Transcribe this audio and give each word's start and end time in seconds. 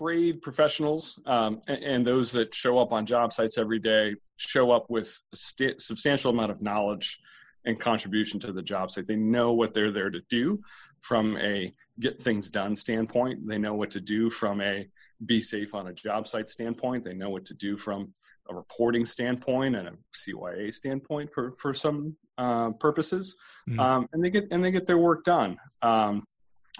trade 0.00 0.40
professionals 0.42 1.20
um, 1.26 1.60
and, 1.68 1.82
and, 1.82 2.06
those 2.06 2.32
that 2.32 2.54
show 2.54 2.78
up 2.78 2.92
on 2.92 3.06
job 3.06 3.32
sites 3.32 3.58
every 3.58 3.78
day 3.78 4.14
show 4.36 4.70
up 4.70 4.88
with 4.88 5.22
a 5.32 5.36
st- 5.36 5.80
substantial 5.80 6.30
amount 6.30 6.50
of 6.50 6.62
knowledge 6.62 7.18
and 7.64 7.78
contribution 7.78 8.40
to 8.40 8.52
the 8.52 8.62
job 8.62 8.90
site. 8.90 9.06
They 9.06 9.16
know 9.16 9.52
what 9.52 9.74
they're 9.74 9.92
there 9.92 10.10
to 10.10 10.20
do 10.30 10.60
from 10.98 11.36
a 11.36 11.66
get 11.98 12.18
things 12.18 12.48
done 12.48 12.76
standpoint. 12.76 13.46
They 13.46 13.58
know 13.58 13.74
what 13.74 13.90
to 13.90 14.00
do 14.00 14.30
from 14.30 14.60
a 14.60 14.88
be 15.24 15.42
safe 15.42 15.74
on 15.74 15.86
a 15.86 15.92
job 15.92 16.26
site 16.26 16.48
standpoint. 16.48 17.04
They 17.04 17.12
know 17.12 17.28
what 17.28 17.46
to 17.46 17.54
do 17.54 17.76
from 17.76 18.14
a 18.48 18.54
reporting 18.54 19.04
standpoint 19.04 19.76
and 19.76 19.88
a 19.88 19.92
CYA 20.14 20.72
standpoint 20.72 21.30
for 21.30 21.52
for 21.52 21.74
some 21.74 22.16
uh, 22.38 22.70
purposes, 22.80 23.36
mm-hmm. 23.68 23.78
um, 23.78 24.08
and 24.12 24.24
they 24.24 24.30
get 24.30 24.48
and 24.50 24.64
they 24.64 24.70
get 24.70 24.86
their 24.86 24.98
work 24.98 25.24
done. 25.24 25.58
Um, 25.82 26.24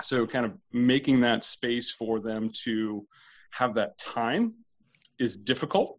so, 0.03 0.27
kind 0.27 0.47
of 0.47 0.53
making 0.73 1.21
that 1.21 1.45
space 1.45 1.91
for 1.91 2.21
them 2.21 2.51
to 2.65 3.07
have 3.51 3.75
that 3.75 3.99
time 3.99 4.55
is 5.19 5.37
difficult. 5.37 5.99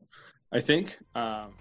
I 0.52 0.59
think. 0.59 0.98
Um, 1.16 1.54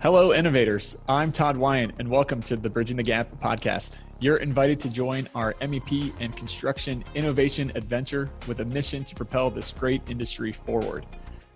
Hello, 0.00 0.34
innovators. 0.34 0.98
I'm 1.08 1.32
Todd 1.32 1.56
Wyant, 1.56 1.94
and 1.98 2.10
welcome 2.10 2.42
to 2.42 2.56
the 2.56 2.68
Bridging 2.68 2.98
the 2.98 3.02
Gap 3.02 3.40
podcast. 3.40 3.92
You're 4.20 4.36
invited 4.36 4.78
to 4.80 4.90
join 4.90 5.28
our 5.34 5.54
MEP 5.54 6.12
and 6.20 6.36
construction 6.36 7.02
innovation 7.14 7.72
adventure 7.74 8.30
with 8.46 8.60
a 8.60 8.64
mission 8.66 9.02
to 9.04 9.14
propel 9.14 9.48
this 9.50 9.72
great 9.72 10.02
industry 10.10 10.52
forward. 10.52 11.06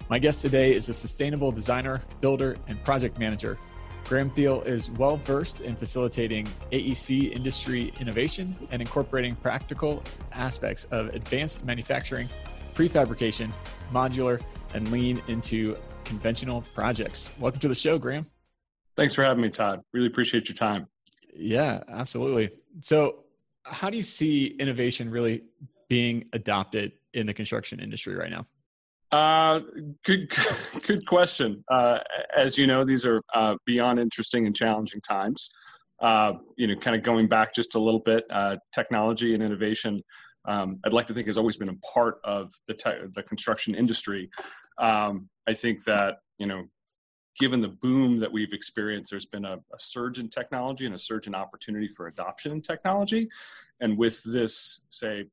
My 0.09 0.19
guest 0.19 0.41
today 0.41 0.75
is 0.75 0.89
a 0.89 0.95
sustainable 0.95 1.53
designer, 1.53 2.01
builder, 2.23 2.57
and 2.69 2.83
project 2.83 3.19
manager. 3.19 3.59
Graham 4.09 4.31
Thiel 4.31 4.63
is 4.63 4.91
well 4.93 5.19
versed 5.19 5.61
in 5.61 5.77
facilitating 5.77 6.47
AEC 6.73 7.31
industry 7.31 7.93
innovation 8.01 8.57
and 8.71 8.81
incorporating 8.81 9.35
practical 9.37 10.03
aspects 10.33 10.85
of 10.85 11.09
advanced 11.09 11.67
manufacturing, 11.67 12.27
prefabrication, 12.75 13.53
modular, 13.93 14.41
and 14.73 14.91
lean 14.91 15.21
into 15.29 15.77
conventional 16.05 16.63
projects. 16.75 17.29
Welcome 17.39 17.61
to 17.61 17.69
the 17.69 17.75
show, 17.75 17.99
Graham. 17.99 18.25
Thanks 18.97 19.15
for 19.15 19.25
having 19.25 19.43
me, 19.43 19.51
Todd. 19.51 19.83
Really 19.93 20.07
appreciate 20.07 20.49
your 20.49 20.57
time. 20.57 20.87
Yeah, 21.35 21.83
absolutely. 21.87 22.49
So, 22.81 23.25
how 23.65 23.91
do 23.91 23.99
you 23.99 24.03
see 24.03 24.57
innovation 24.59 25.11
really 25.11 25.43
being 25.89 26.31
adopted 26.33 26.93
in 27.13 27.27
the 27.27 27.35
construction 27.35 27.79
industry 27.79 28.17
right 28.17 28.31
now? 28.31 28.47
Uh, 29.11 29.61
good, 30.05 30.31
good 30.87 31.07
question. 31.07 31.65
Uh, 31.71 31.99
as 32.37 32.59
you 32.59 32.67
know, 32.67 32.85
these 32.85 33.07
are 33.07 33.23
uh, 33.35 33.55
beyond 33.65 33.99
interesting 33.99 34.47
and 34.47 34.55
challenging 34.55 35.01
times. 35.01 35.51
Uh, 36.01 36.35
you 36.57 36.67
know, 36.67 36.77
kind 36.77 36.97
of 36.97 37.03
going 37.03 37.27
back 37.27 37.55
just 37.55 37.75
a 37.75 37.81
little 37.81 38.01
bit, 38.01 38.25
uh, 38.31 38.57
technology 38.73 39.35
and 39.35 39.43
innovation. 39.43 40.01
Um, 40.47 40.79
I'd 40.85 40.93
like 40.93 41.07
to 41.07 41.15
think 41.15 41.27
has 41.27 41.39
always 41.39 41.57
been 41.57 41.69
a 41.69 41.77
part 41.95 42.19
of 42.25 42.53
the 42.69 42.75
te- 42.75 43.09
the 43.13 43.23
construction 43.23 43.75
industry. 43.75 44.31
Um, 44.79 45.29
I 45.49 45.55
think 45.55 45.85
that 45.85 46.19
you 46.39 46.47
know 46.47 46.65
given 47.39 47.61
the 47.61 47.69
boom 47.69 48.19
that 48.19 48.33
we've 48.33 48.53
experienced, 48.53 49.11
there's 49.11 49.27
been 49.27 49.45
a, 49.45 49.55
a, 49.55 49.79
surge 49.79 50.19
in 50.19 50.29
technology 50.29 50.87
and 50.87 50.95
a 50.95 50.99
surge 50.99 51.27
in 51.27 51.35
opportunity 51.35 51.89
for 51.89 52.09
adoption 52.09 52.53
in 52.53 52.61
technology. 52.61 53.29
And 53.81 53.97
with 53.97 54.21
this, 54.25 54.81
say, 54.91 55.25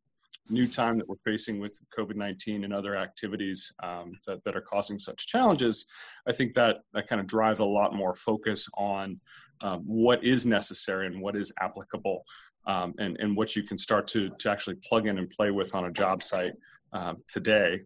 new 0.49 0.67
time 0.67 0.97
that 0.97 1.07
we're 1.07 1.15
facing 1.17 1.59
with 1.59 1.79
COVID 1.97 2.15
19 2.15 2.63
and 2.63 2.73
other 2.73 2.95
activities 2.95 3.71
um, 3.83 4.13
that, 4.27 4.43
that 4.43 4.55
are 4.55 4.61
causing 4.61 4.99
such 4.99 5.27
challenges, 5.27 5.85
I 6.27 6.33
think 6.33 6.53
that 6.53 6.77
that 6.93 7.07
kind 7.07 7.19
of 7.19 7.27
drives 7.27 7.59
a 7.59 7.65
lot 7.65 7.95
more 7.95 8.13
focus 8.13 8.67
on 8.77 9.19
um, 9.63 9.81
what 9.85 10.23
is 10.23 10.45
necessary 10.45 11.07
and 11.07 11.21
what 11.21 11.35
is 11.35 11.53
applicable 11.61 12.23
um, 12.67 12.93
and, 12.99 13.17
and 13.19 13.35
what 13.35 13.55
you 13.55 13.63
can 13.63 13.77
start 13.77 14.07
to, 14.07 14.29
to 14.39 14.51
actually 14.51 14.75
plug 14.87 15.07
in 15.07 15.17
and 15.17 15.29
play 15.29 15.51
with 15.51 15.73
on 15.75 15.85
a 15.85 15.91
job 15.91 16.21
site 16.21 16.53
um, 16.93 17.17
today 17.27 17.81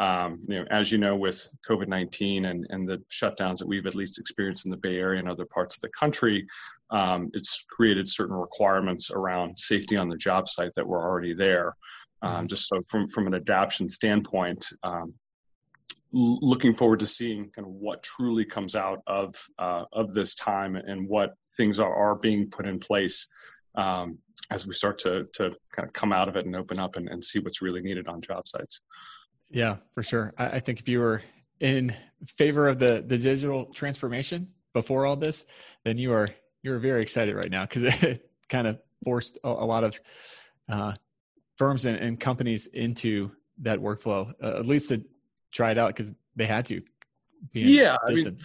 um, 0.00 0.42
you 0.48 0.58
know, 0.58 0.64
as 0.70 0.90
you 0.90 0.96
know, 0.96 1.14
with 1.14 1.52
COVID 1.68 1.86
19 1.86 2.46
and, 2.46 2.66
and 2.70 2.88
the 2.88 3.02
shutdowns 3.10 3.58
that 3.58 3.68
we've 3.68 3.86
at 3.86 3.94
least 3.94 4.18
experienced 4.18 4.64
in 4.64 4.70
the 4.70 4.78
Bay 4.78 4.96
Area 4.96 5.20
and 5.20 5.28
other 5.28 5.44
parts 5.44 5.76
of 5.76 5.82
the 5.82 5.90
country, 5.90 6.46
um, 6.90 7.30
it's 7.34 7.64
created 7.68 8.08
certain 8.08 8.34
requirements 8.34 9.10
around 9.10 9.58
safety 9.58 9.98
on 9.98 10.08
the 10.08 10.16
job 10.16 10.48
site 10.48 10.72
that 10.74 10.86
were 10.86 11.02
already 11.02 11.34
there. 11.34 11.76
Um, 12.22 12.46
just 12.46 12.68
so, 12.68 12.82
from, 12.88 13.06
from 13.06 13.26
an 13.26 13.34
adaptation 13.34 13.88
standpoint, 13.88 14.66
um, 14.82 15.14
looking 16.12 16.72
forward 16.72 16.98
to 17.00 17.06
seeing 17.06 17.50
kind 17.50 17.66
of 17.66 17.72
what 17.72 18.02
truly 18.02 18.44
comes 18.44 18.74
out 18.74 19.02
of 19.06 19.34
uh, 19.58 19.84
of 19.92 20.12
this 20.12 20.34
time 20.34 20.76
and 20.76 21.08
what 21.08 21.34
things 21.56 21.78
are, 21.78 21.94
are 21.94 22.16
being 22.16 22.50
put 22.50 22.66
in 22.66 22.78
place 22.78 23.28
um, 23.76 24.18
as 24.50 24.66
we 24.66 24.74
start 24.74 24.98
to 24.98 25.26
to 25.32 25.50
kind 25.72 25.86
of 25.86 25.92
come 25.92 26.12
out 26.12 26.28
of 26.28 26.36
it 26.36 26.46
and 26.46 26.56
open 26.56 26.78
up 26.78 26.96
and, 26.96 27.08
and 27.08 27.22
see 27.22 27.38
what's 27.38 27.62
really 27.62 27.80
needed 27.80 28.08
on 28.08 28.20
job 28.20 28.46
sites. 28.46 28.82
Yeah, 29.50 29.76
for 29.92 30.02
sure. 30.02 30.32
I, 30.38 30.46
I 30.46 30.60
think 30.60 30.80
if 30.80 30.88
you 30.88 31.00
were 31.00 31.22
in 31.60 31.94
favor 32.26 32.68
of 32.68 32.78
the 32.78 33.04
the 33.06 33.18
digital 33.18 33.66
transformation 33.66 34.48
before 34.72 35.06
all 35.06 35.16
this, 35.16 35.44
then 35.84 35.98
you 35.98 36.12
are 36.12 36.28
you're 36.62 36.78
very 36.78 37.02
excited 37.02 37.34
right 37.34 37.50
now 37.50 37.66
because 37.66 37.84
it 38.02 38.30
kind 38.48 38.66
of 38.66 38.78
forced 39.04 39.38
a, 39.44 39.48
a 39.48 39.66
lot 39.66 39.84
of 39.84 40.00
uh, 40.68 40.94
firms 41.60 41.84
and, 41.84 41.98
and, 41.98 42.18
companies 42.18 42.68
into 42.68 43.30
that 43.58 43.78
workflow, 43.78 44.32
uh, 44.42 44.58
at 44.58 44.66
least 44.66 44.88
to 44.88 45.04
try 45.52 45.70
it 45.70 45.76
out 45.76 45.88
because 45.94 46.10
they 46.34 46.46
had 46.46 46.64
to. 46.64 46.80
yeah, 47.52 47.98
I 48.08 48.12
mean, 48.12 48.38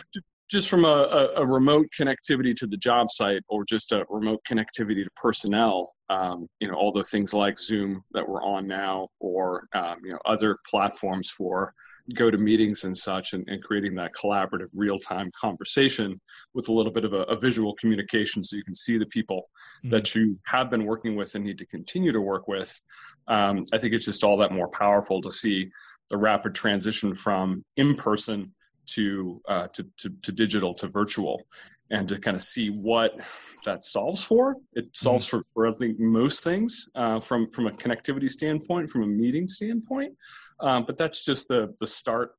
just 0.52 0.68
from 0.68 0.84
a, 0.84 1.30
a, 1.38 1.46
remote 1.46 1.88
connectivity 1.98 2.54
to 2.58 2.68
the 2.68 2.76
job 2.76 3.10
site 3.10 3.42
or 3.48 3.64
just 3.64 3.94
a 3.94 4.04
remote 4.10 4.42
connectivity 4.46 5.02
to 5.02 5.10
personnel, 5.16 5.94
um, 6.10 6.46
you 6.60 6.68
know, 6.68 6.76
all 6.76 6.92
the 6.92 7.04
things 7.04 7.34
like 7.34 7.58
Zoom 7.58 8.04
that 8.12 8.28
we're 8.28 8.44
on 8.44 8.68
now 8.68 9.08
or, 9.22 9.66
um, 9.74 9.96
you 10.04 10.12
know, 10.12 10.20
other 10.26 10.58
platforms 10.70 11.32
for 11.32 11.74
go 12.14 12.30
to 12.30 12.38
meetings 12.38 12.84
and 12.84 12.96
such 12.96 13.34
and, 13.34 13.48
and 13.48 13.64
creating 13.64 13.96
that 13.96 14.12
collaborative 14.14 14.70
real-time 14.76 15.30
conversation 15.40 16.20
with 16.54 16.70
a 16.70 16.72
little 16.72 16.92
bit 16.92 17.04
of 17.04 17.14
a, 17.14 17.24
a 17.24 17.40
visual 17.40 17.74
communication 17.76 18.44
so 18.44 18.56
you 18.56 18.64
can 18.64 18.76
see 18.76 18.98
the 18.98 19.06
people 19.08 19.50
mm-hmm. 19.80 19.90
that 19.90 20.14
you 20.14 20.38
have 20.46 20.70
been 20.70 20.86
working 20.86 21.16
with 21.16 21.34
and 21.36 21.44
need 21.44 21.58
to 21.58 21.66
continue 21.66 22.12
to 22.12 22.22
work 22.22 22.48
with. 22.48 22.80
Um, 23.28 23.64
I 23.74 23.80
think 23.80 23.94
it's 23.94 24.06
just 24.06 24.24
all 24.24 24.38
that 24.38 24.52
more 24.52 24.70
powerful 24.70 25.22
to 25.22 25.32
see 25.32 25.70
the 26.10 26.18
rapid 26.18 26.54
transition 26.54 27.16
from 27.16 27.66
in-person 27.78 28.54
to, 28.88 29.42
uh, 29.50 29.68
to, 29.74 29.84
to, 29.98 30.10
to 30.22 30.32
digital 30.32 30.76
to 30.76 30.88
virtual 30.88 31.42
and 31.90 32.08
to 32.10 32.20
kind 32.20 32.36
of 32.36 32.42
see 32.42 32.70
what 32.70 33.20
that 33.66 33.84
solves 33.84 34.24
for. 34.24 34.56
It 34.74 34.96
solves 34.96 35.26
mm-hmm. 35.28 35.40
for, 35.40 35.44
for 35.54 35.68
I 35.68 35.72
think 35.74 36.00
most 36.00 36.44
things 36.44 36.90
uh, 36.96 37.20
from 37.20 37.48
from 37.48 37.68
a 37.68 37.72
connectivity 37.72 38.30
standpoint, 38.30 38.90
from 38.90 39.04
a 39.04 39.08
meeting 39.08 39.48
standpoint. 39.48 40.14
Um, 40.60 40.86
but 40.86 40.98
that's 40.98 41.26
just 41.26 41.48
the 41.48 41.74
the 41.80 41.88
start 41.88 42.32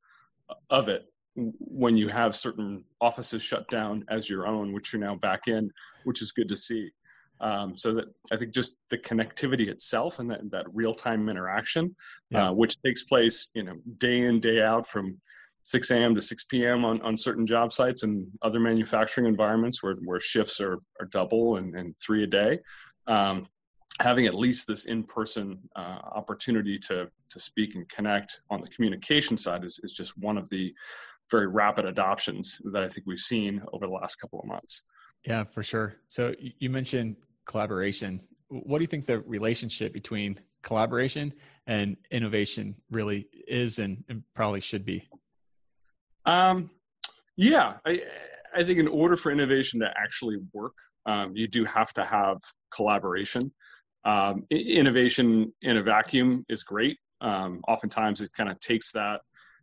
of 0.71 0.89
it. 0.89 1.07
When 1.35 1.97
you 1.97 2.09
have 2.09 2.35
certain 2.35 2.85
offices 3.01 3.43
shut 3.43 3.69
down 3.69 4.05
as 4.09 4.29
your 4.31 4.47
own, 4.47 4.73
which 4.73 4.93
you're 4.93 5.01
now 5.01 5.17
back 5.17 5.49
in, 5.49 5.71
which 6.05 6.23
is 6.23 6.33
good 6.33 6.49
to 6.49 6.57
see. 6.57 6.91
Um, 7.39 7.77
so 7.77 7.93
that 7.93 8.07
I 8.33 8.39
think 8.39 8.55
just 8.55 8.77
the 8.89 8.97
connectivity 8.97 9.69
itself 9.69 10.19
and 10.21 10.31
that, 10.31 10.51
that 10.53 10.65
real 10.73 10.95
time 10.95 11.29
interaction, 11.29 11.95
yeah. 12.31 12.49
uh, 12.49 12.53
which 12.53 12.81
takes 12.81 13.05
place, 13.05 13.51
you 13.53 13.63
know, 13.63 13.75
day 13.99 14.21
in 14.21 14.41
day 14.41 14.63
out 14.63 14.87
from 14.87 15.21
6 15.65 15.91
a.m. 15.91 16.15
to 16.15 16.23
6 16.23 16.45
p.m. 16.45 16.85
on, 16.85 17.03
on 17.03 17.17
certain 17.17 17.45
job 17.45 17.73
sites 17.73 18.05
and 18.05 18.27
other 18.41 18.61
manufacturing 18.61 19.27
environments 19.27 19.83
where, 19.83 19.97
where 20.05 20.21
shifts 20.21 20.61
are, 20.61 20.79
are 21.01 21.07
double 21.11 21.57
and, 21.57 21.75
and 21.75 21.95
three 21.99 22.23
a 22.23 22.27
day. 22.27 22.61
Um, 23.07 23.47
having 24.01 24.27
at 24.27 24.35
least 24.35 24.67
this 24.67 24.87
in-person 24.87 25.59
uh, 25.75 25.99
opportunity 26.15 26.79
to, 26.79 27.09
to 27.31 27.41
speak 27.41 27.75
and 27.75 27.89
connect 27.89 28.41
on 28.51 28.61
the 28.61 28.69
communication 28.69 29.37
side 29.37 29.65
is, 29.65 29.81
is 29.83 29.93
just 29.93 30.17
one 30.19 30.37
of 30.37 30.49
the 30.51 30.73
very 31.31 31.47
rapid 31.47 31.87
adoptions 31.87 32.61
that 32.73 32.83
I 32.83 32.89
think 32.89 33.07
we've 33.07 33.19
seen 33.19 33.63
over 33.73 33.87
the 33.87 33.93
last 33.93 34.17
couple 34.17 34.39
of 34.39 34.47
months. 34.47 34.85
Yeah, 35.27 35.45
for 35.45 35.63
sure. 35.63 35.97
So 36.09 36.35
you 36.39 36.71
mentioned 36.71 37.17
collaboration. 37.47 38.21
What 38.49 38.79
do 38.79 38.85
you 38.85 38.89
think 38.89 39.07
the 39.07 39.21
relationship 39.21 39.93
between 39.93 40.39
collaboration 40.63 41.33
and 41.67 41.97
innovation 42.11 42.77
really 42.91 43.29
is 43.49 43.79
and, 43.79 44.05
and 44.09 44.23
probably 44.35 44.61
should 44.61 44.85
be? 44.85 45.09
Um, 46.27 46.71
yeah, 47.37 47.75
I, 47.85 48.03
I 48.55 48.63
think 48.63 48.79
in 48.79 48.89
order 48.89 49.17
for 49.17 49.33
innovation 49.33 49.81
to 49.81 49.91
actually 49.97 50.37
work, 50.53 50.75
um, 51.07 51.33
you 51.35 51.47
do 51.49 51.65
have 51.65 51.93
to 51.95 52.05
have 52.05 52.39
collaboration. 52.73 53.53
Um, 54.07 54.47
innovation 54.51 55.53
in 55.63 55.77
a 55.77 55.83
vacuum 55.83 56.45
is 56.49 56.63
great. 56.63 56.99
Um, 57.21 57.61
oftentimes, 57.67 58.21
it 58.21 58.31
kind 58.37 58.49
of 58.49 58.59
takes 58.61 58.93
that 58.93 59.21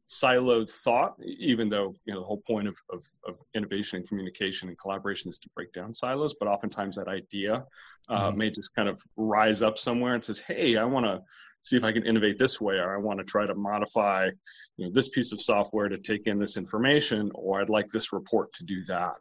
siloed 0.09 0.69
thought, 0.69 1.15
even 1.23 1.69
though 1.69 1.95
you 2.05 2.13
know 2.13 2.19
the 2.19 2.25
whole 2.25 2.41
point 2.45 2.67
of, 2.67 2.77
of, 2.91 3.03
of, 3.25 3.37
innovation 3.55 3.99
and 3.99 4.07
communication 4.07 4.67
and 4.67 4.77
collaboration 4.77 5.29
is 5.29 5.39
to 5.39 5.49
break 5.55 5.71
down 5.71 5.93
silos. 5.93 6.35
But 6.37 6.49
oftentimes, 6.49 6.97
that 6.97 7.07
idea 7.07 7.65
uh, 8.09 8.29
mm-hmm. 8.29 8.37
may 8.37 8.49
just 8.49 8.75
kind 8.75 8.89
of 8.89 8.99
rise 9.15 9.61
up 9.61 9.77
somewhere 9.77 10.13
and 10.13 10.23
says, 10.23 10.39
"Hey, 10.39 10.75
I 10.75 10.83
want 10.83 11.05
to 11.05 11.21
see 11.61 11.77
if 11.77 11.85
I 11.85 11.93
can 11.93 12.05
innovate 12.05 12.37
this 12.37 12.59
way, 12.59 12.75
or 12.75 12.93
I 12.93 12.99
want 12.99 13.19
to 13.19 13.25
try 13.25 13.45
to 13.45 13.55
modify 13.55 14.29
you 14.75 14.85
know, 14.85 14.91
this 14.93 15.07
piece 15.07 15.31
of 15.31 15.39
software 15.39 15.87
to 15.87 15.97
take 15.97 16.27
in 16.27 16.37
this 16.37 16.57
information, 16.57 17.31
or 17.33 17.61
I'd 17.61 17.69
like 17.69 17.87
this 17.87 18.11
report 18.11 18.51
to 18.53 18.65
do 18.65 18.83
that. 18.85 19.17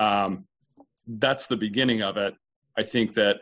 Um, 0.00 0.46
that's 1.06 1.46
the 1.46 1.56
beginning 1.56 2.02
of 2.02 2.16
it. 2.16 2.34
I 2.76 2.82
think 2.82 3.14
that 3.14 3.36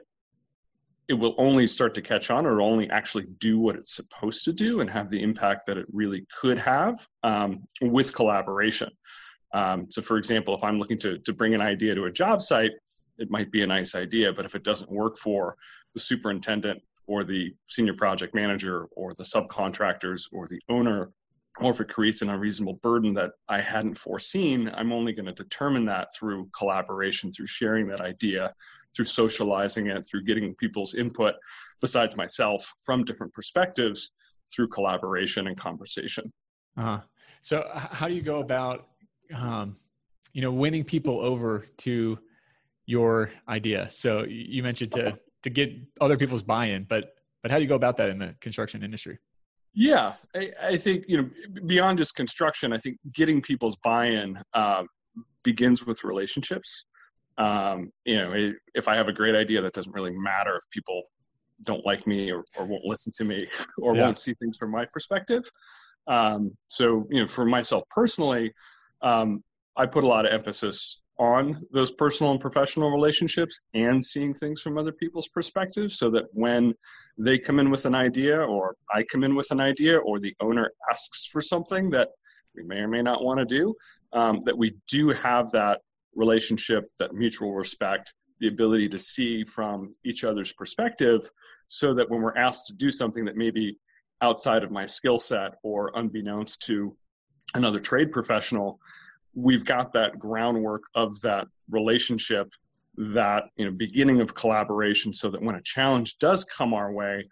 it 1.08 1.14
will 1.14 1.34
only 1.38 1.66
start 1.66 1.94
to 1.94 2.02
catch 2.02 2.30
on 2.30 2.46
or 2.46 2.60
only 2.60 2.90
actually 2.90 3.26
do 3.38 3.58
what 3.58 3.76
it's 3.76 3.94
supposed 3.94 4.44
to 4.44 4.52
do 4.52 4.80
and 4.80 4.90
have 4.90 5.08
the 5.08 5.22
impact 5.22 5.66
that 5.66 5.78
it 5.78 5.86
really 5.92 6.26
could 6.40 6.58
have 6.58 7.06
um, 7.22 7.62
with 7.80 8.12
collaboration. 8.12 8.90
Um, 9.54 9.86
so, 9.88 10.02
for 10.02 10.18
example, 10.18 10.54
if 10.54 10.64
I'm 10.64 10.78
looking 10.78 10.98
to, 10.98 11.18
to 11.18 11.32
bring 11.32 11.54
an 11.54 11.60
idea 11.60 11.94
to 11.94 12.04
a 12.04 12.12
job 12.12 12.42
site, 12.42 12.72
it 13.18 13.30
might 13.30 13.52
be 13.52 13.62
a 13.62 13.66
nice 13.66 13.94
idea, 13.94 14.32
but 14.32 14.44
if 14.44 14.54
it 14.54 14.64
doesn't 14.64 14.90
work 14.90 15.16
for 15.16 15.56
the 15.94 16.00
superintendent 16.00 16.82
or 17.06 17.22
the 17.22 17.54
senior 17.66 17.94
project 17.94 18.34
manager 18.34 18.86
or 18.96 19.14
the 19.14 19.22
subcontractors 19.22 20.24
or 20.32 20.46
the 20.48 20.60
owner, 20.68 21.10
or 21.60 21.70
if 21.70 21.80
it 21.80 21.88
creates 21.88 22.22
an 22.22 22.30
unreasonable 22.30 22.74
burden 22.82 23.14
that 23.14 23.32
I 23.48 23.60
hadn't 23.60 23.94
foreseen, 23.94 24.70
I'm 24.74 24.92
only 24.92 25.12
going 25.12 25.26
to 25.26 25.32
determine 25.32 25.86
that 25.86 26.08
through 26.18 26.50
collaboration, 26.56 27.32
through 27.32 27.46
sharing 27.46 27.86
that 27.88 28.00
idea, 28.00 28.52
through 28.94 29.06
socializing 29.06 29.86
it, 29.86 30.02
through 30.02 30.24
getting 30.24 30.54
people's 30.54 30.94
input 30.94 31.34
besides 31.80 32.16
myself 32.16 32.70
from 32.84 33.04
different 33.04 33.32
perspectives 33.32 34.12
through 34.54 34.68
collaboration 34.68 35.46
and 35.46 35.56
conversation. 35.56 36.32
Uh-huh. 36.76 37.00
So, 37.40 37.64
how 37.72 38.08
do 38.08 38.14
you 38.14 38.22
go 38.22 38.40
about, 38.40 38.88
um, 39.34 39.76
you 40.32 40.42
know, 40.42 40.52
winning 40.52 40.84
people 40.84 41.20
over 41.20 41.64
to 41.78 42.18
your 42.86 43.30
idea? 43.48 43.88
So, 43.90 44.24
you 44.24 44.62
mentioned 44.62 44.92
to 44.92 45.16
to 45.42 45.50
get 45.50 45.72
other 46.00 46.16
people's 46.16 46.42
buy-in, 46.42 46.84
but 46.84 47.14
but 47.42 47.50
how 47.50 47.58
do 47.58 47.62
you 47.62 47.68
go 47.68 47.76
about 47.76 47.96
that 47.98 48.10
in 48.10 48.18
the 48.18 48.34
construction 48.40 48.82
industry? 48.82 49.18
Yeah, 49.78 50.14
I, 50.34 50.50
I 50.61 50.76
think 50.78 51.05
you 51.06 51.19
know 51.19 51.61
beyond 51.67 51.99
just 51.99 52.17
construction, 52.17 52.73
I 52.73 52.78
think 52.78 52.96
getting 53.12 53.43
people's 53.43 53.76
buy-in 53.84 54.43
uh, 54.55 54.84
begins 55.44 55.87
with 55.87 56.02
relationships. 56.02 56.87
Um, 57.37 57.93
you 58.06 58.17
know, 58.17 58.52
if 58.75 58.88
I 58.88 58.96
have 58.96 59.08
a 59.08 59.12
great 59.12 59.34
idea, 59.34 59.61
that 59.61 59.75
doesn't 59.75 59.93
really 59.93 60.17
matter 60.17 60.56
if 60.56 60.62
people 60.70 61.02
don't 61.62 61.84
like 61.84 62.06
me 62.06 62.32
or, 62.32 62.43
or 62.56 62.64
won't 62.64 62.84
listen 62.87 63.12
to 63.17 63.25
me 63.25 63.46
or 63.82 63.94
yeah. 63.94 64.02
won't 64.05 64.19
see 64.19 64.32
things 64.34 64.56
from 64.56 64.70
my 64.70 64.87
perspective. 64.93 65.44
Um, 66.06 66.52
so, 66.69 67.05
you 67.11 67.20
know, 67.20 67.26
for 67.26 67.44
myself 67.44 67.84
personally, 67.90 68.52
um, 69.02 69.44
I 69.76 69.84
put 69.84 70.05
a 70.05 70.06
lot 70.06 70.25
of 70.25 70.32
emphasis 70.32 71.02
on 71.18 71.62
those 71.72 71.92
personal 71.92 72.32
and 72.32 72.40
professional 72.40 72.90
relationships 72.90 73.60
and 73.74 74.04
seeing 74.04 74.34
things 74.34 74.60
from 74.60 74.76
other 74.76 74.92
people's 74.92 75.28
perspectives 75.28 75.98
so 75.98 76.10
that 76.10 76.24
when 76.32 76.74
they 77.16 77.38
come 77.38 77.58
in 77.58 77.70
with 77.70 77.86
an 77.86 77.94
idea 77.94 78.38
or 78.38 78.76
I 78.92 79.02
come 79.04 79.24
in 79.24 79.34
with 79.34 79.50
an 79.50 79.60
idea 79.60 79.98
or 79.98 80.20
the 80.20 80.34
owner 80.40 80.70
asks 80.90 81.26
for 81.26 81.40
something 81.40 81.88
that 81.90 82.08
we 82.54 82.64
may 82.64 82.76
or 82.76 82.88
may 82.88 83.02
not 83.02 83.24
want 83.24 83.38
to 83.38 83.46
do, 83.46 83.74
um, 84.12 84.40
that 84.44 84.56
we 84.56 84.76
do 84.90 85.10
have 85.10 85.50
that 85.52 85.80
relationship, 86.14 86.84
that 86.98 87.14
mutual 87.14 87.54
respect, 87.54 88.12
the 88.40 88.48
ability 88.48 88.88
to 88.90 88.98
see 88.98 89.44
from 89.44 89.92
each 90.04 90.24
other's 90.24 90.52
perspective 90.52 91.30
so 91.68 91.94
that 91.94 92.10
when 92.10 92.20
we're 92.20 92.36
asked 92.36 92.66
to 92.66 92.74
do 92.74 92.90
something 92.90 93.24
that 93.24 93.36
may 93.36 93.50
be 93.50 93.78
outside 94.22 94.62
of 94.62 94.70
my 94.70 94.86
skill 94.86 95.18
set 95.18 95.54
or 95.62 95.92
unbeknownst 95.94 96.62
to 96.62 96.94
another 97.54 97.80
trade 97.80 98.10
professional, 98.10 98.78
we've 99.36 99.64
got 99.64 99.92
that 99.92 100.18
groundwork 100.18 100.82
of 100.96 101.20
that 101.20 101.46
relationship 101.70 102.48
that 102.96 103.44
you 103.56 103.64
know 103.64 103.70
beginning 103.70 104.20
of 104.20 104.34
collaboration 104.34 105.12
so 105.12 105.30
that 105.30 105.40
when 105.40 105.54
a 105.54 105.62
challenge 105.62 106.18
does 106.18 106.42
come 106.44 106.74
our 106.74 106.90
way 106.90 107.22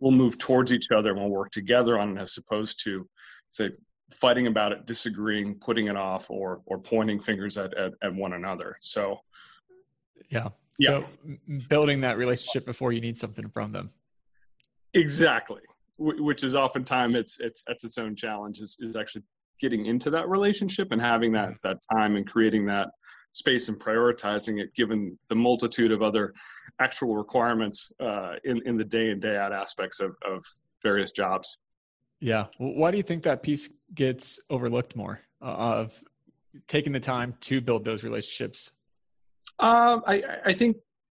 we'll 0.00 0.12
move 0.12 0.36
towards 0.36 0.72
each 0.72 0.90
other 0.90 1.10
and 1.10 1.18
we'll 1.20 1.30
work 1.30 1.50
together 1.50 1.98
on 1.98 2.16
it 2.16 2.20
as 2.20 2.36
opposed 2.36 2.82
to 2.84 3.08
say 3.50 3.70
fighting 4.10 4.46
about 4.46 4.72
it 4.72 4.86
disagreeing 4.86 5.54
putting 5.54 5.86
it 5.86 5.96
off 5.96 6.30
or 6.30 6.60
or 6.66 6.78
pointing 6.78 7.18
fingers 7.18 7.56
at 7.56 7.74
at, 7.76 7.92
at 8.02 8.14
one 8.14 8.32
another. 8.32 8.76
So 8.80 9.20
yeah. 10.28 10.48
Yeah. 10.78 11.02
So 11.02 11.36
building 11.68 12.00
that 12.00 12.18
relationship 12.18 12.66
before 12.66 12.92
you 12.92 13.00
need 13.00 13.16
something 13.16 13.48
from 13.48 13.72
them. 13.72 13.90
Exactly. 14.94 15.62
Which 15.98 16.42
is 16.42 16.54
oftentimes 16.56 17.14
it's 17.14 17.40
it's 17.40 17.62
it's 17.68 17.84
its 17.84 17.98
own 17.98 18.16
challenge 18.16 18.60
is, 18.60 18.76
is 18.80 18.96
actually 18.96 19.22
getting 19.60 19.86
into 19.86 20.10
that 20.10 20.28
relationship 20.28 20.88
and 20.90 21.00
having 21.00 21.32
that 21.32 21.50
that 21.62 21.78
time 21.92 22.16
and 22.16 22.26
creating 22.26 22.66
that 22.66 22.88
space 23.32 23.68
and 23.68 23.78
prioritizing 23.78 24.60
it 24.60 24.72
given 24.74 25.18
the 25.28 25.34
multitude 25.34 25.90
of 25.90 26.02
other 26.02 26.32
actual 26.80 27.16
requirements 27.16 27.92
uh, 28.00 28.34
in 28.44 28.60
in 28.66 28.76
the 28.76 28.84
day 28.84 29.10
in 29.10 29.20
day 29.20 29.36
out 29.36 29.52
aspects 29.52 30.00
of, 30.00 30.16
of 30.26 30.42
various 30.82 31.12
jobs. 31.12 31.58
Yeah. 32.20 32.46
Why 32.58 32.90
do 32.90 32.96
you 32.96 33.02
think 33.02 33.24
that 33.24 33.42
piece 33.42 33.68
gets 33.94 34.40
overlooked 34.48 34.96
more 34.96 35.20
uh, 35.42 35.46
of 35.46 36.02
taking 36.68 36.92
the 36.92 37.00
time 37.00 37.34
to 37.42 37.60
build 37.60 37.84
those 37.84 38.04
relationships? 38.04 38.72
Um, 39.58 40.02
I, 40.06 40.22
I 40.46 40.52
think 40.52 40.76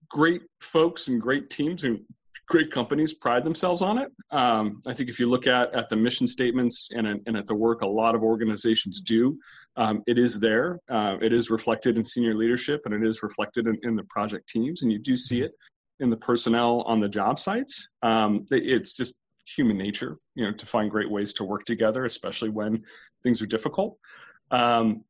great 0.10 0.42
folks 0.60 1.07
and 1.07 1.22
great 1.22 1.50
teams 1.50 1.83
and 1.83 2.01
great 2.48 2.72
companies 2.72 3.14
pride 3.14 3.44
themselves 3.44 3.82
on 3.82 3.98
it. 3.98 4.12
Um, 4.32 4.82
I 4.88 4.94
think 4.94 5.10
if 5.10 5.20
you 5.20 5.30
look 5.30 5.48
at, 5.48 5.74
at 5.76 5.90
the 5.90 5.96
mission 5.96 6.26
statements 6.26 6.90
and, 6.94 7.08
and 7.08 7.36
at 7.36 7.46
the 7.46 7.56
work 7.56 7.82
a 7.82 7.88
lot 7.88 8.16
of 8.16 8.24
organizations 8.24 9.02
do, 9.02 9.38
um, 9.76 10.02
it 10.08 10.18
is 10.18 10.40
there. 10.40 10.80
Uh, 10.90 11.18
it 11.22 11.34
is 11.34 11.50
reflected 11.50 11.98
in 11.98 12.04
senior 12.04 12.34
leadership 12.34 12.82
and 12.86 12.94
it 12.94 13.08
is 13.08 13.22
reflected 13.22 13.68
in, 13.68 13.78
in, 13.84 13.96
the 13.96 14.04
project 14.04 14.48
teams. 14.48 14.82
And 14.82 14.92
you 14.92 14.98
do 14.98 15.16
see 15.16 15.42
it 15.42 15.52
in 16.00 16.10
the 16.10 16.18
personnel 16.18 16.84
on 16.88 17.00
the 17.00 17.10
job 17.10 17.38
sites. 17.38 17.94
Um, 18.02 18.46
it's 18.50 18.96
just 18.96 19.14
human 19.46 19.78
nature, 19.78 20.18
you 20.36 20.46
know, 20.46 20.54
to 20.54 20.66
find 20.66 20.90
great 20.90 21.10
ways 21.10 21.34
to 21.36 21.44
work 21.44 21.66
together, 21.66 22.06
especially 22.06 22.50
when 22.50 22.84
things 23.24 23.42
are 23.42 23.46
difficult. 23.46 23.98
Um, 24.52 25.04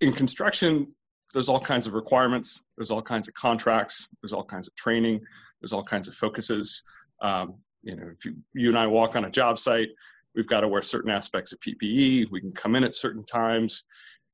in 0.00 0.12
construction, 0.12 0.94
there's 1.32 1.48
all 1.48 1.60
kinds 1.60 1.86
of 1.86 1.94
requirements, 1.94 2.64
there's 2.76 2.90
all 2.90 3.02
kinds 3.02 3.28
of 3.28 3.34
contracts, 3.34 4.08
there's 4.22 4.32
all 4.32 4.44
kinds 4.44 4.68
of 4.68 4.74
training, 4.76 5.20
there's 5.60 5.72
all 5.72 5.82
kinds 5.82 6.08
of 6.08 6.14
focuses. 6.14 6.82
Um, 7.20 7.56
you 7.82 7.96
know, 7.96 8.08
if 8.12 8.24
you, 8.24 8.36
you 8.54 8.68
and 8.68 8.78
I 8.78 8.86
walk 8.86 9.16
on 9.16 9.24
a 9.24 9.30
job 9.30 9.58
site, 9.58 9.88
we've 10.34 10.48
got 10.48 10.60
to 10.60 10.68
wear 10.68 10.82
certain 10.82 11.10
aspects 11.10 11.52
of 11.52 11.60
PPE. 11.60 12.30
We 12.30 12.40
can 12.40 12.52
come 12.52 12.76
in 12.76 12.84
at 12.84 12.94
certain 12.94 13.24
times. 13.24 13.84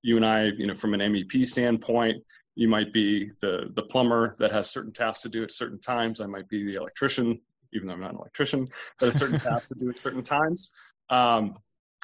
You 0.03 0.17
and 0.17 0.25
I, 0.25 0.45
you 0.45 0.67
know, 0.67 0.75
from 0.75 0.95
an 0.95 1.01
MEP 1.01 1.47
standpoint, 1.47 2.23
you 2.57 2.69
might 2.69 2.93
be 2.93 3.31
the 3.41 3.71
the 3.73 3.83
plumber 3.83 4.37
that 4.39 4.51
has 4.53 4.71
certain 4.71 4.93
tasks 4.93 5.23
to 5.23 5.29
do 5.29 5.43
at 5.43 5.51
certain 5.51 5.81
times. 5.81 6.21
I 6.21 6.27
might 6.27 6.49
be 6.49 6.67
the 6.67 6.75
electrician, 6.75 7.41
even 7.73 7.89
though 7.89 7.95
I'm 7.95 8.01
not 8.01 8.13
an 8.13 8.19
electrician, 8.19 8.67
that 9.01 9.07
has 9.07 9.17
certain 9.17 9.41
tasks 9.41 9.69
to 9.71 9.75
do 9.77 9.91
at 9.91 9.99
certain 9.99 10.23
times. 10.23 10.71
Um, 11.11 11.55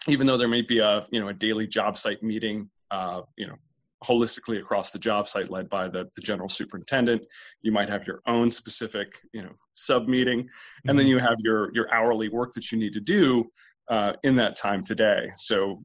even 0.08 0.26
though 0.26 0.36
there 0.36 0.48
may 0.48 0.62
be 0.62 0.78
a 0.78 1.06
you 1.10 1.20
know 1.20 1.28
a 1.28 1.34
daily 1.34 1.66
job 1.66 1.96
site 1.96 2.22
meeting, 2.22 2.68
uh, 2.90 3.22
you 3.36 3.46
know, 3.46 3.56
holistically 4.04 4.58
across 4.58 4.92
the 4.92 4.98
job 4.98 5.28
site 5.28 5.50
led 5.50 5.68
by 5.68 5.86
the, 5.86 6.08
the 6.14 6.22
general 6.22 6.48
superintendent. 6.48 7.26
You 7.62 7.72
might 7.72 7.88
have 7.88 8.06
your 8.06 8.20
own 8.26 8.50
specific 8.50 9.14
you 9.32 9.42
know 9.42 9.52
sub 9.74 10.08
meeting 10.08 10.48
and 10.86 10.98
then 10.98 11.06
mm-hmm. 11.06 11.10
you 11.10 11.18
have 11.18 11.36
your 11.38 11.70
your 11.74 11.92
hourly 11.92 12.28
work 12.28 12.52
that 12.54 12.72
you 12.72 12.78
need 12.78 12.92
to 12.94 13.00
do 13.00 13.44
uh, 13.90 14.12
in 14.22 14.36
that 14.36 14.56
time 14.56 14.82
today. 14.82 15.30
So 15.36 15.84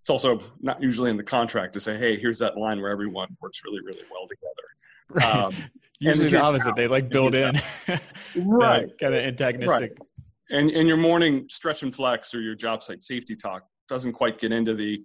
it's 0.00 0.10
also 0.10 0.40
not 0.60 0.80
usually 0.80 1.10
in 1.10 1.16
the 1.16 1.24
contract 1.24 1.74
to 1.74 1.80
say 1.80 1.98
hey 1.98 2.18
here's 2.18 2.38
that 2.38 2.56
line 2.56 2.80
where 2.80 2.90
everyone 2.90 3.28
works 3.40 3.62
really 3.64 3.80
really 3.84 4.04
well 4.10 4.26
together. 4.28 4.66
Right. 5.10 5.44
um, 5.44 5.54
usually 5.98 6.30
the 6.30 6.40
opposite. 6.40 6.76
they 6.76 6.86
like 6.86 7.08
build 7.08 7.34
in. 7.34 7.54
right. 8.36 8.86
kind 9.00 9.14
of 9.14 9.24
antagonistic. 9.24 9.96
Right. 9.98 9.98
and 10.50 10.70
and 10.70 10.86
your 10.86 10.96
morning 10.96 11.46
stretch 11.48 11.82
and 11.82 11.92
flex 11.92 12.34
or 12.34 12.40
your 12.40 12.54
job 12.54 12.84
site 12.84 13.02
safety 13.02 13.34
talk 13.34 13.64
doesn't 13.88 14.12
quite 14.12 14.38
get 14.38 14.52
into 14.52 14.74
the 14.74 15.02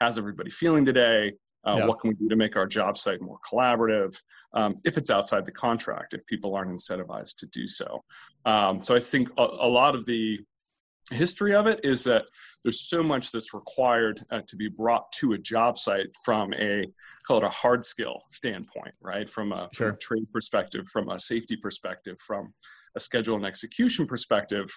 how's 0.00 0.18
everybody 0.18 0.50
feeling 0.50 0.84
today 0.84 1.32
uh, 1.66 1.76
yeah. 1.78 1.86
What 1.86 2.00
can 2.00 2.10
we 2.10 2.14
do 2.14 2.28
to 2.28 2.36
make 2.36 2.56
our 2.56 2.66
job 2.66 2.96
site 2.96 3.20
more 3.20 3.38
collaborative? 3.44 4.16
Um, 4.54 4.76
if 4.84 4.96
it's 4.96 5.10
outside 5.10 5.44
the 5.44 5.52
contract, 5.52 6.14
if 6.14 6.24
people 6.26 6.54
aren't 6.54 6.70
incentivized 6.70 7.38
to 7.38 7.46
do 7.46 7.66
so. 7.66 8.04
Um, 8.44 8.82
so 8.82 8.94
I 8.94 9.00
think 9.00 9.30
a, 9.36 9.42
a, 9.42 9.68
lot 9.68 9.96
of 9.96 10.06
the 10.06 10.38
history 11.10 11.54
of 11.54 11.66
it 11.66 11.80
is 11.82 12.04
that 12.04 12.22
there's 12.62 12.88
so 12.88 13.02
much 13.02 13.32
that's 13.32 13.52
required 13.52 14.20
uh, 14.30 14.42
to 14.46 14.56
be 14.56 14.68
brought 14.68 15.10
to 15.12 15.32
a 15.32 15.38
job 15.38 15.76
site 15.76 16.06
from 16.24 16.54
a 16.54 16.86
call 17.26 17.38
it 17.38 17.44
a 17.44 17.48
hard 17.48 17.84
skill 17.84 18.22
standpoint, 18.30 18.94
right? 19.00 19.28
From 19.28 19.52
a, 19.52 19.68
sure. 19.72 19.88
from 19.88 19.94
a 19.96 19.98
trade 19.98 20.32
perspective, 20.32 20.86
from 20.92 21.08
a 21.10 21.18
safety 21.18 21.56
perspective, 21.56 22.16
from 22.20 22.54
a 22.96 23.00
schedule 23.00 23.34
and 23.34 23.44
execution 23.44 24.06
perspective, 24.06 24.70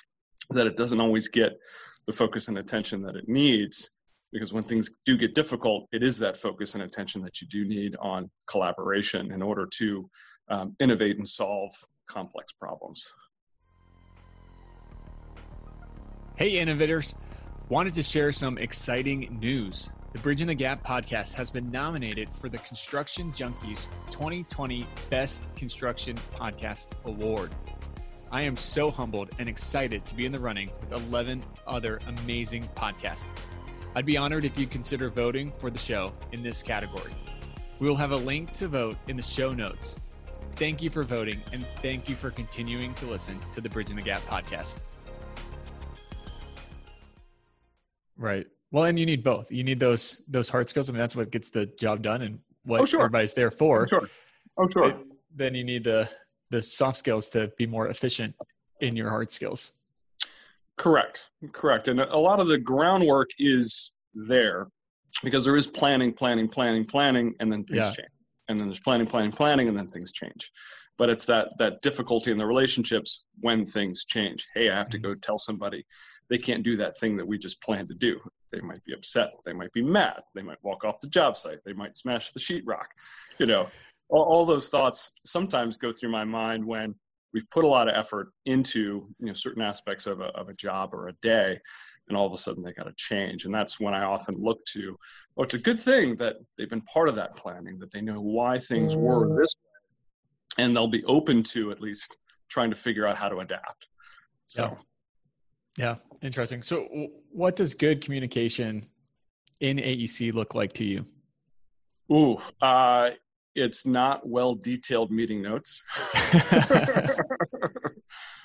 that 0.49 0.65
it 0.65 0.75
doesn't 0.75 0.99
always 0.99 1.27
get 1.27 1.53
the 2.07 2.13
focus 2.13 2.47
and 2.47 2.57
attention 2.57 3.03
that 3.03 3.15
it 3.15 3.29
needs 3.29 3.91
because 4.31 4.53
when 4.53 4.63
things 4.63 4.89
do 5.05 5.17
get 5.17 5.33
difficult, 5.33 5.87
it 5.91 6.03
is 6.03 6.17
that 6.19 6.37
focus 6.37 6.75
and 6.75 6.83
attention 6.83 7.21
that 7.23 7.41
you 7.41 7.47
do 7.47 7.65
need 7.65 7.95
on 7.99 8.29
collaboration 8.47 9.31
in 9.31 9.41
order 9.41 9.67
to 9.77 10.09
um, 10.49 10.75
innovate 10.79 11.17
and 11.17 11.27
solve 11.27 11.71
complex 12.07 12.53
problems. 12.53 13.07
Hey, 16.35 16.59
innovators. 16.59 17.15
Wanted 17.69 17.93
to 17.95 18.03
share 18.03 18.31
some 18.31 18.57
exciting 18.57 19.37
news. 19.39 19.89
The 20.13 20.19
Bridging 20.19 20.47
the 20.47 20.55
Gap 20.55 20.83
podcast 20.83 21.33
has 21.33 21.51
been 21.51 21.69
nominated 21.69 22.29
for 22.29 22.49
the 22.49 22.57
Construction 22.59 23.31
Junkies 23.33 23.89
2020 24.09 24.87
Best 25.11 25.43
Construction 25.55 26.17
Podcast 26.33 26.89
Award. 27.05 27.51
I 28.31 28.41
am 28.41 28.57
so 28.57 28.89
humbled 28.89 29.29
and 29.37 29.47
excited 29.47 30.05
to 30.05 30.15
be 30.15 30.25
in 30.25 30.31
the 30.31 30.39
running 30.39 30.71
with 30.79 30.93
11 30.93 31.43
other 31.67 31.99
amazing 32.07 32.67
podcasts. 32.75 33.25
I'd 33.95 34.05
be 34.05 34.17
honored 34.17 34.45
if 34.45 34.57
you'd 34.57 34.69
consider 34.69 35.09
voting 35.09 35.51
for 35.51 35.69
the 35.69 35.79
show 35.79 36.13
in 36.31 36.43
this 36.43 36.61
category. 36.61 37.11
We 37.79 37.87
will 37.87 37.95
have 37.95 38.11
a 38.11 38.17
link 38.17 38.51
to 38.53 38.67
vote 38.67 38.97
in 39.07 39.15
the 39.15 39.23
show 39.23 39.53
notes. 39.53 39.95
thank 40.55 40.81
you 40.81 40.89
for 40.89 41.03
voting 41.03 41.41
and 41.53 41.65
thank 41.81 42.09
you 42.09 42.15
for 42.15 42.29
continuing 42.29 42.93
to 42.95 43.05
listen 43.05 43.39
to 43.53 43.61
the 43.61 43.69
Bridging 43.69 43.95
the 43.95 44.01
Gap 44.01 44.21
podcast. 44.21 44.81
Right. 48.17 48.45
Well, 48.71 48.83
and 48.83 48.99
you 48.99 49.05
need 49.05 49.23
both. 49.23 49.51
You 49.51 49.63
need 49.63 49.79
those 49.79 50.21
those 50.27 50.49
hard 50.49 50.67
skills. 50.67 50.89
I 50.89 50.91
mean, 50.91 50.99
that's 50.99 51.15
what 51.15 51.31
gets 51.31 51.49
the 51.49 51.65
job 51.79 52.03
done 52.03 52.21
and 52.21 52.39
what 52.65 52.81
oh, 52.81 52.85
sure. 52.85 52.99
everybody's 52.99 53.33
there 53.33 53.49
for. 53.49 53.83
Oh, 53.83 53.85
sure. 53.85 54.09
Oh, 54.57 54.67
sure. 54.67 54.93
then 55.33 55.55
you 55.55 55.63
need 55.63 55.85
the 55.85 56.09
the 56.51 56.61
soft 56.61 56.97
skills 56.97 57.29
to 57.29 57.51
be 57.57 57.65
more 57.65 57.87
efficient 57.87 58.35
in 58.81 58.95
your 58.95 59.09
hard 59.09 59.31
skills. 59.31 59.71
Correct. 60.79 61.29
Correct. 61.51 61.89
And 61.89 61.99
a 61.99 62.17
lot 62.17 62.39
of 62.39 62.47
the 62.47 62.57
groundwork 62.57 63.29
is 63.37 63.91
there 64.13 64.67
because 65.23 65.43
there 65.43 65.57
is 65.57 65.67
planning, 65.67 66.13
planning, 66.13 66.47
planning, 66.47 66.85
planning, 66.85 67.35
and 67.41 67.51
then 67.51 67.65
things 67.65 67.87
yeah. 67.87 67.93
change. 67.93 68.09
And 68.47 68.57
then 68.57 68.67
there's 68.67 68.79
planning, 68.79 69.05
planning, 69.05 69.31
planning, 69.31 69.67
and 69.67 69.77
then 69.77 69.87
things 69.87 70.13
change. 70.13 70.51
But 70.97 71.09
it's 71.09 71.25
that 71.25 71.49
that 71.59 71.81
difficulty 71.81 72.31
in 72.31 72.37
the 72.37 72.45
relationships 72.45 73.25
when 73.41 73.65
things 73.65 74.05
change. 74.05 74.47
Hey, 74.55 74.69
I 74.69 74.77
have 74.77 74.89
to 74.89 74.97
mm-hmm. 74.97 75.07
go 75.07 75.15
tell 75.15 75.37
somebody 75.37 75.85
they 76.29 76.37
can't 76.37 76.63
do 76.63 76.77
that 76.77 76.97
thing 76.97 77.17
that 77.17 77.27
we 77.27 77.37
just 77.37 77.61
planned 77.61 77.89
to 77.89 77.95
do. 77.95 78.17
They 78.51 78.61
might 78.61 78.83
be 78.85 78.93
upset. 78.93 79.33
They 79.45 79.53
might 79.53 79.73
be 79.73 79.83
mad. 79.83 80.21
They 80.33 80.43
might 80.43 80.63
walk 80.63 80.85
off 80.85 81.01
the 81.01 81.07
job 81.07 81.35
site. 81.35 81.59
They 81.65 81.73
might 81.73 81.97
smash 81.97 82.31
the 82.31 82.39
sheetrock. 82.39 82.87
You 83.37 83.47
know, 83.47 83.67
all, 84.07 84.23
all 84.23 84.45
those 84.45 84.69
thoughts 84.69 85.11
sometimes 85.25 85.77
go 85.77 85.91
through 85.91 86.11
my 86.11 86.23
mind 86.23 86.65
when 86.65 86.95
we've 87.33 87.49
put 87.49 87.63
a 87.63 87.67
lot 87.67 87.87
of 87.87 87.95
effort 87.95 88.29
into 88.45 89.07
you 89.19 89.27
know 89.27 89.33
certain 89.33 89.61
aspects 89.61 90.07
of 90.07 90.21
a, 90.21 90.25
of 90.25 90.49
a 90.49 90.53
job 90.53 90.93
or 90.93 91.07
a 91.07 91.13
day 91.21 91.59
and 92.07 92.17
all 92.17 92.25
of 92.25 92.33
a 92.33 92.37
sudden 92.37 92.63
they 92.63 92.73
got 92.73 92.87
to 92.87 92.93
change. 92.97 93.45
And 93.45 93.53
that's 93.53 93.79
when 93.79 93.93
i 93.93 94.03
often 94.03 94.35
look 94.35 94.63
to 94.73 94.97
oh 95.37 95.43
it's 95.43 95.53
a 95.53 95.59
good 95.59 95.79
thing 95.79 96.15
that 96.17 96.37
they've 96.57 96.69
been 96.69 96.81
part 96.81 97.09
of 97.09 97.15
that 97.15 97.35
planning 97.35 97.79
that 97.79 97.91
they 97.91 98.01
know 98.01 98.19
why 98.19 98.57
things 98.57 98.95
were 98.95 99.27
mm. 99.27 99.39
this 99.39 99.55
way 99.57 100.63
and 100.63 100.75
they'll 100.75 100.87
be 100.87 101.03
open 101.05 101.43
to 101.43 101.71
at 101.71 101.79
least 101.79 102.17
trying 102.49 102.69
to 102.69 102.75
figure 102.75 103.07
out 103.07 103.17
how 103.17 103.29
to 103.29 103.37
adapt. 103.37 103.87
So. 104.47 104.75
Yeah, 105.77 105.85
yeah. 105.85 105.95
interesting. 106.23 106.63
So 106.63 106.87
what 107.31 107.55
does 107.55 107.75
good 107.75 108.01
communication 108.03 108.87
in 109.59 109.79
aec 109.79 110.33
look 110.33 110.55
like 110.55 110.73
to 110.73 110.83
you? 110.83 111.05
Ooh 112.11 112.39
uh, 112.61 113.11
it's 113.59 113.85
not 113.85 114.27
well 114.27 114.55
detailed 114.55 115.11
meeting 115.11 115.41
notes 115.41 115.83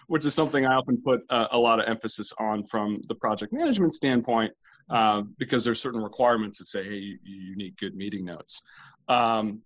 which 0.06 0.25
is 0.25 0.35
something 0.35 0.66
I 0.66 0.75
often 0.75 1.00
put 1.02 1.23
uh, 1.30 1.49
a 1.50 1.59
lot 1.59 1.80
of 1.80 1.88
emphasis 1.88 2.33
on 2.38 2.64
from 2.64 3.00
the 3.09 3.14
project 3.14 3.52
management 3.52 3.94
standpoint, 3.94 4.52
uh, 4.90 5.23
because 5.38 5.64
there's 5.64 5.80
certain 5.80 6.02
requirements 6.02 6.59
that 6.59 6.66
say, 6.66 6.85
hey, 6.85 6.97
you, 6.97 7.18
you 7.23 7.56
need 7.56 7.76
good 7.78 7.94
meeting 7.94 8.25
notes. 8.25 8.62
Um, 9.09 9.62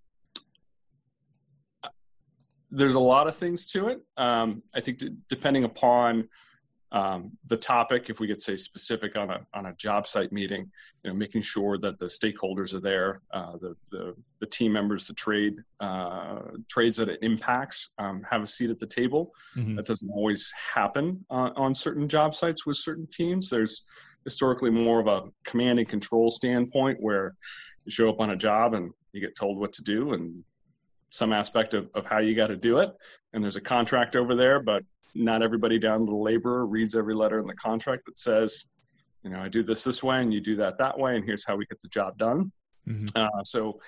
there's 2.71 2.95
a 2.97 3.01
lot 3.01 3.27
of 3.27 3.35
things 3.35 3.67
to 3.69 3.89
it. 3.89 4.01
Um, 4.17 4.63
I 4.77 4.81
think 4.81 4.99
d- 4.99 5.17
depending 5.29 5.65
upon 5.65 6.29
um, 6.91 7.33
the 7.47 7.57
topic, 7.57 8.09
if 8.09 8.19
we 8.19 8.27
could 8.27 8.41
say 8.41 8.57
specific 8.57 9.17
on 9.17 9.31
a 9.31 9.41
on 9.53 9.67
a 9.67 9.75
job 9.75 10.07
site 10.07 10.33
meeting, 10.33 10.71
you 11.03 11.11
know, 11.11 11.17
making 11.17 11.43
sure 11.43 11.77
that 11.79 11.99
the 11.99 12.07
stakeholders 12.07 12.73
are 12.73 12.81
there, 12.81 13.21
uh, 13.31 13.53
the, 13.59 13.77
the, 13.91 14.15
the 14.41 14.47
team 14.47 14.73
members, 14.73 15.07
the 15.07 15.15
trade 15.15 15.57
uh, 15.81 16.41
trades 16.69 16.97
that 16.97 17.11
it 17.11 17.19
impacts 17.23 17.93
um, 17.99 18.23
have 18.29 18.43
a 18.43 18.47
seat 18.47 18.71
at 18.71 18.79
the 18.79 18.87
table. 18.87 19.35
Mm-hmm. 19.55 19.77
That 19.77 19.87
doesn't 19.87 20.11
always 20.11 20.51
happen 20.75 21.25
uh, 21.31 21.51
on 21.57 21.75
certain 21.75 22.09
job 22.09 22.35
sites 22.35 22.65
with 22.65 22.77
certain 22.77 23.07
teams. 23.07 23.51
There's 23.51 23.85
historically 24.25 24.71
more 24.71 25.01
of 25.01 25.07
a 25.07 25.25
command 25.45 25.79
and 25.79 25.89
control 25.89 26.31
standpoint 26.31 26.99
where 27.01 27.35
you 27.85 27.91
show 27.91 28.09
up 28.09 28.21
on 28.21 28.31
a 28.31 28.37
job 28.37 28.73
and 28.73 28.93
you 29.13 29.21
get 29.21 29.37
told 29.37 29.59
what 29.59 29.73
to 29.75 29.83
do 29.83 30.15
and 30.15 30.43
some 31.19 31.33
aspect 31.33 31.75
of, 31.75 31.91
of 31.95 32.07
how 32.07 32.19
you 32.19 32.35
got 32.35 32.47
to 32.47 32.57
do 32.57 32.79
it. 32.79 32.91
And 33.33 33.43
there's 33.43 33.57
a 33.57 33.61
contract 33.61 34.17
over 34.17 34.35
there, 34.35 34.61
but 34.61 34.85
not 35.15 35.43
everybody 35.43 35.79
down 35.79 36.01
to 36.01 36.07
the 36.07 36.17
laborer 36.17 36.65
reads 36.65 36.95
every 36.95 37.15
letter 37.15 37.39
in 37.41 37.47
the 37.47 37.55
contract 37.55 38.07
that 38.07 38.19
says, 38.19 38.65
you 39.23 39.31
know, 39.31 39.41
I 39.41 39.49
do 39.49 39.63
this 39.63 39.85
this 39.85 40.03
way 40.03 40.21
and 40.21 40.33
you 40.33 40.41
do 40.41 40.57
that 40.57 40.79
that 40.79 40.99
way, 40.99 41.17
and 41.17 41.25
here's 41.25 41.45
how 41.45 41.57
we 41.57 41.67
get 41.67 41.81
the 41.81 41.89
job 41.89 42.17
done. 42.17 42.53
Mm-hmm. 42.89 43.07
Uh, 43.15 43.43
so 43.43 43.81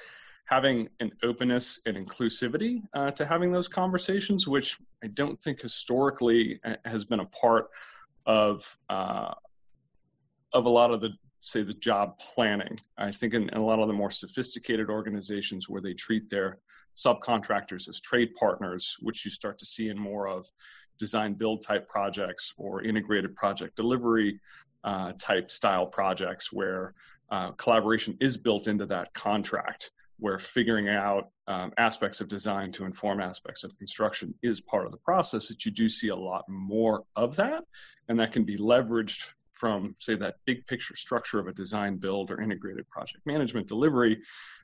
having 0.45 0.89
an 0.99 1.13
openness 1.23 1.81
and 1.87 1.97
inclusivity 1.97 2.83
uh, 2.95 3.13
to 3.13 3.25
having 3.25 3.53
those 3.53 3.69
conversations, 3.69 4.49
which 4.49 4.77
I 5.03 5.07
don't 5.07 5.41
think 5.41 5.63
historically 5.63 6.59
uh, 6.65 6.75
has 6.85 7.05
been 7.05 7.21
a 7.21 7.27
part 7.27 7.69
of 8.27 8.77
uh, 8.89 9.33
of 10.53 10.67
a 10.67 10.69
lot 10.69 10.91
of 10.91 11.01
the 11.01 11.11
say 11.39 11.63
the 11.63 11.73
job 11.73 12.19
planning. 12.19 12.79
I 12.99 13.13
think 13.13 13.35
in, 13.35 13.49
in, 13.49 13.57
a 13.57 13.65
lot 13.65 13.79
of 13.79 13.87
the 13.87 13.95
more 13.95 14.11
sophisticated 14.11 14.91
organizations 14.91 15.69
where 15.69 15.81
they 15.81 15.95
treat 15.95 16.29
their 16.29 16.59
subcontractors 16.97 17.89
as 17.89 18.01
trade 18.01 18.35
partners, 18.39 18.97
which 19.01 19.25
you 19.25 19.31
start 19.31 19.59
to 19.59 19.67
see 19.67 19.89
in 19.89 19.99
more 19.99 20.29
of 20.29 20.47
design 20.99 21.35
build 21.35 21.63
type 21.63 21.89
projects 21.89 22.53
or 22.57 22.83
integrated 22.83 23.35
project 23.35 23.77
delivery 23.77 24.41
uh, 24.85 25.13
type 25.19 25.51
style 25.51 25.87
projects 25.87 26.53
where 26.53 26.95
uh, 27.31 27.53
collaboration 27.53 28.17
is 28.21 28.37
built 28.37 28.67
into 28.67 28.87
that 28.87 29.13
contract 29.15 29.91
where 30.21 30.39
figuring 30.39 30.89
out 30.89 31.31
um, 31.49 31.73
aspects 31.79 32.21
of 32.21 32.29
design 32.29 32.71
to 32.71 32.85
inform 32.85 33.21
aspects 33.21 33.65
of 33.65 33.77
construction 33.79 34.35
is 34.43 34.61
part 34.61 34.85
of 34.85 34.93
the 34.93 34.99
process 34.99 35.49
that 35.49 35.65
you 35.65 35.73
do 35.73 35.89
see 35.89 36.09
a 36.09 36.17
lot 36.17 36.45
more 36.49 37.05
of 37.17 37.37
that. 37.37 37.65
And 38.09 38.21
that 38.21 38.33
can 38.33 38.45
be 38.45 38.59
leveraged 38.59 39.33
from 39.61 39.95
say 40.01 40.15
that 40.15 40.37
big 40.47 40.67
picture 40.67 40.97
structure 40.97 41.39
of 41.39 41.47
a 41.47 41.53
design 41.53 41.97
build 41.99 42.31
or 42.31 42.41
integrated 42.41 42.89
project 42.89 43.21
management 43.27 43.69
delivery 43.69 44.19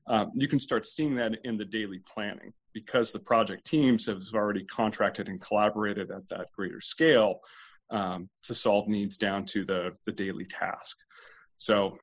um, 0.09 0.31
you 0.35 0.49
can 0.49 0.59
start 0.59 0.87
seeing 0.87 1.17
that 1.17 1.33
in 1.45 1.57
the 1.57 1.65
daily 1.65 1.99
planning 1.99 2.53
because 2.73 3.13
the 3.13 3.19
project 3.19 3.67
teams 3.67 4.07
have 4.07 4.23
already 4.35 4.65
contracted 4.65 5.29
and 5.29 5.41
collaborated 5.41 6.11
at 6.11 6.29
that 6.29 6.47
greater 6.53 6.81
scale 6.81 7.41
um, 7.91 8.29
to 8.43 8.55
solve 8.55 8.89
needs 8.89 9.17
down 9.17 9.45
to 9.45 9.65
the, 9.65 9.93
the 10.05 10.13
daily 10.13 10.45
task. 10.45 10.97
So 11.57 11.99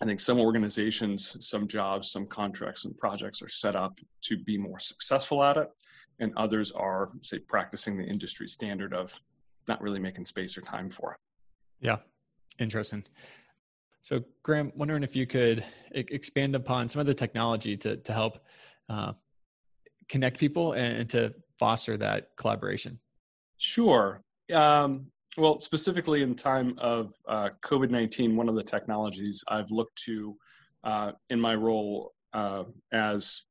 I 0.00 0.04
think 0.04 0.20
some 0.20 0.38
organizations, 0.38 1.36
some 1.46 1.66
jobs, 1.66 2.10
some 2.10 2.26
contracts 2.26 2.84
and 2.84 2.96
projects 2.96 3.42
are 3.42 3.48
set 3.48 3.76
up 3.76 3.98
to 4.22 4.36
be 4.36 4.58
more 4.58 4.78
successful 4.78 5.42
at 5.42 5.56
it, 5.56 5.68
and 6.18 6.32
others 6.36 6.72
are, 6.72 7.10
say, 7.22 7.38
practicing 7.38 7.96
the 7.96 8.04
industry 8.04 8.48
standard 8.48 8.92
of 8.92 9.18
not 9.66 9.80
really 9.80 10.00
making 10.00 10.26
space 10.26 10.56
or 10.58 10.60
time 10.60 10.90
for 10.90 11.12
it. 11.12 11.18
Yeah, 11.80 11.96
interesting. 12.58 13.04
So, 14.02 14.22
Graham, 14.42 14.72
wondering 14.74 15.02
if 15.02 15.14
you 15.16 15.26
could 15.26 15.64
expand 15.92 16.54
upon 16.54 16.88
some 16.88 17.00
of 17.00 17.06
the 17.06 17.14
technology 17.14 17.76
to 17.78 17.96
to 17.96 18.12
help 18.12 18.38
uh, 18.88 19.12
connect 20.08 20.38
people 20.38 20.72
and, 20.72 20.98
and, 20.98 21.10
to 21.10 21.34
foster 21.58 21.96
that 21.98 22.30
collaboration. 22.36 22.98
Sure. 23.58 24.22
Um, 24.52 25.08
well, 25.36 25.60
specifically 25.60 26.22
in 26.22 26.34
time 26.34 26.74
of 26.78 27.12
uh, 27.28 27.50
COVID 27.62 27.90
nineteen, 27.90 28.36
one 28.36 28.48
of 28.48 28.54
the 28.54 28.62
technologies 28.62 29.44
I've 29.48 29.70
looked 29.70 30.02
to 30.06 30.36
uh, 30.84 31.12
in 31.28 31.40
my 31.40 31.54
role 31.54 32.12
uh, 32.32 32.64
as 32.92 33.42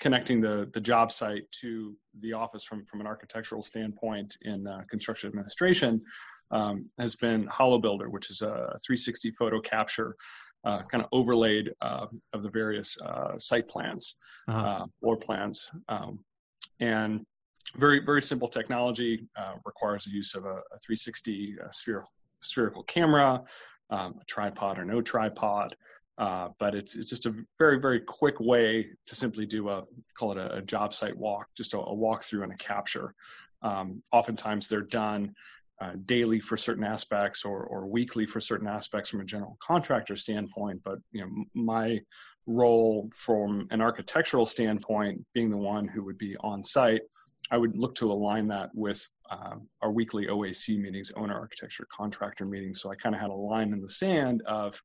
connecting 0.00 0.40
the 0.40 0.68
the 0.74 0.80
job 0.80 1.12
site 1.12 1.44
to 1.60 1.96
the 2.20 2.32
office 2.32 2.64
from 2.64 2.84
from 2.84 3.00
an 3.00 3.06
architectural 3.06 3.62
standpoint 3.62 4.36
in 4.42 4.66
uh, 4.66 4.82
construction 4.90 5.28
administration 5.28 6.00
um, 6.52 6.90
has 6.98 7.16
been 7.16 7.46
HoloBuilder, 7.48 8.08
which 8.08 8.30
is 8.30 8.42
a 8.42 8.76
360 8.84 9.30
photo 9.32 9.60
capture, 9.60 10.14
uh, 10.64 10.82
kind 10.82 11.02
of 11.02 11.08
overlaid 11.12 11.72
uh, 11.80 12.06
of 12.32 12.42
the 12.42 12.50
various 12.50 13.00
uh, 13.00 13.36
site 13.38 13.66
plans 13.66 14.16
uh-huh. 14.48 14.86
or 15.00 15.16
plans. 15.16 15.70
Um, 15.88 16.20
and 16.78 17.24
very, 17.76 18.04
very 18.04 18.22
simple 18.22 18.48
technology, 18.48 19.26
uh, 19.36 19.54
requires 19.64 20.04
the 20.04 20.12
use 20.12 20.34
of 20.34 20.44
a, 20.44 20.56
a 20.56 20.78
360 20.84 21.56
uh, 21.58 21.70
spherical, 21.70 22.10
spherical 22.40 22.82
camera, 22.82 23.42
um, 23.90 24.18
a 24.20 24.24
tripod 24.26 24.78
or 24.78 24.84
no 24.84 25.00
tripod. 25.00 25.74
Uh, 26.18 26.48
but 26.58 26.74
it's 26.74 26.94
it's 26.94 27.08
just 27.08 27.24
a 27.24 27.34
very 27.58 27.80
very 27.80 27.98
quick 27.98 28.38
way 28.38 28.86
to 29.06 29.14
simply 29.14 29.46
do 29.46 29.70
a 29.70 29.82
call 30.18 30.32
it 30.32 30.38
a, 30.38 30.56
a 30.56 30.62
job 30.62 30.92
site 30.92 31.16
walk, 31.16 31.46
just 31.56 31.72
a, 31.72 31.78
a 31.78 31.96
walkthrough 31.96 32.42
and 32.42 32.52
a 32.52 32.56
capture. 32.56 33.14
Um, 33.62 34.02
oftentimes 34.12 34.68
they're 34.68 34.82
done 34.82 35.34
uh, 35.82 35.92
daily 36.04 36.38
for 36.38 36.56
certain 36.56 36.84
aspects 36.84 37.44
or, 37.44 37.64
or 37.64 37.86
weekly 37.86 38.24
for 38.24 38.40
certain 38.40 38.68
aspects 38.68 39.08
from 39.08 39.20
a 39.20 39.24
general 39.24 39.56
contractor 39.60 40.14
standpoint. 40.14 40.80
But 40.84 40.98
you 41.10 41.22
know, 41.22 41.44
my 41.54 41.98
role 42.46 43.10
from 43.12 43.66
an 43.70 43.80
architectural 43.80 44.46
standpoint, 44.46 45.24
being 45.34 45.50
the 45.50 45.56
one 45.56 45.88
who 45.88 46.04
would 46.04 46.18
be 46.18 46.36
on 46.38 46.62
site, 46.62 47.02
I 47.50 47.58
would 47.58 47.76
look 47.76 47.96
to 47.96 48.12
align 48.12 48.46
that 48.48 48.70
with 48.74 49.04
uh, 49.28 49.56
our 49.80 49.90
weekly 49.90 50.26
OAC 50.26 50.78
meetings, 50.78 51.10
owner 51.16 51.34
architecture 51.34 51.86
contractor 51.90 52.46
meetings. 52.46 52.80
So 52.80 52.90
I 52.90 52.94
kind 52.94 53.14
of 53.14 53.20
had 53.20 53.30
a 53.30 53.34
line 53.34 53.72
in 53.72 53.80
the 53.80 53.88
sand 53.88 54.42
of 54.46 54.80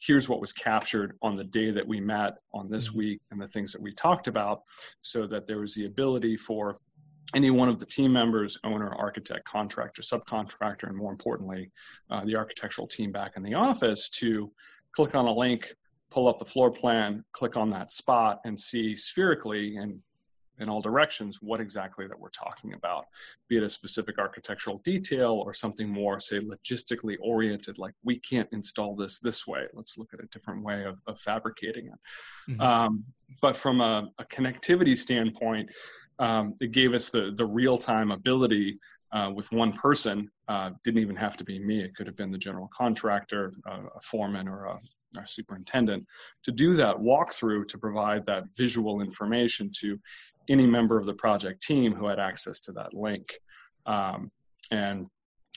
here's 0.00 0.28
what 0.28 0.40
was 0.40 0.52
captured 0.52 1.16
on 1.22 1.34
the 1.34 1.44
day 1.44 1.72
that 1.72 1.86
we 1.86 2.00
met 2.00 2.34
on 2.54 2.68
this 2.68 2.90
mm-hmm. 2.90 2.98
week 2.98 3.20
and 3.32 3.40
the 3.40 3.46
things 3.46 3.72
that 3.72 3.82
we 3.82 3.90
talked 3.90 4.28
about 4.28 4.62
so 5.00 5.26
that 5.26 5.48
there 5.48 5.58
was 5.58 5.74
the 5.74 5.86
ability 5.86 6.36
for 6.36 6.76
any 7.34 7.50
one 7.50 7.68
of 7.68 7.78
the 7.78 7.86
team 7.86 8.12
members, 8.12 8.58
owner, 8.64 8.94
architect, 8.94 9.44
contractor, 9.44 10.02
subcontractor, 10.02 10.84
and 10.84 10.96
more 10.96 11.12
importantly, 11.12 11.70
uh, 12.10 12.24
the 12.24 12.36
architectural 12.36 12.86
team 12.86 13.12
back 13.12 13.32
in 13.36 13.42
the 13.42 13.54
office 13.54 14.08
to 14.08 14.50
click 14.92 15.14
on 15.14 15.26
a 15.26 15.32
link, 15.32 15.74
pull 16.10 16.26
up 16.26 16.38
the 16.38 16.44
floor 16.44 16.70
plan, 16.70 17.22
click 17.32 17.56
on 17.56 17.68
that 17.68 17.90
spot, 17.90 18.40
and 18.44 18.58
see 18.58 18.96
spherically 18.96 19.76
and 19.76 20.00
in 20.60 20.68
all 20.68 20.80
directions 20.80 21.38
what 21.40 21.60
exactly 21.60 22.06
that 22.06 22.18
we're 22.18 22.30
talking 22.30 22.74
about, 22.74 23.06
be 23.48 23.56
it 23.56 23.62
a 23.62 23.68
specific 23.68 24.18
architectural 24.18 24.80
detail 24.84 25.42
or 25.44 25.54
something 25.54 25.88
more, 25.88 26.18
say, 26.18 26.40
logistically 26.40 27.16
oriented, 27.22 27.78
like 27.78 27.94
we 28.04 28.18
can't 28.18 28.48
install 28.52 28.96
this 28.96 29.20
this 29.20 29.46
way. 29.46 29.66
Let's 29.72 29.98
look 29.98 30.12
at 30.14 30.20
a 30.20 30.26
different 30.26 30.64
way 30.64 30.84
of, 30.84 31.00
of 31.06 31.20
fabricating 31.20 31.86
it. 31.86 32.52
Mm-hmm. 32.52 32.60
Um, 32.60 33.04
but 33.40 33.56
from 33.56 33.80
a, 33.80 34.10
a 34.18 34.24
connectivity 34.24 34.96
standpoint, 34.96 35.70
um, 36.18 36.54
it 36.60 36.72
gave 36.72 36.94
us 36.94 37.10
the, 37.10 37.32
the 37.36 37.44
real 37.44 37.78
time 37.78 38.10
ability 38.10 38.78
uh, 39.12 39.30
with 39.34 39.50
one 39.52 39.72
person. 39.72 40.30
Uh, 40.48 40.70
didn't 40.84 41.00
even 41.00 41.16
have 41.16 41.36
to 41.36 41.44
be 41.44 41.58
me. 41.58 41.80
It 41.82 41.94
could 41.94 42.06
have 42.06 42.16
been 42.16 42.30
the 42.30 42.38
general 42.38 42.68
contractor, 42.72 43.54
uh, 43.70 43.82
a 43.96 44.00
foreman, 44.00 44.48
or 44.48 44.66
a, 44.66 44.78
a, 45.18 45.26
superintendent 45.26 46.06
to 46.44 46.52
do 46.52 46.74
that 46.74 46.96
walkthrough 46.96 47.68
to 47.68 47.78
provide 47.78 48.26
that 48.26 48.44
visual 48.56 49.00
information 49.00 49.70
to 49.80 49.98
any 50.48 50.66
member 50.66 50.98
of 50.98 51.06
the 51.06 51.14
project 51.14 51.62
team 51.62 51.94
who 51.94 52.06
had 52.06 52.18
access 52.18 52.60
to 52.60 52.72
that 52.72 52.94
link. 52.94 53.26
Um, 53.86 54.30
and 54.70 55.06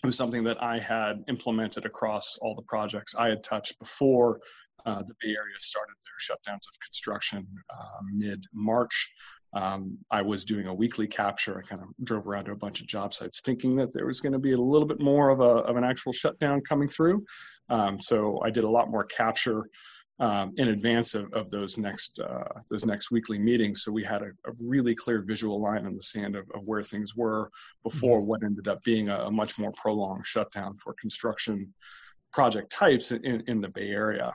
it 0.03 0.06
was 0.06 0.15
something 0.18 0.44
that 0.46 0.62
I 0.62 0.80
had 0.80 1.24
implemented 1.27 1.86
across 1.86 2.38
all 2.41 2.56
the 2.56 2.63
projects 2.63 3.15
I 3.15 3.27
had 3.27 3.44
touched 3.44 3.77
before 3.80 4.39
uh, 4.86 5.03
the 5.03 5.13
Bay 5.22 5.30
Area 5.30 5.56
started 5.60 5.94
their 6.03 6.36
shutdowns 6.36 6.68
of 6.68 6.80
construction 6.84 7.48
uh, 7.70 8.00
mid 8.12 8.44
March. 8.53 9.12
Um, 9.53 9.98
I 10.10 10.22
was 10.22 10.46
doing 10.46 10.67
a 10.67 10.74
weekly 10.74 11.08
capture. 11.08 11.60
I 11.60 11.67
kind 11.67 11.81
of 11.81 11.89
drove 12.05 12.27
around 12.27 12.46
to 12.46 12.51
a 12.51 12.55
bunch 12.55 12.79
of 12.79 12.88
job 12.88 13.13
sites 13.13 13.41
thinking 13.41 13.75
that 13.77 13.91
there 13.93 14.05
was 14.05 14.22
going 14.22 14.34
to 14.34 14.39
be 14.39 14.53
a 14.53 14.58
little 14.58 14.88
bit 14.88 15.01
more 15.01 15.29
of, 15.29 15.41
a, 15.41 15.43
of 15.43 15.75
an 15.75 15.84
actual 15.84 16.13
shutdown 16.13 16.62
coming 16.62 16.88
through. 16.88 17.25
Um, 17.70 18.00
so 18.00 18.41
I 18.43 18.50
did 18.50 18.63
a 18.63 18.70
lot 18.70 18.89
more 18.89 19.03
capture 19.03 19.67
um, 20.22 20.53
in 20.58 20.67
advance 20.67 21.15
of, 21.15 21.34
of 21.34 21.50
those 21.50 21.77
next 21.77 22.20
uh, 22.20 22.62
those 22.70 22.86
next 22.86 23.10
weekly 23.10 23.39
meetings. 23.39 23.84
So 23.84 23.91
we 23.91 24.03
had 24.03 24.22
a, 24.22 24.27
a, 24.46 24.53
really 24.63 24.93
clear 24.93 25.24
visual 25.24 25.60
line 25.60 25.86
in 25.88 25.96
the 25.96 26.03
sand 26.03 26.36
of, 26.36 26.46
of 26.53 26.62
where 26.65 26.84
things 26.84 27.15
were 27.15 27.50
before 27.84 28.20
mm-hmm. 28.20 28.27
what 28.27 28.43
ended 28.43 28.67
up 28.67 28.84
being 28.84 29.10
a, 29.10 29.25
a, 29.25 29.31
much 29.31 29.58
more 29.58 29.72
prolonged 29.72 30.25
shutdown 30.27 30.75
for 30.75 30.93
construction 30.93 31.74
project 32.31 32.72
types 32.72 33.12
in, 33.12 33.43
in 33.48 33.62
the 33.62 33.70
Bay 33.70 33.89
Area. 33.89 34.31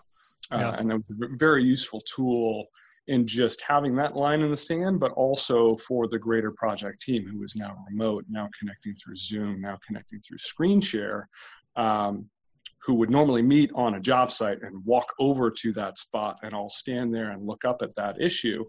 Uh, 0.51 0.59
yeah. 0.59 0.77
And 0.77 0.91
that 0.91 0.97
was 0.97 1.11
a 1.11 1.37
very 1.37 1.63
useful 1.63 2.01
tool 2.01 2.67
in 3.09 3.27
just 3.27 3.63
having 3.63 3.95
that 3.97 4.17
line 4.17 4.41
in 4.41 4.51
the 4.51 4.57
sand, 4.57 4.99
but 4.99 5.13
also 5.13 5.77
for 5.77 6.09
the 6.09 6.19
greater 6.19 6.51
project 6.51 7.01
team 7.01 7.27
who 7.27 7.43
is 7.43 7.55
now 7.55 7.77
remote, 7.89 8.25
now 8.29 8.49
connecting 8.59 8.95
through 8.95 9.17
Zoom, 9.17 9.61
now 9.61 9.79
connecting 9.87 10.21
through 10.21 10.39
screen 10.39 10.81
share. 10.81 11.29
Um, 11.77 12.29
who 12.87 12.95
would 12.95 13.11
normally 13.11 13.43
meet 13.43 13.71
on 13.75 13.97
a 13.97 14.01
job 14.01 14.31
site 14.31 14.63
and 14.63 14.85
walk 14.85 15.13
over 15.19 15.51
to 15.51 15.73
that 15.73 15.99
spot 15.99 16.39
and 16.45 16.55
all 16.55 16.69
stand 16.69 17.13
there 17.13 17.33
and 17.33 17.45
look 17.45 17.65
up 17.65 17.83
at 17.83 17.93
that 17.97 18.21
issue. 18.21 18.65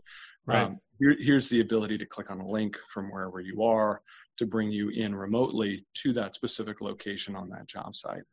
Right. 0.48 0.64
Um, 0.64 0.80
here, 1.00 1.16
here's 1.20 1.50
the 1.50 1.60
ability 1.60 2.00
to 2.00 2.06
click 2.08 2.32
on 2.32 2.40
a 2.40 2.48
link 2.48 2.76
from 2.92 3.12
wherever 3.12 3.40
you 3.40 3.62
are 3.64 4.02
to 4.38 4.48
bring 4.48 4.72
you 4.72 4.90
in 4.90 5.14
remotely 5.14 5.86
to 6.02 6.14
that 6.14 6.34
specific 6.34 6.82
location 6.82 7.36
on 7.36 7.48
that 7.50 7.68
job 7.68 7.94
site. 7.94 8.24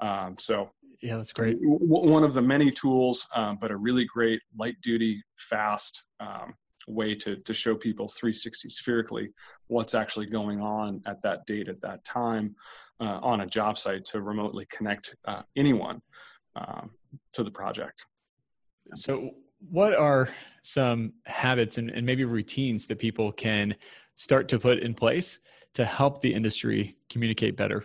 Um, 0.00 0.36
so 0.38 0.70
yeah, 1.00 1.16
that's 1.16 1.32
great. 1.32 1.56
One 1.60 2.24
of 2.24 2.32
the 2.34 2.42
many 2.42 2.70
tools, 2.70 3.26
um, 3.34 3.58
but 3.60 3.70
a 3.70 3.76
really 3.76 4.04
great 4.04 4.40
light 4.56 4.80
duty, 4.82 5.22
fast 5.34 6.04
um, 6.20 6.54
way 6.88 7.14
to, 7.14 7.36
to 7.36 7.54
show 7.54 7.74
people 7.74 8.08
360 8.08 8.68
spherically 8.68 9.30
what's 9.68 9.94
actually 9.94 10.26
going 10.26 10.60
on 10.60 11.00
at 11.06 11.22
that 11.22 11.46
date 11.46 11.68
at 11.68 11.80
that 11.80 12.04
time 12.04 12.54
uh, 13.00 13.18
on 13.22 13.42
a 13.42 13.46
job 13.46 13.78
site 13.78 14.04
to 14.06 14.20
remotely 14.20 14.66
connect 14.70 15.16
uh, 15.26 15.42
anyone 15.56 16.00
um, 16.56 16.90
to 17.32 17.42
the 17.42 17.50
project. 17.50 18.06
So, 18.94 19.30
what 19.70 19.94
are 19.94 20.28
some 20.62 21.12
habits 21.24 21.78
and, 21.78 21.90
and 21.90 22.04
maybe 22.04 22.24
routines 22.24 22.86
that 22.88 22.98
people 22.98 23.30
can 23.30 23.76
start 24.16 24.48
to 24.48 24.58
put 24.58 24.80
in 24.80 24.92
place 24.92 25.38
to 25.74 25.84
help 25.84 26.20
the 26.20 26.34
industry 26.34 26.96
communicate 27.08 27.56
better? 27.56 27.84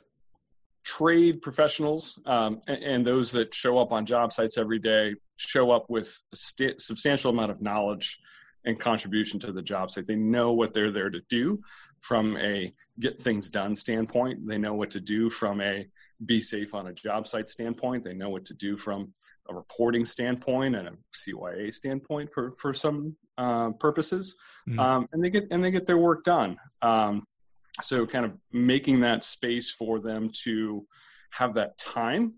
Trade 0.88 1.41
professionals 1.41 2.17
um, 2.25 2.62
and, 2.65 2.82
and, 2.82 3.06
those 3.06 3.34
that 3.34 3.53
show 3.53 3.77
up 3.77 3.91
on 3.91 4.06
job 4.06 4.32
sites 4.32 4.58
every 4.58 4.80
day 4.80 5.15
show 5.36 5.69
up 5.69 5.89
with 5.89 6.08
a 6.32 6.36
st- 6.38 6.80
substantial 6.80 7.30
amount 7.30 7.52
of 7.52 7.62
knowledge 7.62 8.19
and 8.63 8.80
contribution 8.80 9.38
to 9.41 9.52
the 9.52 9.62
job 9.62 9.91
site. 9.91 10.08
They 10.08 10.15
know 10.15 10.54
what 10.54 10.73
they're 10.73 10.93
there 10.93 11.10
to 11.10 11.19
do 11.30 11.60
from 12.00 12.38
a 12.38 12.71
get 12.97 13.19
things 13.19 13.50
done 13.50 13.76
standpoint. 13.76 14.47
They 14.47 14.58
know 14.58 14.76
what 14.76 14.91
to 14.91 15.02
do 15.02 15.30
from 15.30 15.60
a 15.60 15.88
be 16.26 16.39
safe 16.39 16.73
on 16.73 16.88
a 16.88 16.93
job 16.93 17.28
site 17.28 17.50
standpoint. 17.50 18.06
They 18.06 18.13
know 18.13 18.30
what 18.30 18.45
to 18.45 18.54
do 18.54 18.78
from 18.78 19.13
a 19.50 19.54
reporting 19.54 20.06
standpoint 20.06 20.76
and 20.78 20.88
a 20.88 20.93
CYA 21.13 21.73
standpoint 21.73 22.32
for 22.32 22.54
for 22.54 22.73
some 22.73 23.17
uh, 23.38 23.71
purposes, 23.80 24.38
mm-hmm. 24.67 24.80
um, 24.80 25.10
and 25.12 25.21
they 25.21 25.30
get 25.30 25.52
and 25.52 25.62
they 25.62 25.71
get 25.71 25.86
their 25.86 25.97
work 25.97 26.23
done. 26.23 26.58
Um, 26.82 27.26
so, 27.82 28.06
kind 28.06 28.26
of 28.26 28.34
making 28.52 29.02
that 29.02 29.24
space 29.24 29.72
for 29.72 30.00
them 30.00 30.32
to 30.44 30.86
have 31.32 31.56
that 31.56 31.78
time 31.78 32.34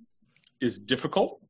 is 0.60 0.80
difficult. 0.80 1.42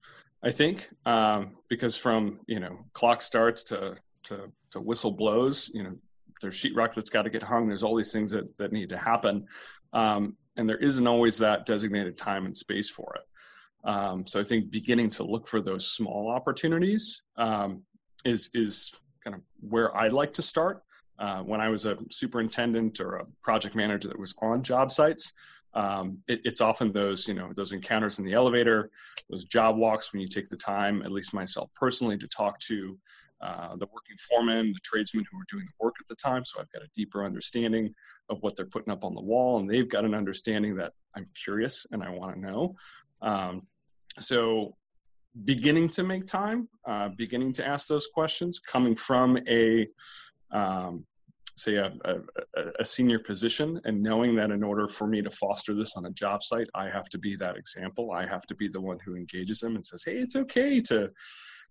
I 0.44 0.52
think 0.52 0.90
um, 1.06 1.56
because 1.70 1.98
from 1.98 2.40
you 2.48 2.60
know 2.60 2.80
clock 2.94 3.22
starts 3.22 3.64
to 3.66 3.98
to, 4.24 4.52
to 4.72 4.80
whistle 4.80 5.12
blows. 5.12 5.70
You 5.74 5.84
know, 5.84 5.96
there's 6.42 6.56
sheetrock 6.56 6.94
that's 6.94 7.10
got 7.10 7.24
to 7.24 7.30
get 7.30 7.44
hung. 7.44 7.68
There's 7.68 7.84
all 7.84 7.96
these 7.96 8.12
things 8.12 8.32
that, 8.32 8.58
that 8.58 8.72
need 8.72 8.90
to 8.90 8.98
happen. 8.98 9.48
Um, 9.94 10.38
and 10.56 10.70
there 10.70 10.78
isn't 10.78 11.08
always 11.08 11.40
that 11.40 11.66
designated 11.66 12.18
time 12.18 12.46
and 12.46 12.56
space 12.56 12.90
for 12.90 13.16
it. 13.16 13.90
Um, 13.90 14.26
so 14.26 14.40
I 14.40 14.44
think 14.44 14.72
beginning 14.72 15.10
to 15.12 15.24
look 15.24 15.48
for 15.48 15.62
those 15.62 15.88
small 15.88 16.30
opportunities 16.30 17.24
um, 17.38 17.84
is 18.26 18.50
is 18.54 18.94
kind 19.24 19.36
of 19.36 19.42
where 19.62 19.96
I'd 19.96 20.12
like 20.12 20.34
to 20.34 20.42
start. 20.42 20.84
Uh, 21.20 21.42
when 21.42 21.60
I 21.60 21.70
was 21.70 21.86
a 21.86 21.98
superintendent 22.10 23.00
or 23.02 23.18
a 23.18 23.26
project 23.44 23.76
manager 23.76 24.08
that 24.08 24.20
was 24.20 24.36
on 24.42 24.64
job 24.64 24.90
sites, 24.90 25.34
um, 25.74 26.20
it, 26.28 26.42
it's 26.46 26.62
often 26.62 26.92
those 26.92 27.28
you 27.28 27.34
know 27.34 27.52
those 27.56 27.74
encounters 27.74 28.20
in 28.20 28.26
the 28.26 28.34
elevator, 28.34 28.90
those 29.30 29.44
job 29.44 29.78
walks 29.78 30.14
when 30.14 30.22
you 30.22 30.28
take 30.28 30.50
the 30.50 30.58
time, 30.58 31.02
at 31.02 31.12
least 31.12 31.34
myself 31.34 31.70
personally, 31.76 32.18
to 32.18 32.28
talk 32.28 32.58
to 32.60 32.98
uh, 33.42 33.76
the 33.76 33.88
working 33.94 34.18
foreman, 34.30 34.74
the 34.74 34.80
tradesmen 34.84 35.26
who 35.32 35.40
are 35.40 35.46
doing 35.50 35.66
the 35.66 35.84
work 35.84 35.96
at 36.00 36.08
the 36.08 36.16
time. 36.16 36.44
So 36.44 36.60
I've 36.60 36.72
got 36.72 36.84
a 36.84 36.90
deeper 36.96 37.24
understanding 37.24 37.94
of 38.30 38.38
what 38.42 38.56
they're 38.56 38.66
putting 38.66 38.92
up 38.92 39.04
on 39.04 39.14
the 39.14 39.22
wall, 39.22 39.60
and 39.60 39.70
they've 39.70 39.88
got 39.88 40.06
an 40.06 40.14
understanding 40.14 40.76
that 40.78 40.94
I'm 41.16 41.28
curious 41.44 41.86
and 41.92 42.04
I 42.04 42.10
want 42.10 42.36
to 42.36 42.40
know. 42.40 42.76
Um, 43.22 43.68
so 44.18 44.76
beginning 45.46 45.90
to 45.90 46.04
make 46.04 46.26
time, 46.26 46.68
uh, 46.86 47.10
beginning 47.10 47.54
to 47.54 47.66
ask 47.66 47.88
those 47.88 48.08
questions, 48.08 48.60
coming 48.60 48.96
from 48.96 49.38
a 49.48 49.88
um, 50.52 51.06
say 51.56 51.76
a, 51.76 51.92
a, 52.06 52.16
a, 52.80 52.86
senior 52.86 53.20
position 53.20 53.82
and 53.84 54.02
knowing 54.02 54.36
that 54.36 54.50
in 54.50 54.64
order 54.64 54.88
for 54.88 55.06
me 55.06 55.22
to 55.22 55.30
foster 55.30 55.76
this 55.76 55.98
on 55.98 56.06
a 56.06 56.12
job 56.12 56.42
site 56.42 56.70
i 56.74 56.90
have 56.90 57.10
to 57.10 57.18
be 57.18 57.36
that 57.36 57.58
example 57.58 58.12
i 58.12 58.26
have 58.26 58.46
to 58.48 58.56
be 58.56 58.70
the 58.70 58.80
one 58.80 58.98
who 59.04 59.14
engages 59.14 59.60
them 59.60 59.76
and 59.76 59.86
says 59.86 60.02
hey 60.06 60.16
it's 60.16 60.38
okay 60.38 60.80
to 60.80 61.12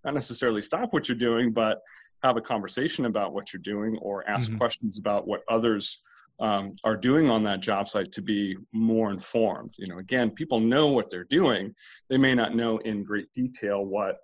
not 0.03 0.13
necessarily 0.13 0.61
stop 0.61 0.93
what 0.93 1.07
you're 1.07 1.17
doing, 1.17 1.51
but 1.51 1.79
have 2.23 2.37
a 2.37 2.41
conversation 2.41 3.05
about 3.05 3.33
what 3.33 3.53
you're 3.53 3.61
doing 3.61 3.97
or 4.01 4.27
ask 4.29 4.49
mm-hmm. 4.49 4.57
questions 4.57 4.97
about 4.97 5.27
what 5.27 5.41
others 5.49 6.01
um, 6.39 6.75
are 6.83 6.95
doing 6.95 7.29
on 7.29 7.43
that 7.43 7.61
job 7.61 7.87
site 7.89 8.11
to 8.13 8.21
be 8.21 8.55
more 8.71 9.11
informed. 9.11 9.73
You 9.77 9.87
know, 9.87 9.99
again, 9.99 10.31
people 10.31 10.59
know 10.59 10.87
what 10.87 11.09
they're 11.09 11.25
doing. 11.25 11.73
They 12.09 12.17
may 12.17 12.33
not 12.33 12.55
know 12.55 12.77
in 12.77 13.03
great 13.03 13.31
detail 13.33 13.85
what 13.85 14.17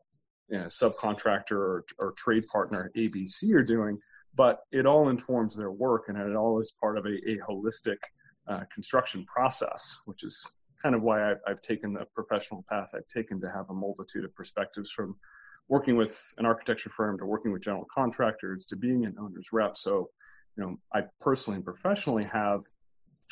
you 0.50 0.60
know, 0.60 0.66
subcontractor 0.66 1.52
or, 1.52 1.86
or 2.00 2.14
trade 2.14 2.46
partner 2.48 2.92
ABC 2.96 3.54
are 3.54 3.64
doing, 3.64 3.98
but 4.36 4.62
it 4.72 4.86
all 4.86 5.10
informs 5.10 5.56
their 5.56 5.72
work 5.72 6.06
and 6.08 6.18
it 6.18 6.36
all 6.36 6.60
is 6.60 6.74
part 6.80 6.98
of 6.98 7.06
a, 7.06 7.16
a 7.30 7.38
holistic 7.48 7.98
uh, 8.48 8.62
construction 8.74 9.26
process, 9.26 9.98
which 10.06 10.24
is 10.24 10.46
kind 10.82 10.96
of 10.96 11.02
why 11.02 11.32
I've, 11.32 11.40
I've 11.48 11.62
taken 11.62 11.94
the 11.94 12.06
professional 12.14 12.64
path 12.70 12.92
I've 12.94 13.08
taken 13.08 13.42
to 13.42 13.50
have 13.50 13.70
a 13.70 13.74
multitude 13.74 14.26
of 14.26 14.36
perspectives 14.36 14.92
from 14.92 15.16
working 15.68 15.96
with 15.96 16.34
an 16.38 16.46
architecture 16.46 16.90
firm 16.90 17.18
to 17.18 17.26
working 17.26 17.52
with 17.52 17.64
general 17.64 17.88
contractors 17.92 18.66
to 18.68 18.76
being 18.76 19.06
an 19.06 19.16
owner's 19.20 19.48
rep. 19.52 19.78
So, 19.78 20.10
you 20.58 20.64
know, 20.64 20.78
I 20.94 21.06
personally 21.20 21.56
and 21.56 21.66
professionally 21.66 22.26
have 22.26 22.62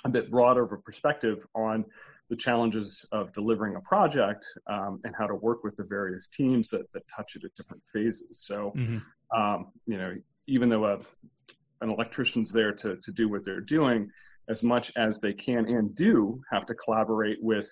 a 0.06 0.10
bit 0.10 0.32
broader 0.32 0.64
of 0.64 0.72
a 0.72 0.78
perspective 0.78 1.46
on 1.54 1.86
the 2.30 2.36
challenges 2.36 3.06
of 3.12 3.32
delivering 3.34 3.76
a 3.76 3.82
project 3.82 4.48
um, 4.68 5.00
and 5.04 5.14
how 5.16 5.28
to 5.28 5.36
work 5.36 5.64
with 5.64 5.76
the 5.76 5.84
various 5.84 6.28
teams 6.28 6.70
that, 6.70 6.92
that 6.94 7.04
touch 7.08 7.36
it 7.36 7.44
at 7.44 7.54
different 7.54 7.84
phases. 7.84 8.44
So, 8.44 8.74
mm-hmm. 8.76 9.40
um, 9.40 9.72
you 9.86 9.98
know, 9.98 10.16
even 10.48 10.70
though 10.70 10.86
a, 10.86 11.00
an 11.82 11.90
electrician's 11.90 12.52
there 12.52 12.72
to, 12.72 12.98
to 12.98 13.12
do 13.12 13.30
what 13.30 13.44
they're 13.44 13.62
doing, 13.62 14.10
as 14.50 14.64
much 14.64 14.92
as 14.98 15.20
they 15.20 15.34
can 15.34 15.66
and 15.68 15.96
do 15.96 16.42
have 16.52 16.66
to 16.66 16.74
collaborate 16.76 17.38
with 17.42 17.70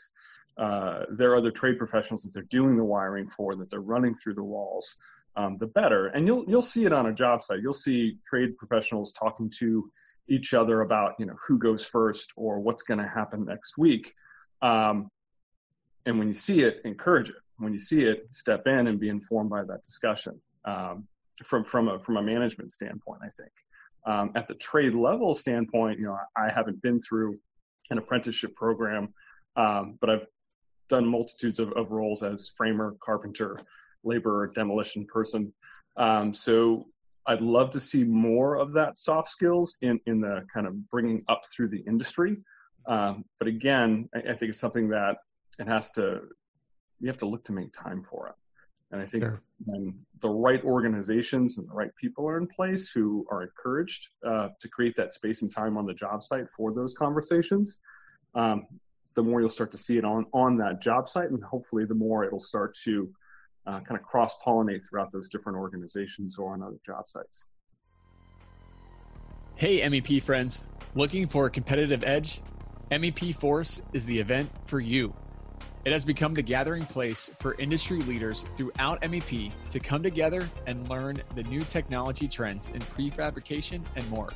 uh, 0.58 1.06
there 1.10 1.32
are 1.32 1.38
other 1.38 1.52
trade 1.52 1.78
professionals 1.78 2.24
that 2.24 2.34
they're 2.34 2.44
doing 2.44 2.78
the 2.78 2.84
wiring 2.84 3.30
for, 3.30 3.56
that 3.56 3.70
they're 3.70 3.80
running 3.80 4.14
through 4.14 4.34
the 4.34 4.44
walls, 4.44 4.98
um, 5.36 5.58
the 5.58 5.68
better. 5.68 6.08
And 6.08 6.28
you'll 6.28 6.44
you'll 6.48 6.62
see 6.62 6.86
it 6.86 6.94
on 6.94 7.08
a 7.08 7.14
job 7.14 7.42
site. 7.42 7.62
You'll 7.62 7.74
see 7.74 8.18
trade 8.28 8.58
professionals 8.58 9.14
talking 9.14 9.50
to 9.60 9.90
each 10.28 10.54
other 10.54 10.82
about 10.82 11.14
you 11.20 11.26
know 11.26 11.36
who 11.48 11.58
goes 11.58 11.86
first 11.86 12.34
or 12.36 12.60
what's 12.60 12.84
going 12.84 13.00
to 13.00 13.08
happen 13.08 13.46
next 13.46 13.78
week. 13.78 14.14
Um, 14.62 15.10
and 16.06 16.20
when 16.20 16.28
you 16.28 16.34
see 16.34 16.62
it, 16.62 16.82
encourage 16.84 17.30
it. 17.30 17.36
When 17.58 17.74
you 17.74 17.80
see 17.80 18.02
it, 18.02 18.28
step 18.32 18.68
in 18.68 18.88
and 18.88 19.00
be 19.00 19.10
informed 19.10 19.50
by 19.50 19.64
that 19.64 19.84
discussion 19.84 20.42
um, 20.66 21.08
from 21.44 21.64
from 21.64 21.88
a 21.88 22.00
from 22.00 22.18
a 22.18 22.22
management 22.22 22.72
standpoint. 22.72 23.22
I 23.24 23.30
think 23.30 23.52
Um, 24.06 24.32
at 24.36 24.48
the 24.48 24.56
trade 24.56 24.94
level 24.96 25.34
standpoint, 25.34 26.00
you 26.00 26.06
know, 26.06 26.18
I 26.36 26.50
haven't 26.52 26.82
been 26.82 27.00
through 27.00 27.40
an 27.92 27.98
apprenticeship 27.98 28.56
program, 28.56 29.14
um, 29.56 29.98
but 30.00 30.10
I've 30.10 30.28
done 30.90 31.06
multitudes 31.06 31.60
of, 31.60 31.72
of, 31.74 31.92
roles 31.92 32.24
as 32.24 32.50
framer, 32.50 32.96
carpenter, 33.02 33.60
laborer, 34.04 34.48
demolition 34.48 35.06
person. 35.06 35.54
Um, 35.98 36.34
so 36.34 36.88
I'd 37.28 37.42
love 37.42 37.70
to 37.72 37.80
see 37.80 38.04
more 38.04 38.56
of 38.56 38.74
that 38.74 38.98
soft 38.98 39.30
skills 39.30 39.78
in, 39.82 40.00
in 40.06 40.20
the 40.20 40.46
kind 40.54 40.68
of 40.68 40.90
bringing 40.90 41.24
up 41.30 41.44
through 41.54 41.70
the 41.70 41.84
industry. 41.88 42.38
Um, 42.88 43.26
but 43.40 43.48
again, 43.48 44.10
I, 44.16 44.20
I, 44.20 44.36
think 44.36 44.50
it's 44.50 44.60
something 44.60 44.90
that 44.90 45.18
it 45.60 45.68
has 45.68 45.92
to, 45.92 46.22
you 47.00 47.08
have 47.08 47.18
to 47.18 47.28
look 47.28 47.44
to 47.46 47.54
make 47.54 47.72
time 47.74 48.04
for 48.04 48.28
it. 48.30 48.36
And 48.92 49.02
I 49.02 49.06
think 49.06 49.24
sure. 49.24 49.42
when 49.66 49.94
the 50.20 50.30
right 50.30 50.64
organizations 50.64 51.58
and 51.58 51.68
the 51.68 51.74
right 51.74 51.96
people 51.96 52.28
are 52.28 52.38
in 52.38 52.48
place 52.48 52.92
who 52.92 53.26
are 53.32 53.44
encouraged 53.44 54.10
uh, 54.26 54.50
to 54.60 54.68
create 54.68 54.96
that 54.98 55.14
space 55.14 55.42
and 55.44 55.52
time 55.52 55.78
on 55.78 55.86
the 55.86 55.94
job 55.94 56.24
site 56.24 56.50
for 56.50 56.74
those 56.74 56.94
conversations, 56.94 57.80
um, 58.36 58.68
the 59.16 59.24
more 59.24 59.40
you'll 59.40 59.50
start 59.50 59.72
to 59.72 59.78
see 59.78 59.98
it 59.98 60.06
on 60.06 60.26
on 60.34 60.58
that 60.58 60.82
job 60.82 61.08
site, 61.08 61.30
and 61.30 61.44
hopefully 61.44 61.86
the 61.86 61.96
more 61.96 62.24
it'll 62.24 62.40
start 62.40 62.76
to 62.84 63.10
uh, 63.66 63.80
kind 63.82 64.00
of 64.00 64.04
cross 64.04 64.36
pollinate 64.46 64.88
throughout 64.88 65.12
those 65.12 65.30
different 65.30 65.58
organizations 65.58 66.38
or 66.38 66.54
on 66.54 66.62
other 66.62 66.80
job 66.86 67.08
sites. 67.08 67.46
Hey, 69.56 69.82
MEP 69.82 70.24
friends, 70.24 70.64
looking 70.96 71.28
for 71.28 71.46
a 71.46 71.50
competitive 71.50 72.04
edge? 72.04 72.42
MEP 72.92 73.36
Force 73.36 73.82
is 73.94 74.06
the 74.06 74.20
event 74.20 74.50
for 74.66 74.80
you. 74.80 75.14
It 75.84 75.91
has 75.94 76.06
become 76.06 76.36
the 76.36 76.44
gathering 76.44 76.86
place 76.86 77.32
for 77.39 77.56
industry 77.56 78.02
leaders 78.02 78.46
throughout 78.56 79.02
MEP 79.02 79.52
to 79.70 79.80
come 79.80 80.04
together 80.04 80.48
and 80.67 80.88
learn 80.88 81.24
the 81.34 81.41
new 81.44 81.62
technology 81.62 82.28
trends 82.28 82.70
in 82.70 82.80
prefabrication 82.82 83.84
and 83.96 84.08
more. 84.12 84.30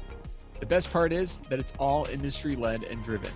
The 0.59 0.65
best 0.65 0.91
part 0.91 1.13
is 1.13 1.41
that 1.49 1.59
it's 1.59 1.73
all 1.77 2.07
industry 2.07 2.55
led 2.55 2.81
and 2.83 3.03
driven, 3.03 3.31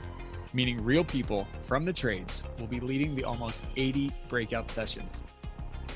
meaning 0.53 0.83
real 0.83 1.03
people 1.03 1.47
from 1.67 1.85
the 1.85 1.93
trades 1.93 2.43
will 2.59 2.65
be 2.65 2.79
leading 2.79 3.13
the 3.13 3.25
almost 3.25 3.63
80 3.77 4.11
breakout 4.27 4.71
sessions. 4.71 5.23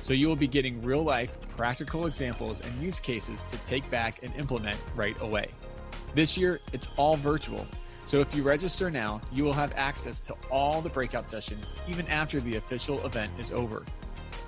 So 0.03 0.13
you 0.13 0.27
will 0.27 0.35
be 0.35 0.47
getting 0.47 0.81
real 0.81 1.03
life, 1.03 1.31
practical 1.57 2.05
examples 2.05 2.61
and 2.61 2.79
use 2.79 2.99
cases 2.99 3.41
to 3.43 3.57
take 3.59 3.89
back 3.89 4.19
and 4.21 4.31
implement 4.35 4.77
right 4.95 5.19
away. 5.21 5.47
This 6.13 6.37
year, 6.37 6.59
it's 6.73 6.89
all 6.95 7.15
virtual 7.15 7.65
so 8.05 8.19
if 8.19 8.35
you 8.35 8.43
register 8.43 8.91
now, 8.91 9.21
you 9.31 9.43
will 9.43 9.53
have 9.53 9.71
access 9.75 10.21
to 10.21 10.35
all 10.51 10.81
the 10.81 10.89
breakout 10.89 11.29
sessions 11.29 11.73
even 11.87 12.07
after 12.07 12.39
the 12.41 12.57
official 12.57 13.03
event 13.05 13.31
is 13.39 13.51
over. 13.51 13.85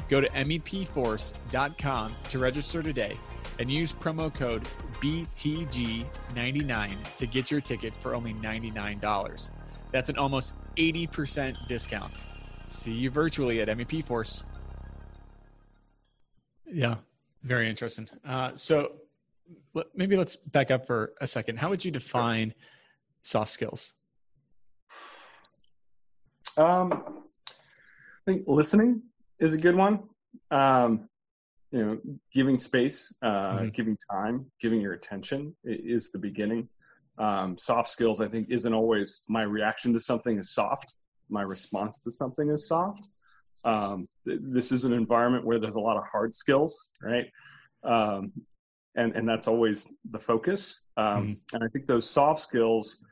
Go 0.10 0.20
to 0.22 0.30
MEPForce.com 0.30 2.16
to 2.30 2.40
register 2.40 2.84
today 2.84 3.18
and 3.60 3.72
use 3.72 3.94
promo 3.94 4.34
code 4.34 4.64
BTG99 5.00 7.16
to 7.16 7.26
get 7.26 7.50
your 7.50 7.62
ticket 7.62 7.96
for 7.96 8.14
only 8.14 8.34
$99. 8.34 9.50
That's 9.92 10.10
an 10.10 10.18
almost 10.18 10.54
80% 10.76 11.66
discount. 11.68 12.14
See 12.68 12.94
you 12.94 13.10
virtually 13.10 13.62
at 13.62 13.70
MEP 13.70 14.04
Force. 14.04 14.44
Yeah, 16.68 16.96
very 17.44 17.70
interesting. 17.70 18.10
Uh, 18.28 18.52
so 18.56 18.94
maybe 19.94 20.18
let's 20.18 20.36
back 20.36 20.72
up 20.72 20.86
for 20.86 21.14
a 21.22 21.28
second. 21.28 21.58
How 21.58 21.70
would 21.70 21.86
you 21.86 21.92
define? 21.92 22.50
Sure 22.50 22.58
soft 23.26 23.52
skills? 23.52 23.94
Um, 26.58 26.94
I 26.94 28.32
think 28.32 28.44
listening 28.48 29.02
is 29.40 29.54
a 29.54 29.58
good 29.58 29.76
one. 29.76 30.04
Um, 30.52 31.10
you 31.72 31.82
know, 31.82 32.00
giving 32.34 32.58
space, 32.58 33.14
uh, 33.22 33.28
mm-hmm. 33.28 33.68
giving 33.70 33.98
time, 34.10 34.46
giving 34.62 34.80
your 34.80 34.94
attention 34.94 35.56
is 35.64 36.12
the 36.12 36.20
beginning. 36.20 36.70
Um, 37.18 37.58
soft 37.58 37.90
skills, 37.90 38.22
I 38.22 38.28
think, 38.28 38.50
isn't 38.50 38.74
always 38.74 39.24
my 39.28 39.42
reaction 39.42 39.92
to 39.94 40.00
something 40.00 40.38
is 40.38 40.54
soft. 40.54 40.94
My 41.30 41.42
response 41.42 42.00
to 42.00 42.12
something 42.12 42.50
is 42.50 42.68
soft. 42.68 43.08
Um, 43.66 44.06
th- 44.26 44.40
this 44.42 44.72
is 44.72 44.86
an 44.86 44.94
environment 44.94 45.46
where 45.46 45.60
there's 45.60 45.76
a 45.76 45.80
lot 45.80 45.98
of 45.98 46.04
hard 46.10 46.34
skills, 46.34 46.92
right? 47.02 47.26
Um, 47.84 48.32
and 48.96 49.14
and 49.16 49.28
that's 49.28 49.48
always 49.48 49.92
the 50.12 50.20
focus. 50.20 50.80
Um, 50.96 51.06
mm-hmm. 51.06 51.56
And 51.56 51.64
I 51.64 51.68
think 51.68 51.88
those 51.88 52.10
soft 52.10 52.42
skills 52.42 53.04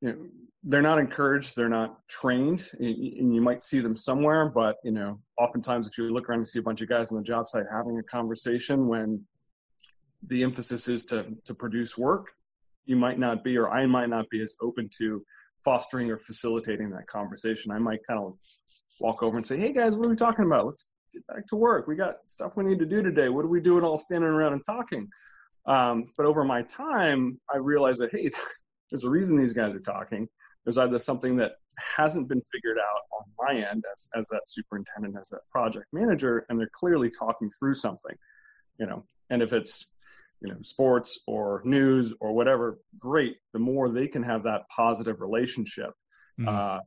you 0.00 0.08
know, 0.08 0.16
they're 0.64 0.82
not 0.82 0.98
encouraged, 0.98 1.56
they're 1.56 1.68
not 1.68 2.06
trained, 2.08 2.70
and 2.78 3.34
you 3.34 3.40
might 3.40 3.62
see 3.62 3.80
them 3.80 3.96
somewhere. 3.96 4.48
But 4.48 4.76
you 4.84 4.90
know, 4.90 5.20
oftentimes 5.38 5.88
if 5.88 5.96
you 5.96 6.12
look 6.12 6.28
around 6.28 6.40
and 6.40 6.48
see 6.48 6.58
a 6.58 6.62
bunch 6.62 6.82
of 6.82 6.88
guys 6.88 7.10
on 7.10 7.18
the 7.18 7.24
job 7.24 7.48
site 7.48 7.66
having 7.70 7.98
a 7.98 8.02
conversation 8.02 8.88
when 8.88 9.24
the 10.26 10.42
emphasis 10.42 10.88
is 10.88 11.04
to 11.06 11.26
to 11.44 11.54
produce 11.54 11.96
work, 11.96 12.32
you 12.86 12.96
might 12.96 13.18
not 13.18 13.44
be, 13.44 13.56
or 13.56 13.70
I 13.70 13.86
might 13.86 14.08
not 14.08 14.28
be 14.30 14.42
as 14.42 14.56
open 14.60 14.90
to 14.98 15.22
fostering 15.64 16.10
or 16.10 16.18
facilitating 16.18 16.90
that 16.90 17.06
conversation. 17.06 17.70
I 17.72 17.78
might 17.78 18.00
kind 18.06 18.20
of 18.20 18.34
walk 19.00 19.22
over 19.22 19.36
and 19.36 19.46
say, 19.46 19.56
"Hey 19.56 19.72
guys, 19.72 19.96
what 19.96 20.06
are 20.06 20.10
we 20.10 20.16
talking 20.16 20.44
about? 20.44 20.66
Let's 20.66 20.90
get 21.12 21.26
back 21.28 21.46
to 21.48 21.56
work. 21.56 21.86
We 21.86 21.94
got 21.94 22.16
stuff 22.28 22.56
we 22.56 22.64
need 22.64 22.80
to 22.80 22.86
do 22.86 23.02
today. 23.02 23.28
What 23.28 23.44
are 23.44 23.48
we 23.48 23.60
doing 23.60 23.84
all 23.84 23.96
standing 23.96 24.28
around 24.28 24.54
and 24.54 24.64
talking?" 24.64 25.08
Um, 25.66 26.06
but 26.16 26.26
over 26.26 26.44
my 26.44 26.62
time, 26.62 27.38
I 27.52 27.58
realized 27.58 28.00
that 28.00 28.10
hey, 28.10 28.30
there's 28.90 29.04
a 29.04 29.10
reason 29.10 29.36
these 29.36 29.52
guys 29.52 29.74
are 29.74 29.80
talking. 29.80 30.28
There's 30.64 30.78
either 30.78 30.98
something 30.98 31.36
that 31.36 31.52
hasn't 31.78 32.28
been 32.28 32.42
figured 32.52 32.78
out 32.78 33.00
on 33.18 33.24
my 33.38 33.68
end 33.70 33.84
as, 33.92 34.08
as 34.14 34.28
that 34.28 34.42
superintendent, 34.46 35.16
as 35.18 35.28
that 35.28 35.40
project 35.50 35.86
manager, 35.92 36.44
and 36.48 36.58
they're 36.58 36.70
clearly 36.72 37.10
talking 37.10 37.50
through 37.58 37.74
something, 37.74 38.16
you 38.78 38.86
know, 38.86 39.04
and 39.30 39.42
if 39.42 39.52
it's, 39.52 39.86
you 40.40 40.48
know, 40.48 40.58
sports 40.62 41.20
or 41.26 41.62
news 41.64 42.14
or 42.20 42.32
whatever, 42.32 42.78
great. 42.98 43.36
The 43.52 43.58
more 43.58 43.88
they 43.88 44.08
can 44.08 44.22
have 44.22 44.44
that 44.44 44.68
positive 44.68 45.20
relationship 45.20 45.92
mm-hmm. 46.38 46.48
uh, 46.48 46.80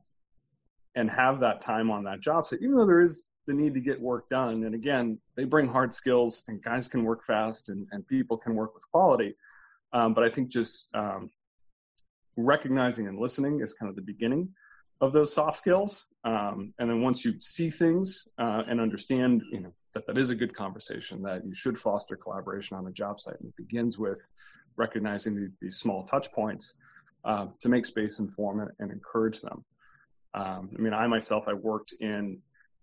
and 0.94 1.10
have 1.10 1.40
that 1.40 1.60
time 1.60 1.90
on 1.90 2.04
that 2.04 2.20
job 2.20 2.46
site, 2.46 2.60
even 2.62 2.76
though 2.76 2.86
there 2.86 3.02
is 3.02 3.24
the 3.46 3.54
need 3.54 3.74
to 3.74 3.80
get 3.80 4.00
work 4.00 4.28
done. 4.28 4.64
And 4.64 4.74
again, 4.74 5.18
they 5.36 5.44
bring 5.44 5.68
hard 5.68 5.94
skills 5.94 6.44
and 6.48 6.62
guys 6.62 6.88
can 6.88 7.04
work 7.04 7.24
fast 7.24 7.68
and, 7.68 7.86
and 7.90 8.06
people 8.06 8.36
can 8.36 8.54
work 8.54 8.74
with 8.74 8.88
quality. 8.90 9.36
Um, 9.92 10.14
but 10.14 10.24
I 10.24 10.30
think 10.30 10.48
just 10.48 10.88
um, 10.94 11.30
recognizing 12.36 13.06
and 13.08 13.18
listening 13.18 13.60
is 13.60 13.74
kind 13.74 13.90
of 13.90 13.96
the 13.96 14.02
beginning 14.02 14.48
of 15.00 15.12
those 15.12 15.34
soft 15.34 15.58
skills. 15.58 16.06
Um, 16.24 16.72
and 16.78 16.88
then 16.88 17.02
once 17.02 17.24
you 17.24 17.40
see 17.40 17.70
things 17.70 18.28
uh, 18.38 18.62
and 18.68 18.80
understand, 18.80 19.42
you 19.50 19.60
know, 19.60 19.72
that 19.94 20.06
that 20.06 20.16
is 20.16 20.30
a 20.30 20.34
good 20.34 20.54
conversation, 20.54 21.22
that 21.22 21.44
you 21.44 21.52
should 21.52 21.76
foster 21.76 22.16
collaboration 22.16 22.76
on 22.76 22.86
a 22.86 22.92
job 22.92 23.20
site. 23.20 23.38
And 23.40 23.48
it 23.48 23.56
begins 23.56 23.98
with 23.98 24.26
recognizing 24.76 25.34
the, 25.34 25.52
these 25.60 25.76
small 25.76 26.04
touch 26.04 26.32
points 26.32 26.74
uh, 27.24 27.46
to 27.60 27.68
make 27.68 27.84
space 27.84 28.20
and 28.20 28.32
form 28.32 28.60
and, 28.60 28.70
and 28.78 28.92
encourage 28.92 29.40
them. 29.40 29.64
Um, 30.34 30.70
I 30.76 30.80
mean, 30.80 30.94
I 30.94 31.06
myself, 31.08 31.44
I 31.46 31.52
worked 31.52 31.94
in 32.00 32.38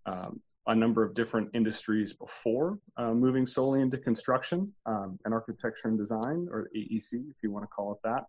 um, 0.05 0.39
a 0.67 0.75
number 0.75 1.03
of 1.03 1.15
different 1.15 1.49
industries 1.53 2.13
before 2.13 2.77
uh, 2.97 3.13
moving 3.13 3.45
solely 3.47 3.81
into 3.81 3.97
construction 3.97 4.71
um, 4.85 5.17
and 5.25 5.33
architecture 5.33 5.87
and 5.87 5.97
design, 5.97 6.47
or 6.51 6.69
AEC, 6.75 7.13
if 7.13 7.37
you 7.41 7.51
want 7.51 7.63
to 7.63 7.67
call 7.67 7.93
it 7.93 7.99
that. 8.03 8.25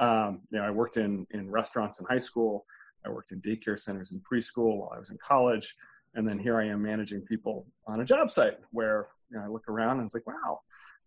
Um, 0.00 0.40
you 0.50 0.58
know, 0.58 0.64
I 0.64 0.70
worked 0.70 0.96
in 0.96 1.26
in 1.30 1.50
restaurants 1.50 2.00
in 2.00 2.06
high 2.06 2.18
school. 2.18 2.64
I 3.06 3.10
worked 3.10 3.32
in 3.32 3.40
daycare 3.40 3.78
centers 3.78 4.12
in 4.12 4.20
preschool 4.20 4.76
while 4.78 4.92
I 4.94 4.98
was 4.98 5.10
in 5.10 5.18
college, 5.18 5.76
and 6.14 6.26
then 6.26 6.38
here 6.38 6.58
I 6.58 6.66
am 6.66 6.82
managing 6.82 7.20
people 7.22 7.66
on 7.86 8.00
a 8.00 8.04
job 8.04 8.30
site 8.30 8.58
where 8.72 9.06
you 9.30 9.38
know, 9.38 9.44
I 9.44 9.48
look 9.48 9.68
around 9.68 9.98
and 9.98 10.06
it's 10.06 10.14
like, 10.14 10.26
wow, 10.26 10.60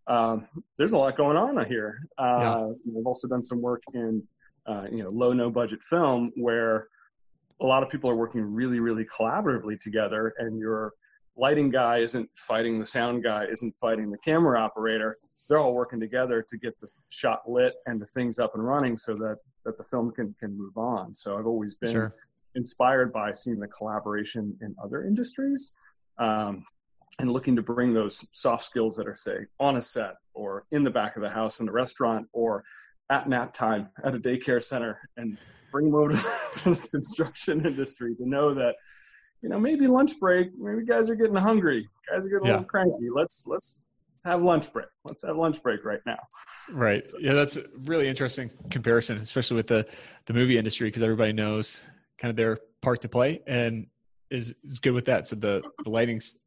um, 0.07 0.47
there's 0.77 0.93
a 0.93 0.97
lot 0.97 1.17
going 1.17 1.37
on 1.37 1.65
here. 1.65 1.99
Uh, 2.17 2.69
yeah. 2.85 2.99
I've 2.99 3.05
also 3.05 3.27
done 3.27 3.43
some 3.43 3.61
work 3.61 3.81
in 3.93 4.23
uh, 4.65 4.85
you 4.91 5.03
know 5.03 5.09
low 5.09 5.33
no 5.33 5.49
budget 5.49 5.81
film 5.81 6.31
where 6.35 6.87
a 7.61 7.65
lot 7.65 7.83
of 7.83 7.89
people 7.89 8.09
are 8.09 8.15
working 8.15 8.41
really 8.41 8.79
really 8.79 9.05
collaboratively 9.05 9.79
together, 9.79 10.33
and 10.37 10.57
your 10.57 10.93
lighting 11.35 11.69
guy 11.69 11.99
isn't 11.99 12.29
fighting 12.35 12.79
the 12.79 12.85
sound 12.85 13.23
guy, 13.23 13.45
isn't 13.45 13.73
fighting 13.73 14.11
the 14.11 14.17
camera 14.19 14.59
operator 14.59 15.17
they're 15.49 15.59
all 15.59 15.73
working 15.73 15.99
together 15.99 16.43
to 16.47 16.57
get 16.57 16.79
the 16.79 16.87
shot 17.09 17.41
lit 17.47 17.73
and 17.85 18.01
the 18.01 18.05
things 18.05 18.39
up 18.39 18.55
and 18.55 18.65
running 18.65 18.97
so 18.97 19.13
that 19.15 19.37
that 19.65 19.77
the 19.77 19.83
film 19.83 20.11
can 20.11 20.35
can 20.39 20.57
move 20.57 20.77
on. 20.77 21.13
So 21.15 21.37
I've 21.37 21.47
always 21.47 21.75
been 21.75 21.91
sure. 21.91 22.13
inspired 22.55 23.11
by 23.13 23.31
seeing 23.31 23.59
the 23.59 23.67
collaboration 23.67 24.57
in 24.61 24.75
other 24.83 25.03
industries. 25.03 25.73
Um, 26.17 26.65
and 27.19 27.31
looking 27.31 27.55
to 27.55 27.61
bring 27.61 27.93
those 27.93 28.25
soft 28.31 28.63
skills 28.63 28.95
that 28.95 29.07
are 29.07 29.13
say 29.13 29.45
on 29.59 29.75
a 29.75 29.81
set 29.81 30.15
or 30.33 30.65
in 30.71 30.83
the 30.83 30.89
back 30.89 31.15
of 31.15 31.21
the 31.21 31.29
house 31.29 31.59
in 31.59 31.67
the 31.67 31.71
restaurant 31.71 32.27
or 32.33 32.63
at 33.11 33.29
nap 33.29 33.53
time 33.53 33.87
at 34.03 34.15
a 34.15 34.17
daycare 34.17 34.61
center 34.61 34.99
and 35.17 35.37
bring 35.71 35.85
them 35.85 35.93
over 35.93 36.09
to 36.09 36.71
the 36.71 36.87
construction 36.91 37.63
industry 37.67 38.15
to 38.15 38.27
know 38.27 38.55
that 38.55 38.73
you 39.43 39.49
know 39.49 39.59
maybe 39.59 39.85
lunch 39.85 40.19
break 40.19 40.49
maybe 40.57 40.83
guys 40.83 41.09
are 41.09 41.15
getting 41.15 41.35
hungry 41.35 41.87
guys 42.09 42.25
are 42.25 42.29
getting 42.29 42.47
a 42.47 42.51
little 42.51 42.63
cranky 42.63 43.09
let's 43.13 43.45
let's 43.45 43.81
have 44.25 44.41
lunch 44.41 44.71
break. 44.71 44.87
Let's 45.03 45.23
have 45.23 45.35
lunch 45.35 45.61
break 45.61 45.83
right 45.83 45.99
now. 46.05 46.19
Right. 46.71 47.07
So, 47.07 47.17
yeah, 47.19 47.33
that's 47.33 47.57
a 47.57 47.65
really 47.83 48.07
interesting 48.07 48.49
comparison, 48.69 49.17
especially 49.17 49.57
with 49.57 49.67
the 49.67 49.85
the 50.25 50.33
movie 50.33 50.57
industry, 50.57 50.87
because 50.87 51.03
everybody 51.03 51.33
knows 51.33 51.83
kind 52.17 52.29
of 52.29 52.35
their 52.35 52.59
part 52.81 53.01
to 53.01 53.09
play 53.09 53.41
and 53.47 53.87
is 54.31 54.53
is 54.63 54.79
good 54.79 54.93
with 54.93 55.05
that. 55.05 55.27
So 55.27 55.35
the 55.35 55.61
the 55.83 55.89
lighting's 55.89 56.37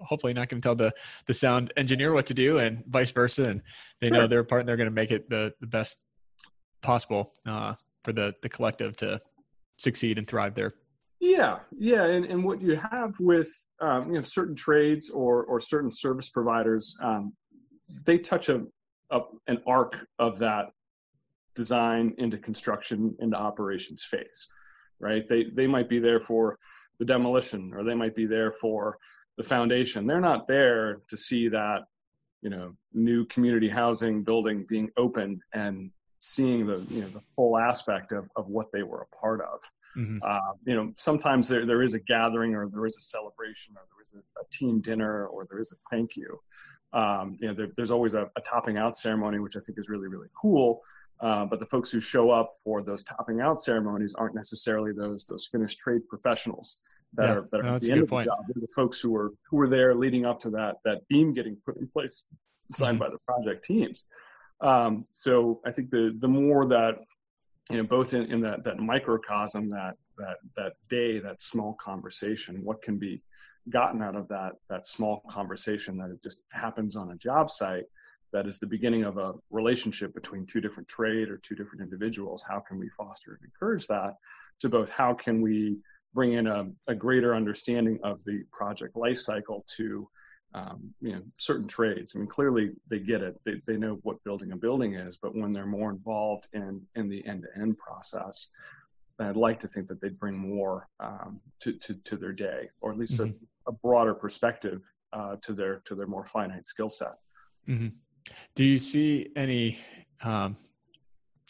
hopefully 0.00 0.32
not 0.32 0.48
going 0.48 0.60
to 0.60 0.66
tell 0.66 0.74
the 0.74 0.92
the 1.26 1.34
sound 1.34 1.72
engineer 1.76 2.12
what 2.12 2.26
to 2.26 2.34
do, 2.34 2.58
and 2.58 2.82
vice 2.86 3.12
versa. 3.12 3.44
And 3.44 3.62
they 4.00 4.08
sure. 4.08 4.18
know 4.18 4.26
their 4.26 4.44
part, 4.44 4.60
and 4.60 4.68
they're 4.68 4.76
going 4.76 4.88
to 4.88 4.94
make 4.94 5.12
it 5.12 5.30
the 5.30 5.52
the 5.60 5.66
best 5.66 5.98
possible 6.82 7.32
uh, 7.46 7.74
for 8.04 8.12
the 8.12 8.34
the 8.42 8.48
collective 8.48 8.96
to 8.96 9.20
succeed 9.76 10.18
and 10.18 10.26
thrive 10.26 10.54
there. 10.54 10.74
Yeah, 11.20 11.58
yeah, 11.76 12.04
and, 12.04 12.24
and 12.26 12.44
what 12.44 12.62
you 12.62 12.76
have 12.76 13.14
with 13.18 13.48
um, 13.80 14.08
you 14.08 14.14
know 14.14 14.22
certain 14.22 14.54
trades 14.54 15.10
or 15.10 15.44
or 15.44 15.60
certain 15.60 15.90
service 15.90 16.30
providers, 16.30 16.96
um, 17.02 17.32
they 18.06 18.18
touch 18.18 18.48
a, 18.48 18.64
a 19.10 19.20
an 19.48 19.62
arc 19.66 20.06
of 20.18 20.38
that 20.38 20.66
design 21.56 22.14
into 22.18 22.38
construction 22.38 23.16
into 23.18 23.36
operations 23.36 24.04
phase, 24.08 24.46
right? 25.00 25.28
They 25.28 25.46
they 25.52 25.66
might 25.66 25.88
be 25.88 25.98
there 25.98 26.20
for 26.20 26.58
the 27.00 27.04
demolition 27.04 27.72
or 27.74 27.82
they 27.82 27.94
might 27.94 28.14
be 28.14 28.26
there 28.26 28.52
for 28.52 28.98
the 29.36 29.42
foundation. 29.42 30.06
They're 30.06 30.20
not 30.20 30.46
there 30.46 31.00
to 31.08 31.16
see 31.16 31.48
that 31.48 31.80
you 32.42 32.50
know 32.50 32.76
new 32.92 33.24
community 33.26 33.68
housing 33.68 34.22
building 34.22 34.66
being 34.68 34.90
open 34.96 35.40
and 35.52 35.90
seeing 36.20 36.66
the 36.66 36.78
you 36.90 37.00
know 37.00 37.08
the 37.08 37.22
full 37.34 37.58
aspect 37.58 38.12
of, 38.12 38.28
of 38.36 38.46
what 38.46 38.66
they 38.72 38.84
were 38.84 39.02
a 39.02 39.16
part 39.16 39.40
of 39.40 39.60
mm-hmm. 39.98 40.18
uh, 40.22 40.52
you 40.64 40.74
know 40.74 40.92
sometimes 40.96 41.48
there, 41.48 41.66
there 41.66 41.82
is 41.82 41.94
a 41.94 42.00
gathering 42.00 42.54
or 42.54 42.68
there 42.68 42.86
is 42.86 42.96
a 42.96 43.02
celebration 43.02 43.74
or 43.76 43.82
there 43.90 44.02
is 44.02 44.14
a, 44.14 44.40
a 44.40 44.44
team 44.52 44.80
dinner 44.80 45.26
or 45.26 45.46
there 45.50 45.58
is 45.58 45.72
a 45.72 45.76
thank 45.90 46.16
you 46.16 46.38
um, 46.92 47.36
you 47.40 47.48
know 47.48 47.54
there, 47.54 47.68
there's 47.76 47.90
always 47.90 48.14
a, 48.14 48.30
a, 48.36 48.40
topping 48.40 48.78
out 48.78 48.96
ceremony 48.96 49.38
which 49.38 49.56
i 49.56 49.60
think 49.60 49.78
is 49.78 49.88
really 49.88 50.08
really 50.08 50.28
cool 50.40 50.82
uh, 51.20 51.44
but 51.44 51.58
the 51.58 51.66
folks 51.66 51.90
who 51.90 52.00
show 52.00 52.30
up 52.30 52.50
for 52.62 52.82
those 52.82 53.02
topping 53.02 53.40
out 53.40 53.60
ceremonies 53.60 54.14
aren't 54.14 54.34
necessarily 54.34 54.92
those 54.92 55.26
those 55.26 55.46
finished 55.50 55.78
trade 55.78 56.06
professionals 56.08 56.80
that 57.14 57.26
yeah, 57.26 57.32
are 57.32 57.48
that 57.50 57.60
are 57.60 57.64
no, 57.64 57.74
at 57.76 57.80
the 57.80 57.92
end 57.92 58.02
of 58.02 58.10
the 58.10 58.24
job. 58.24 58.38
They're 58.48 58.60
the 58.60 58.72
folks 58.74 59.00
who 59.00 59.10
were 59.10 59.32
who 59.50 59.56
were 59.56 59.68
there 59.68 59.94
leading 59.94 60.26
up 60.26 60.40
to 60.40 60.50
that 60.50 60.76
that 60.84 61.06
beam 61.08 61.34
getting 61.34 61.56
put 61.64 61.76
in 61.76 61.88
place, 61.88 62.24
signed 62.70 62.98
mm-hmm. 62.98 63.04
by 63.04 63.10
the 63.10 63.18
project 63.26 63.64
teams. 63.64 64.06
Um, 64.60 65.06
so 65.12 65.60
I 65.64 65.72
think 65.72 65.90
the 65.90 66.16
the 66.20 66.28
more 66.28 66.66
that 66.68 66.98
you 67.70 67.76
know, 67.76 67.82
both 67.82 68.14
in, 68.14 68.30
in 68.32 68.40
that 68.42 68.64
that 68.64 68.78
microcosm, 68.78 69.70
that 69.70 69.94
that 70.16 70.36
that 70.56 70.72
day, 70.88 71.18
that 71.18 71.42
small 71.42 71.74
conversation, 71.74 72.64
what 72.64 72.82
can 72.82 72.98
be 72.98 73.22
gotten 73.70 74.02
out 74.02 74.16
of 74.16 74.28
that 74.28 74.52
that 74.70 74.86
small 74.86 75.22
conversation 75.28 75.98
that 75.98 76.10
it 76.10 76.22
just 76.22 76.40
happens 76.50 76.96
on 76.96 77.10
a 77.10 77.16
job 77.16 77.50
site 77.50 77.84
that 78.32 78.46
is 78.46 78.58
the 78.58 78.66
beginning 78.66 79.04
of 79.04 79.16
a 79.16 79.32
relationship 79.50 80.14
between 80.14 80.46
two 80.46 80.60
different 80.60 80.88
trade 80.88 81.28
or 81.28 81.38
two 81.38 81.54
different 81.54 81.82
individuals? 81.82 82.44
How 82.46 82.60
can 82.60 82.78
we 82.78 82.88
foster 82.90 83.38
and 83.40 83.44
encourage 83.44 83.86
that 83.86 84.14
to 84.60 84.68
both? 84.68 84.90
How 84.90 85.14
can 85.14 85.40
we 85.40 85.78
bring 86.14 86.34
in 86.34 86.46
a, 86.46 86.66
a 86.86 86.94
greater 86.94 87.34
understanding 87.34 87.98
of 88.02 88.22
the 88.24 88.42
project 88.50 88.96
life 88.96 89.18
cycle 89.18 89.64
to 89.76 90.08
um, 90.54 90.94
you 91.00 91.12
know 91.12 91.22
certain 91.36 91.68
trades. 91.68 92.14
I 92.14 92.18
mean, 92.18 92.28
clearly 92.28 92.70
they 92.88 92.98
get 92.98 93.22
it. 93.22 93.38
They 93.44 93.60
they 93.66 93.76
know 93.76 93.98
what 94.02 94.22
building 94.24 94.52
a 94.52 94.56
building 94.56 94.94
is, 94.94 95.16
but 95.16 95.34
when 95.34 95.52
they're 95.52 95.66
more 95.66 95.90
involved 95.90 96.48
in 96.52 96.82
in 96.94 97.08
the 97.08 97.24
end 97.26 97.42
to 97.44 97.60
end 97.60 97.78
process, 97.78 98.48
I'd 99.18 99.36
like 99.36 99.60
to 99.60 99.68
think 99.68 99.88
that 99.88 100.00
they'd 100.00 100.18
bring 100.18 100.36
more 100.36 100.88
um, 101.00 101.40
to, 101.60 101.72
to 101.72 101.94
to 101.94 102.16
their 102.16 102.32
day, 102.32 102.70
or 102.80 102.92
at 102.92 102.98
least 102.98 103.20
mm-hmm. 103.20 103.32
a, 103.66 103.70
a, 103.70 103.72
broader 103.72 104.14
perspective 104.14 104.82
uh, 105.12 105.36
to 105.42 105.52
their 105.52 105.80
to 105.84 105.94
their 105.94 106.06
more 106.06 106.24
finite 106.24 106.66
skill 106.66 106.88
set. 106.88 107.16
Mm-hmm. 107.68 107.88
Do 108.54 108.64
you 108.64 108.78
see 108.78 109.30
any 109.36 109.78
um, 110.22 110.56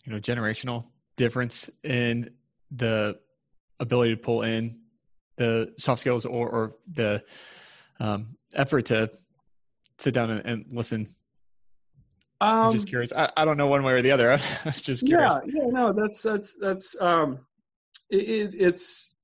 you 0.04 0.12
know 0.12 0.18
generational 0.18 0.86
difference 1.16 1.70
in 1.84 2.30
the 2.70 3.18
ability 3.80 4.14
to 4.14 4.20
pull 4.20 4.42
in 4.42 4.80
the 5.36 5.72
soft 5.78 6.00
skills 6.00 6.26
or, 6.26 6.48
or 6.48 6.76
the 6.92 7.22
um, 8.00 8.36
effort 8.54 8.86
to 8.86 9.10
sit 9.98 10.14
down 10.14 10.30
and, 10.30 10.46
and 10.46 10.64
listen? 10.70 11.08
Um, 12.40 12.50
I'm 12.50 12.72
just 12.72 12.86
um, 12.86 12.88
curious. 12.88 13.12
I, 13.12 13.30
I 13.36 13.44
don't 13.44 13.56
know 13.56 13.66
one 13.66 13.82
way 13.82 13.94
or 13.94 14.02
the 14.02 14.12
other. 14.12 14.32
I 14.32 14.40
was 14.64 14.80
just 14.80 15.04
curious. 15.04 15.34
Yeah, 15.46 15.62
yeah, 15.62 15.70
no, 15.70 15.92
that's 15.92 16.22
that's 16.22 16.54
that's 16.60 17.00
um, 17.00 17.40
it, 18.10 18.54
it's 18.58 19.16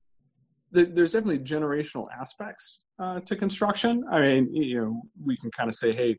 there's 0.72 1.12
definitely 1.12 1.38
generational 1.38 2.06
aspects 2.20 2.80
uh, 2.98 3.20
to 3.20 3.36
construction. 3.36 4.04
I 4.10 4.20
mean, 4.20 4.54
you 4.54 4.80
know, 4.80 5.02
we 5.24 5.36
can 5.36 5.50
kind 5.52 5.68
of 5.68 5.76
say, 5.76 5.92
hey, 5.92 6.16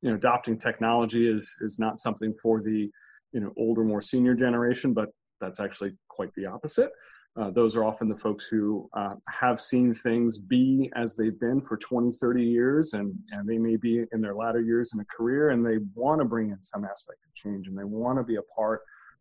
you 0.00 0.10
know, 0.10 0.14
adopting 0.14 0.58
technology 0.58 1.28
is 1.28 1.54
is 1.60 1.78
not 1.78 1.98
something 1.98 2.34
for 2.42 2.62
the 2.62 2.90
you 3.32 3.40
know 3.40 3.52
older, 3.58 3.84
more 3.84 4.00
senior 4.00 4.34
generation, 4.34 4.94
but 4.94 5.10
that's 5.40 5.60
actually 5.60 5.92
quite 6.08 6.32
the 6.34 6.46
opposite. 6.46 6.90
Uh, 7.38 7.50
those 7.50 7.76
are 7.76 7.84
often 7.84 8.08
the 8.08 8.16
folks 8.16 8.48
who 8.48 8.88
uh, 8.94 9.14
have 9.28 9.60
seen 9.60 9.94
things 9.94 10.38
be 10.38 10.90
as 10.96 11.14
they've 11.14 11.38
been 11.38 11.60
for 11.60 11.76
20, 11.76 12.10
30 12.10 12.42
years, 12.42 12.94
and, 12.94 13.16
and 13.30 13.48
they 13.48 13.58
may 13.58 13.76
be 13.76 14.04
in 14.12 14.20
their 14.20 14.34
latter 14.34 14.60
years 14.60 14.90
in 14.92 14.98
a 14.98 15.04
career, 15.04 15.50
and 15.50 15.64
they 15.64 15.78
want 15.94 16.20
to 16.20 16.24
bring 16.24 16.50
in 16.50 16.60
some 16.62 16.84
aspect 16.84 17.24
of 17.24 17.34
change, 17.34 17.68
and 17.68 17.78
they 17.78 17.84
want 17.84 18.18
to 18.18 18.24
be 18.24 18.36
a 18.36 18.42
part 18.42 18.80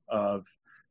of 0.10 0.48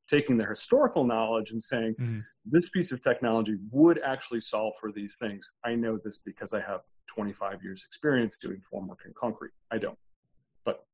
taking 0.08 0.36
their 0.36 0.48
historical 0.48 1.04
knowledge 1.04 1.50
and 1.50 1.60
saying, 1.60 1.94
mm-hmm. 1.98 2.20
this 2.44 2.68
piece 2.68 2.92
of 2.92 3.02
technology 3.02 3.56
would 3.72 3.98
actually 4.04 4.40
solve 4.40 4.74
for 4.80 4.92
these 4.92 5.16
things. 5.18 5.50
I 5.64 5.74
know 5.74 5.98
this 6.04 6.18
because 6.18 6.54
I 6.54 6.60
have 6.60 6.82
25 7.08 7.60
years 7.60 7.84
experience 7.88 8.38
doing 8.38 8.62
formwork 8.72 9.04
and 9.04 9.12
concrete. 9.16 9.50
I 9.72 9.78
don't. 9.78 9.98
But 10.64 10.84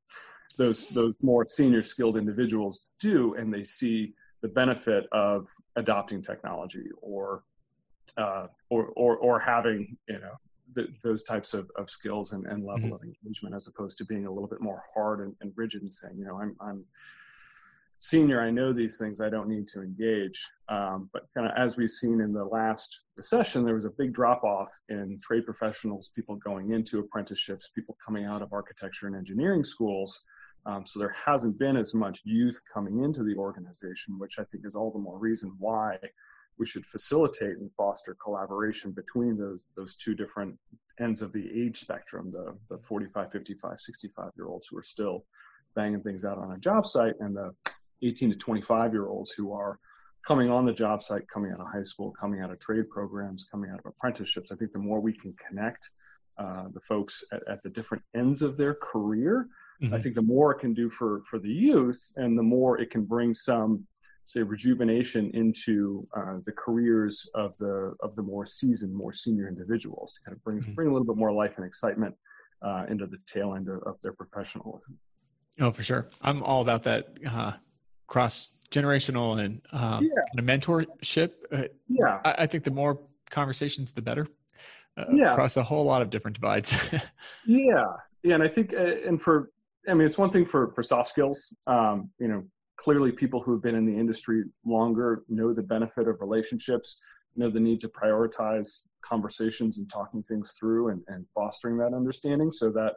those, 0.57 0.87
those 0.89 1.13
more 1.21 1.45
senior 1.45 1.83
skilled 1.83 2.17
individuals 2.17 2.87
do, 2.99 3.35
and 3.35 3.53
they 3.53 3.65
see 3.65 4.15
the 4.43 4.49
benefit 4.49 5.07
of 5.13 5.47
adopting 5.77 6.21
technology 6.21 6.85
or 7.01 7.43
uh, 8.17 8.45
or, 8.69 8.87
or 8.95 9.17
or 9.17 9.39
having 9.39 9.97
you 10.07 10.19
know 10.19 10.35
th- 10.75 10.89
those 11.01 11.23
types 11.23 11.53
of, 11.55 11.71
of 11.77 11.89
skills 11.89 12.33
and, 12.33 12.45
and 12.45 12.63
level 12.63 12.83
mm-hmm. 12.83 12.93
of 12.93 13.01
engagement 13.03 13.55
as 13.55 13.67
opposed 13.67 13.97
to 13.97 14.05
being 14.05 14.27
a 14.27 14.31
little 14.31 14.49
bit 14.49 14.61
more 14.61 14.83
hard 14.93 15.21
and, 15.21 15.33
and 15.41 15.51
rigid 15.55 15.81
and 15.81 15.91
saying 15.91 16.15
you 16.17 16.25
know 16.25 16.39
I'm 16.39 16.55
I'm 16.59 16.83
senior 17.99 18.41
I 18.41 18.51
know 18.51 18.73
these 18.73 18.97
things 18.97 19.21
I 19.21 19.29
don't 19.29 19.47
need 19.47 19.65
to 19.69 19.81
engage 19.81 20.45
um, 20.67 21.09
but 21.13 21.23
kind 21.33 21.47
of 21.47 21.53
as 21.57 21.77
we've 21.77 21.89
seen 21.89 22.19
in 22.19 22.33
the 22.33 22.43
last 22.43 22.99
recession 23.15 23.63
there 23.63 23.75
was 23.75 23.85
a 23.85 23.91
big 23.91 24.13
drop 24.13 24.43
off 24.43 24.69
in 24.89 25.19
trade 25.23 25.45
professionals 25.45 26.11
people 26.13 26.35
going 26.35 26.73
into 26.73 26.99
apprenticeships 26.99 27.69
people 27.73 27.95
coming 28.05 28.25
out 28.29 28.41
of 28.41 28.51
architecture 28.51 29.07
and 29.07 29.15
engineering 29.15 29.63
schools 29.63 30.21
um, 30.65 30.85
so 30.85 30.99
there 30.99 31.15
hasn't 31.25 31.59
been 31.59 31.75
as 31.75 31.93
much 31.93 32.21
youth 32.23 32.59
coming 32.73 33.03
into 33.03 33.23
the 33.23 33.35
organization, 33.35 34.17
which 34.17 34.39
I 34.39 34.43
think 34.43 34.65
is 34.65 34.75
all 34.75 34.91
the 34.91 34.99
more 34.99 35.17
reason 35.17 35.53
why 35.59 35.97
we 36.57 36.65
should 36.65 36.85
facilitate 36.85 37.57
and 37.57 37.73
foster 37.73 38.15
collaboration 38.21 38.91
between 38.91 39.37
those 39.37 39.65
those 39.75 39.95
two 39.95 40.13
different 40.13 40.57
ends 40.99 41.21
of 41.21 41.33
the 41.33 41.49
age 41.51 41.79
spectrum, 41.79 42.31
the, 42.31 42.55
the 42.69 42.77
45, 42.83 43.31
55, 43.31 43.79
65 43.79 44.31
year 44.37 44.47
olds 44.47 44.67
who 44.67 44.77
are 44.77 44.83
still 44.83 45.25
banging 45.75 46.01
things 46.01 46.23
out 46.23 46.37
on 46.37 46.51
a 46.51 46.57
job 46.59 46.85
site 46.85 47.15
and 47.19 47.35
the 47.35 47.53
18 48.03 48.31
to 48.31 48.37
25 48.37 48.93
year 48.93 49.07
olds 49.07 49.31
who 49.31 49.53
are 49.53 49.79
coming 50.25 50.49
on 50.49 50.65
the 50.65 50.73
job 50.73 51.01
site, 51.01 51.27
coming 51.27 51.51
out 51.51 51.59
of 51.59 51.67
high 51.67 51.83
school, 51.83 52.11
coming 52.11 52.41
out 52.41 52.51
of 52.51 52.59
trade 52.59 52.89
programs, 52.89 53.45
coming 53.49 53.71
out 53.71 53.79
of 53.79 53.85
apprenticeships. 53.85 54.51
I 54.51 54.55
think 54.55 54.71
the 54.71 54.79
more 54.79 54.99
we 54.99 55.13
can 55.13 55.33
connect 55.33 55.89
uh, 56.37 56.65
the 56.73 56.79
folks 56.79 57.23
at, 57.31 57.47
at 57.47 57.63
the 57.63 57.69
different 57.69 58.03
ends 58.15 58.41
of 58.41 58.55
their 58.55 58.75
career, 58.75 59.47
Mm-hmm. 59.81 59.93
I 59.93 59.99
think 59.99 60.15
the 60.15 60.21
more 60.21 60.51
it 60.51 60.59
can 60.59 60.73
do 60.73 60.89
for 60.89 61.21
for 61.29 61.39
the 61.39 61.49
youth, 61.49 62.11
and 62.15 62.37
the 62.37 62.43
more 62.43 62.79
it 62.79 62.89
can 62.91 63.03
bring 63.03 63.33
some 63.33 63.85
say 64.25 64.41
rejuvenation 64.41 65.29
into 65.33 66.07
uh, 66.15 66.37
the 66.45 66.51
careers 66.53 67.29
of 67.35 67.57
the 67.57 67.93
of 68.01 68.15
the 68.15 68.23
more 68.23 68.45
seasoned, 68.45 68.93
more 68.93 69.11
senior 69.11 69.47
individuals. 69.47 70.13
To 70.13 70.21
kind 70.21 70.35
of 70.35 70.43
bring 70.43 70.59
mm-hmm. 70.59 70.73
bring 70.73 70.87
a 70.87 70.91
little 70.91 71.07
bit 71.07 71.17
more 71.17 71.31
life 71.31 71.57
and 71.57 71.65
excitement 71.65 72.15
uh, 72.63 72.85
into 72.89 73.05
the 73.05 73.17
tail 73.27 73.55
end 73.55 73.67
of, 73.67 73.81
of, 73.83 74.01
their 74.01 74.13
professionalism. 74.13 74.97
Oh, 75.59 75.71
for 75.71 75.83
sure. 75.83 76.09
I'm 76.21 76.41
all 76.41 76.61
about 76.61 76.83
that 76.83 77.07
uh, 77.29 77.53
cross 78.07 78.51
generational 78.71 79.43
and 79.43 79.61
um, 79.71 80.03
yeah. 80.03 80.21
kind 80.35 80.39
of 80.39 80.45
mentorship. 80.45 81.31
Uh, 81.51 81.67
yeah, 81.89 82.21
I, 82.23 82.43
I, 82.43 82.47
think 82.47 82.63
the 82.63 82.71
more 82.71 82.99
conversations, 83.29 83.91
the 83.91 84.01
better. 84.01 84.27
Uh, 84.95 85.05
yeah, 85.11 85.31
across 85.31 85.57
a 85.57 85.63
whole 85.63 85.83
lot 85.85 86.01
of 86.01 86.09
different 86.09 86.35
divides. 86.35 86.75
yeah, 87.45 87.83
yeah, 88.23 88.35
and 88.35 88.43
I 88.43 88.47
think, 88.47 88.73
uh, 88.73 89.07
and 89.07 89.21
for 89.21 89.51
I 89.87 89.93
mean, 89.93 90.05
it's 90.05 90.17
one 90.17 90.29
thing 90.29 90.45
for 90.45 90.71
for 90.73 90.83
soft 90.83 91.09
skills. 91.09 91.53
Um, 91.67 92.09
you 92.19 92.27
know, 92.27 92.43
clearly 92.77 93.11
people 93.11 93.41
who 93.41 93.51
have 93.53 93.61
been 93.61 93.75
in 93.75 93.85
the 93.85 93.97
industry 93.97 94.43
longer 94.65 95.23
know 95.27 95.53
the 95.53 95.63
benefit 95.63 96.07
of 96.07 96.21
relationships, 96.21 96.97
know 97.35 97.49
the 97.49 97.59
need 97.59 97.79
to 97.81 97.89
prioritize 97.89 98.79
conversations 99.01 99.77
and 99.77 99.89
talking 99.89 100.23
things 100.23 100.53
through 100.57 100.89
and, 100.89 101.01
and 101.07 101.25
fostering 101.33 101.77
that 101.77 101.93
understanding 101.93 102.51
so 102.51 102.71
that 102.71 102.93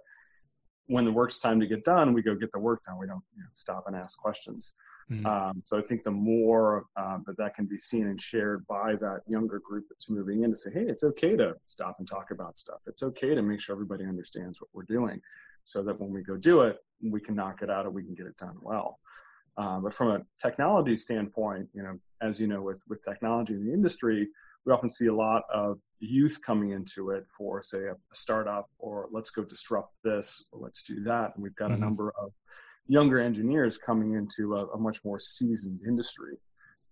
when 0.86 1.04
the 1.04 1.12
work's 1.12 1.40
time 1.40 1.58
to 1.58 1.66
get 1.66 1.84
done, 1.84 2.12
we 2.12 2.22
go 2.22 2.34
get 2.34 2.52
the 2.52 2.58
work 2.58 2.82
done. 2.84 2.98
We 2.98 3.06
don't 3.06 3.22
you 3.36 3.42
know, 3.42 3.48
stop 3.54 3.84
and 3.86 3.96
ask 3.96 4.16
questions. 4.18 4.74
Mm-hmm. 5.10 5.26
Um, 5.26 5.62
so 5.64 5.78
I 5.78 5.82
think 5.82 6.02
the 6.02 6.10
more 6.10 6.86
um, 6.96 7.22
that 7.26 7.36
that 7.38 7.54
can 7.54 7.66
be 7.66 7.78
seen 7.78 8.08
and 8.08 8.20
shared 8.20 8.66
by 8.66 8.96
that 8.96 9.20
younger 9.28 9.60
group 9.60 9.84
that's 9.88 10.10
moving 10.10 10.42
in 10.42 10.50
to 10.50 10.56
say, 10.56 10.70
hey, 10.72 10.84
it's 10.88 11.04
okay 11.04 11.36
to 11.36 11.54
stop 11.66 11.96
and 11.98 12.08
talk 12.08 12.32
about 12.32 12.58
stuff. 12.58 12.80
It's 12.86 13.02
okay 13.04 13.34
to 13.34 13.42
make 13.42 13.60
sure 13.60 13.74
everybody 13.74 14.04
understands 14.04 14.60
what 14.60 14.68
we're 14.72 14.82
doing 14.82 15.20
so 15.62 15.82
that 15.84 16.00
when 16.00 16.12
we 16.12 16.22
go 16.22 16.36
do 16.36 16.62
it, 16.62 16.78
we 17.02 17.20
can 17.20 17.36
knock 17.36 17.62
it 17.62 17.70
out 17.70 17.86
and 17.86 17.94
we 17.94 18.02
can 18.02 18.14
get 18.14 18.26
it 18.26 18.36
done 18.36 18.56
well. 18.60 18.98
Uh, 19.56 19.78
but 19.78 19.92
from 19.92 20.08
a 20.10 20.20
technology 20.42 20.96
standpoint, 20.96 21.68
you 21.72 21.82
know, 21.82 21.98
as 22.20 22.40
you 22.40 22.46
know, 22.46 22.62
with 22.62 22.82
with 22.88 23.02
technology 23.02 23.54
in 23.54 23.64
the 23.64 23.72
industry, 23.72 24.28
we 24.64 24.72
often 24.72 24.90
see 24.90 25.06
a 25.06 25.14
lot 25.14 25.44
of 25.52 25.80
youth 26.00 26.40
coming 26.44 26.72
into 26.72 27.10
it 27.10 27.26
for, 27.26 27.62
say, 27.62 27.84
a, 27.84 27.92
a 27.92 28.14
startup 28.14 28.68
or 28.78 29.08
let's 29.12 29.30
go 29.30 29.44
disrupt 29.44 29.94
this 30.02 30.44
or 30.50 30.60
let's 30.60 30.82
do 30.82 31.04
that. 31.04 31.32
And 31.34 31.42
we've 31.42 31.54
got 31.54 31.70
mm-hmm. 31.70 31.82
a 31.82 31.86
number 31.86 32.12
of 32.20 32.32
younger 32.88 33.20
engineers 33.20 33.78
coming 33.78 34.14
into 34.14 34.56
a, 34.56 34.66
a 34.68 34.78
much 34.78 35.04
more 35.04 35.18
seasoned 35.18 35.80
industry. 35.86 36.36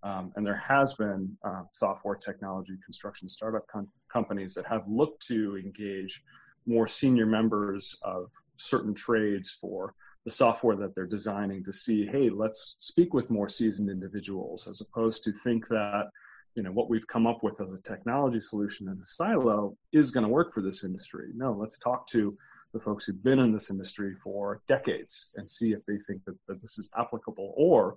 Um, 0.03 0.31
and 0.35 0.45
there 0.45 0.57
has 0.67 0.93
been 0.93 1.35
uh, 1.43 1.63
software 1.71 2.15
technology 2.15 2.73
construction 2.83 3.27
startup 3.27 3.65
com- 3.67 3.89
companies 4.07 4.53
that 4.53 4.65
have 4.67 4.83
looked 4.87 5.25
to 5.27 5.57
engage 5.57 6.21
more 6.67 6.87
senior 6.87 7.25
members 7.25 7.97
of 8.03 8.31
certain 8.57 8.93
trades 8.93 9.49
for 9.49 9.93
the 10.25 10.31
software 10.31 10.75
that 10.75 10.95
they're 10.95 11.05
designing 11.05 11.63
to 11.63 11.73
see, 11.73 12.05
hey, 12.05 12.29
let's 12.29 12.77
speak 12.79 13.13
with 13.13 13.29
more 13.29 13.47
seasoned 13.47 13.89
individuals 13.89 14.67
as 14.67 14.81
opposed 14.81 15.23
to 15.23 15.31
think 15.31 15.67
that 15.67 16.09
you 16.55 16.63
know 16.63 16.71
what 16.71 16.89
we've 16.89 17.05
come 17.05 17.27
up 17.27 17.43
with 17.43 17.59
as 17.61 17.73
a 17.73 17.81
technology 17.81 18.39
solution 18.39 18.87
in 18.87 18.93
a 18.93 19.05
silo 19.05 19.77
is 19.91 20.11
going 20.11 20.23
to 20.25 20.29
work 20.29 20.53
for 20.53 20.61
this 20.61 20.83
industry. 20.83 21.29
No, 21.35 21.51
let's 21.51 21.77
talk 21.77 22.07
to 22.07 22.37
the 22.75 22.79
folks 22.81 23.05
who've 23.05 23.23
been 23.23 23.39
in 23.39 23.53
this 23.53 23.71
industry 23.71 24.13
for 24.13 24.61
decades 24.67 25.31
and 25.35 25.49
see 25.49 25.71
if 25.71 25.85
they 25.85 25.97
think 25.97 26.21
that, 26.25 26.35
that 26.45 26.61
this 26.61 26.77
is 26.77 26.91
applicable 26.97 27.53
or 27.55 27.95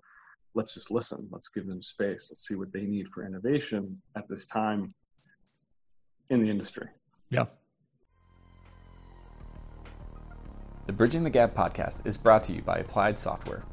let's 0.55 0.73
just 0.73 0.93
listen 0.93 1.29
let's 1.33 1.49
give 1.49 1.67
them 1.67 1.83
space 1.83 2.29
let's 2.31 2.47
see 2.47 2.55
what 2.55 2.73
they 2.73 2.83
need 2.83 3.09
for 3.09 3.27
innovation 3.27 4.01
at 4.17 4.29
this 4.29 4.47
time 4.47 4.89
in 6.31 6.43
the 6.43 6.49
industry. 6.49 6.87
Yeah. 7.31 7.47
The 10.87 10.93
bridging 10.93 11.25
the 11.25 11.31
gap 11.31 11.55
podcast 11.55 12.07
is 12.07 12.17
brought 12.17 12.45
to 12.45 12.53
you 12.53 12.63
by 12.63 12.79
applied 12.79 13.19
software. 13.19 13.65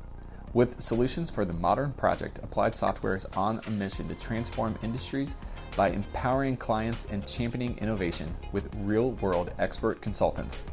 With 0.54 0.82
solutions 0.82 1.30
for 1.30 1.46
the 1.46 1.54
modern 1.54 1.92
project 1.94 2.40
applied 2.42 2.74
software 2.74 3.16
is 3.16 3.26
on 3.38 3.62
a 3.68 3.70
mission 3.72 4.08
to 4.08 4.16
transform 4.16 4.78
industries 4.82 5.36
by 5.76 5.90
empowering 5.90 6.56
clients 6.56 7.06
and 7.12 7.28
championing 7.28 7.78
innovation 7.80 8.34
with 8.54 8.74
real 8.78 9.12
world 9.12 9.52
expert 9.60 10.02
consultants 10.02 10.64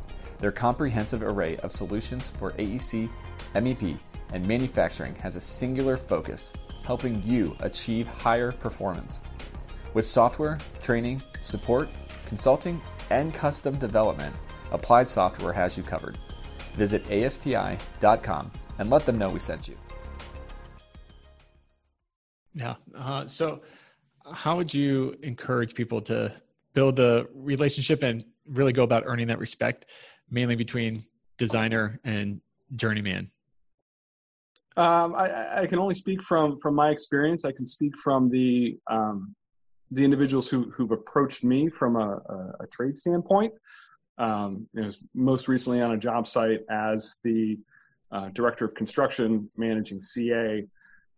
their 0.43 0.53
comprehensive 0.53 1.23
array 1.23 1.57
of 1.59 1.71
solutions 1.71 2.29
for 2.29 2.51
AEC, 2.55 3.09
MEP, 3.55 3.97
and 4.33 4.45
manufacturing 4.45 5.15
has 5.15 5.37
a 5.37 5.41
singular 5.41 5.97
focus, 5.97 6.53
helping 6.85 7.23
you 7.23 7.57
achieve 7.61 8.09
higher 8.09 8.51
performance. 8.51 9.23
With 9.95 10.05
software, 10.05 10.59
training, 10.81 11.23
support, 11.41 11.89
consulting, 12.27 12.83
and 13.11 13.33
custom 13.33 13.77
development, 13.77 14.35
Applied 14.73 15.07
Software 15.07 15.53
has 15.53 15.77
you 15.77 15.85
covered. 15.85 16.19
Visit 16.75 17.09
ASTI.com 17.09 18.51
and 18.79 18.91
let 18.91 19.07
them 19.07 19.19
know 19.19 19.29
we 19.29 19.39
sent 19.39 19.69
you. 19.69 19.77
Yeah. 22.53 22.75
Uh, 22.99 23.29
so, 23.29 23.63
how 24.33 24.57
would 24.57 24.75
you 24.75 25.17
encourage 25.23 25.75
people 25.75 26.01
to 26.03 26.35
build 26.75 26.99
a 26.99 27.29
relationship 27.33 28.03
and 28.03 28.25
really 28.47 28.73
go 28.73 28.83
about 28.83 29.05
earning 29.07 29.29
that 29.29 29.39
respect? 29.39 29.87
Mainly 30.33 30.57
between 30.57 31.03
designer 31.39 32.01
and 32.05 32.41
journeyman? 32.75 33.31
Um, 34.77 35.15
I, 35.15 35.63
I, 35.63 35.67
can 35.67 35.79
only 35.79 35.95
speak 35.95 36.23
from 36.23 36.57
from 36.57 36.75
my 36.75 36.89
experience. 36.89 37.45
I 37.45 37.53
can 37.53 37.67
speak 37.67 37.93
from 37.99 38.31
the 38.31 38.79
um, 38.91 39.35
the 39.91 40.03
individuals 40.03 40.49
who 40.49 40.71
who've 40.71 40.91
approached 40.91 41.45
me 41.45 41.69
from 41.69 41.97
a, 41.97 42.23
a, 42.27 42.53
a 42.61 42.67
trade 42.69 42.97
standpoint. 42.97 43.53
Um, 44.17 44.67
you 44.73 44.91
most 45.15 45.47
recently 45.47 45.83
on 45.83 45.93
a 45.93 45.99
job 45.99 46.27
site 46.27 46.61
as 46.71 47.17
the 47.23 47.59
uh, 48.13 48.31
director 48.31 48.65
of 48.65 48.75
construction, 48.75 49.51
managing 49.59 50.01
CA 50.01 50.67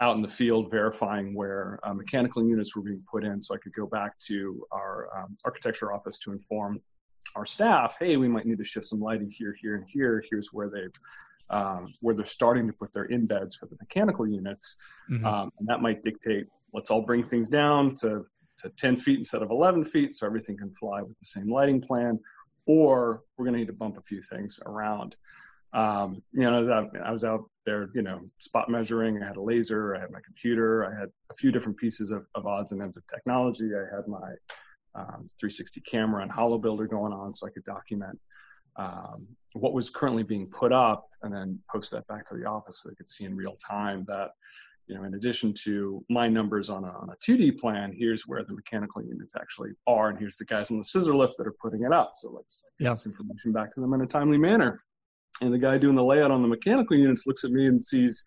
out 0.01 0.17
in 0.17 0.23
the 0.23 0.29
field, 0.29 0.71
verifying 0.71 1.33
where 1.35 1.79
uh, 1.85 1.95
mechanical 1.95 2.45
units 2.45 2.75
were 2.75 2.83
being 2.83 3.03
put 3.09 3.25
in, 3.25 3.41
so 3.41 3.55
I 3.55 3.59
could 3.59 3.75
go 3.75 3.87
back 3.87 4.19
to 4.27 4.67
our 4.73 5.09
um, 5.17 5.37
architecture 5.45 5.93
office 5.93 6.19
to 6.21 6.33
inform 6.33 6.81
our 7.37 7.47
staff, 7.47 7.97
hey, 7.99 8.17
we 8.17 8.29
might 8.29 8.47
need 8.47 8.59
to 8.59 8.65
shift 8.65 8.87
some 8.87 9.01
lighting 9.01 9.31
here, 9.31 9.55
here, 9.61 9.77
and 9.77 9.85
here. 9.89 10.23
Here's 10.31 10.53
where 10.53 10.71
they 10.71 10.87
um, 11.51 11.87
where 12.01 12.15
they're 12.15 12.25
starting 12.25 12.67
to 12.67 12.73
put 12.73 12.93
their 12.93 13.07
embeds 13.09 13.57
for 13.59 13.67
the 13.67 13.77
mechanical 13.79 14.27
units, 14.27 14.79
mm-hmm. 15.11 15.27
um, 15.27 15.53
and 15.59 15.69
that 15.69 15.83
might 15.83 16.03
dictate 16.03 16.47
let's 16.75 16.91
all 16.91 17.03
bring 17.03 17.23
things 17.23 17.49
down 17.49 17.95
to 17.95 18.27
to 18.57 18.69
10 18.69 18.97
feet 18.97 19.19
instead 19.19 19.43
of 19.43 19.51
11 19.51 19.85
feet, 19.85 20.15
so 20.15 20.27
everything 20.27 20.57
can 20.57 20.71
fly 20.75 21.03
with 21.03 21.19
the 21.19 21.25
same 21.25 21.51
lighting 21.51 21.81
plan, 21.81 22.21
or 22.67 23.23
we're 23.37 23.45
going 23.45 23.55
to 23.55 23.59
need 23.59 23.67
to 23.67 23.73
bump 23.73 23.97
a 23.99 24.03
few 24.03 24.23
things 24.23 24.61
around. 24.65 25.17
Um, 25.73 26.23
you 26.33 26.49
know, 26.49 26.89
I 27.05 27.11
was 27.11 27.25
out 27.25 27.51
there, 27.67 27.89
you 27.95 28.03
know, 28.03 28.21
spot 28.39 28.69
measuring. 28.69 29.21
I 29.21 29.27
had 29.27 29.39
a 29.39 29.43
laser, 29.43 29.97
I 29.97 30.01
had 30.01 30.13
my 30.13 30.21
computer, 30.25 30.85
I 30.85 30.97
had 30.97 31.09
a 31.31 31.35
few 31.35 31.51
different 31.51 31.79
pieces 31.79 32.11
of, 32.11 32.27
of 32.37 32.47
odds 32.47 32.71
and 32.71 32.81
ends 32.81 32.97
of 32.97 33.05
technology. 33.09 33.71
I 33.75 33.93
had 33.93 34.07
my 34.07 34.35
um, 34.95 35.29
360 35.41 35.81
camera 35.81 36.23
and 36.23 36.31
HoloBuilder 36.31 36.89
going 36.89 37.13
on 37.13 37.35
so 37.35 37.47
I 37.47 37.51
could 37.51 37.65
document 37.65 38.19
um, 38.77 39.27
what 39.53 39.73
was 39.73 39.91
currently 39.91 40.23
being 40.23 40.47
put 40.47 40.73
up 40.73 41.09
and 41.23 41.33
then 41.33 41.59
post 41.71 41.93
that 41.93 42.07
back 42.07 42.27
to 42.29 42.35
the 42.35 42.45
office 42.45 42.83
so 42.83 42.89
they 42.89 42.95
could 42.95 43.09
see 43.09 43.25
in 43.25 43.37
real 43.37 43.57
time 43.57 44.05
that, 44.09 44.31
you 44.87 44.95
know, 44.97 45.05
in 45.05 45.15
addition 45.15 45.55
to 45.65 46.05
my 46.11 46.29
numbers 46.29 46.71
on 46.71 46.85
a, 46.85 46.89
on 46.89 47.11
a 47.11 47.17
2D 47.25 47.59
plan, 47.59 47.95
here's 47.97 48.27
where 48.27 48.45
the 48.45 48.53
mechanical 48.53 49.03
units 49.03 49.37
actually 49.37 49.71
are, 49.87 50.11
and 50.11 50.19
here's 50.19 50.37
the 50.37 50.45
guys 50.45 50.71
on 50.71 50.79
the 50.79 50.85
scissor 50.85 51.15
lift 51.15 51.35
that 51.39 51.47
are 51.47 51.55
putting 51.63 51.85
it 51.85 51.93
up. 51.93 52.15
So 52.17 52.31
let's 52.31 52.65
get 52.79 52.91
this 52.91 53.07
information 53.07 53.53
back 53.53 53.73
to 53.75 53.81
them 53.81 53.95
in 53.95 54.01
a 54.03 54.07
timely 54.07 54.39
manner. 54.39 54.81
And 55.41 55.53
the 55.53 55.59
guy 55.59 55.79
doing 55.79 55.97
the 55.97 56.05
layout 56.05 56.31
on 56.31 56.43
the 56.43 56.49
mechanical 56.49 56.97
units 56.97 57.27
looks 57.27 57.45
at 57.45 57.51
me 57.51 57.67
and 57.67 57.83
sees 57.83 58.25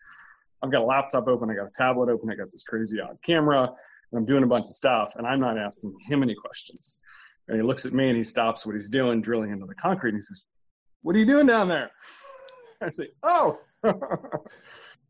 I've 0.64 0.72
got 0.72 0.82
a 0.82 0.86
laptop 0.86 1.28
open, 1.28 1.50
I 1.50 1.56
got 1.56 1.68
a 1.68 1.74
tablet 1.76 2.10
open, 2.10 2.32
I 2.32 2.36
got 2.36 2.52
this 2.52 2.64
crazy 2.64 3.00
odd 3.00 3.18
camera, 3.24 3.70
and 4.12 4.20
I'm 4.20 4.26
doing 4.26 4.44
a 4.44 4.48
bunch 4.48 4.66
of 4.66 4.76
stuff, 4.76 5.14
and 5.16 5.28
I'm 5.28 5.40
not 5.40 5.58
asking 5.58 5.94
him 6.08 6.24
any 6.24 6.36
questions. 6.36 7.00
And 7.48 7.58
he 7.58 7.64
looks 7.64 7.86
at 7.86 7.94
me 7.94 8.10
and 8.10 8.18
he 8.18 8.24
stops 8.24 8.66
what 8.66 8.76
he's 8.76 8.90
doing, 8.90 9.22
drilling 9.22 9.52
into 9.52 9.66
the 9.66 9.76
concrete, 9.76 10.12
and 10.12 10.18
he 10.18 10.22
says, 10.22 10.44
"What 11.02 11.16
are 11.16 11.20
you 11.20 11.26
doing 11.26 11.48
down 11.48 11.68
there?" 11.68 11.92
I 12.82 12.90
say, 12.90 13.10
"Oh." 13.24 13.60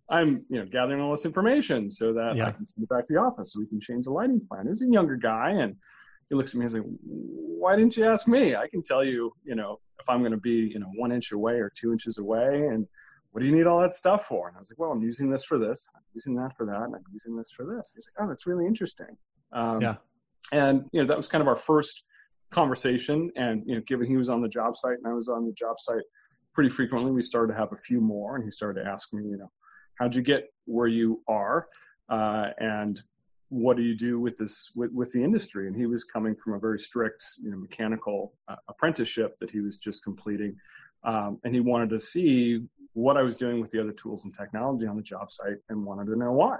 I'm, 0.10 0.46
you 0.50 0.60
know, 0.60 0.66
gathering 0.66 1.02
all 1.02 1.12
this 1.12 1.26
information 1.26 1.92
so 1.92 2.14
that 2.14 2.38
yeah. 2.38 2.48
I 2.48 2.52
can 2.52 2.66
send 2.66 2.84
it 2.84 2.90
back 2.90 3.06
to 3.08 3.14
the 3.14 3.20
office 3.20 3.52
so 3.52 3.60
we 3.60 3.68
can 3.68 3.82
change 3.82 4.06
the 4.06 4.12
lighting 4.12 4.40
plan. 4.48 4.68
He's 4.68 4.82
a 4.82 4.90
younger 4.90 5.18
guy, 5.18 5.52
and 5.52 5.76
he 6.30 6.36
looks 6.36 6.54
at 6.54 6.60
me 6.60 6.64
and 6.64 6.72
says, 6.72 6.84
"Why 7.04 7.76
didn't 7.76 7.98
you 7.98 8.06
ask 8.06 8.26
me? 8.28 8.56
I 8.56 8.68
can 8.68 8.82
tell 8.84 9.04
you, 9.04 9.34
you 9.44 9.56
know, 9.56 9.80
if 10.00 10.10
I'm 10.10 10.20
going 10.20 10.32
to 10.32 10.38
be, 10.38 10.72
you 10.72 10.80
know, 10.80 10.88
one 10.96 11.12
inch 11.12 11.34
away 11.34 11.56
or 11.56 11.72
two 11.76 11.92
inches 11.92 12.20
away, 12.20 12.68
and 12.68 12.88
what 13.32 13.42
do 13.42 13.48
you 13.48 13.56
need 13.56 13.68
all 13.68 13.80
that 13.80 13.94
stuff 13.94 14.26
for? 14.26 14.48
And 14.48 14.58
I 14.58 14.60
was 14.60 14.72
like, 14.72 14.80
well, 14.80 14.92
I'm 14.92 15.02
using 15.02 15.30
this 15.30 15.44
for 15.44 15.58
this, 15.58 15.88
I'm 15.96 16.02
using 16.14 16.36
that 16.36 16.56
for 16.56 16.66
that, 16.66 16.84
and 16.84 16.96
I'm 16.96 17.04
using 17.12 17.36
this 17.36 17.52
for 17.52 17.66
this. 17.66 17.94
He's 17.96 18.10
like, 18.10 18.26
oh, 18.26 18.30
that's 18.30 18.48
really 18.48 18.66
interesting. 18.66 19.18
Um, 19.52 19.82
yeah. 19.82 19.96
And 20.52 20.86
you 20.92 21.02
know, 21.02 21.08
that 21.08 21.18
was 21.18 21.28
kind 21.28 21.42
of 21.42 21.48
our 21.48 21.56
first 21.56 22.04
conversation. 22.52 23.32
And 23.36 23.64
you 23.66 23.76
know, 23.76 23.82
given 23.86 24.08
he 24.08 24.18
was 24.18 24.30
on 24.30 24.42
the 24.42 24.48
job 24.48 24.78
site 24.78 24.98
and 24.98 25.08
I 25.08 25.14
was 25.14 25.28
on 25.28 25.46
the 25.46 25.54
job 25.54 25.80
site 25.80 26.04
pretty 26.54 26.70
frequently, 26.70 27.12
we 27.12 27.22
started 27.22 27.54
to 27.54 27.60
have 27.60 27.74
a 27.74 27.78
few 27.78 28.02
more. 28.02 28.36
And 28.36 28.44
he 28.44 28.52
started 28.52 28.84
to 28.84 28.90
ask 28.90 29.14
me, 29.14 29.24
you 29.24 29.38
know, 29.38 29.52
how'd 29.96 30.16
you 30.16 30.22
get 30.22 30.52
where 30.66 30.88
you 30.88 31.22
are, 31.28 31.68
uh, 32.10 32.50
and 32.60 33.02
what 33.50 33.78
do 33.78 33.84
you 33.84 33.96
do 33.96 34.20
with 34.20 34.38
this 34.38 34.72
with, 34.76 34.92
with 34.92 35.12
the 35.12 35.24
industry? 35.24 35.68
And 35.68 35.76
he 35.76 35.86
was 35.86 36.04
coming 36.04 36.36
from 36.36 36.54
a 36.54 36.60
very 36.60 36.80
strict, 36.80 37.24
you 37.42 37.52
know, 37.52 37.58
mechanical 37.58 38.34
uh, 38.48 38.56
apprenticeship 38.68 39.38
that 39.40 39.52
he 39.52 39.60
was 39.60 39.78
just 39.78 40.04
completing. 40.04 40.56
Um, 41.04 41.40
and 41.44 41.54
he 41.54 41.62
wanted 41.62 41.90
to 41.92 42.00
see 42.00 42.64
what 42.94 43.18
I 43.18 43.22
was 43.22 43.38
doing 43.38 43.60
with 43.60 43.72
the 43.72 43.82
other 43.82 43.92
tools 43.92 44.26
and 44.26 44.34
technology 44.34 44.88
on 44.88 44.96
the 44.96 45.02
job 45.02 45.32
site 45.32 45.58
and 45.70 45.86
wanted 45.86 46.08
to 46.08 46.16
know 46.16 46.32
why. 46.32 46.58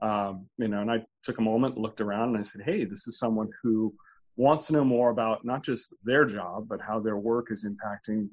Um, 0.00 0.46
you 0.58 0.68
know, 0.68 0.80
and 0.80 0.90
I 0.90 1.04
took 1.24 1.38
a 1.38 1.42
moment, 1.42 1.76
looked 1.76 2.00
around, 2.00 2.30
and 2.30 2.38
I 2.38 2.42
said, 2.42 2.62
"Hey, 2.64 2.84
this 2.84 3.08
is 3.08 3.18
someone 3.18 3.48
who 3.62 3.94
wants 4.36 4.68
to 4.68 4.72
know 4.72 4.84
more 4.84 5.10
about 5.10 5.44
not 5.44 5.64
just 5.64 5.92
their 6.04 6.24
job, 6.24 6.68
but 6.68 6.80
how 6.80 7.00
their 7.00 7.16
work 7.16 7.48
is 7.50 7.66
impacting 7.66 8.28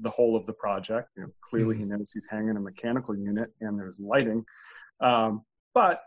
the 0.00 0.10
whole 0.10 0.36
of 0.36 0.46
the 0.46 0.52
project. 0.52 1.10
You 1.16 1.24
know, 1.24 1.28
clearly 1.40 1.74
mm-hmm. 1.74 1.84
he 1.84 1.90
knows 1.90 2.12
he's 2.12 2.28
hanging 2.30 2.56
a 2.56 2.60
mechanical 2.60 3.16
unit 3.16 3.50
and 3.60 3.78
there's 3.78 3.98
lighting, 3.98 4.44
um, 5.00 5.42
but 5.74 6.02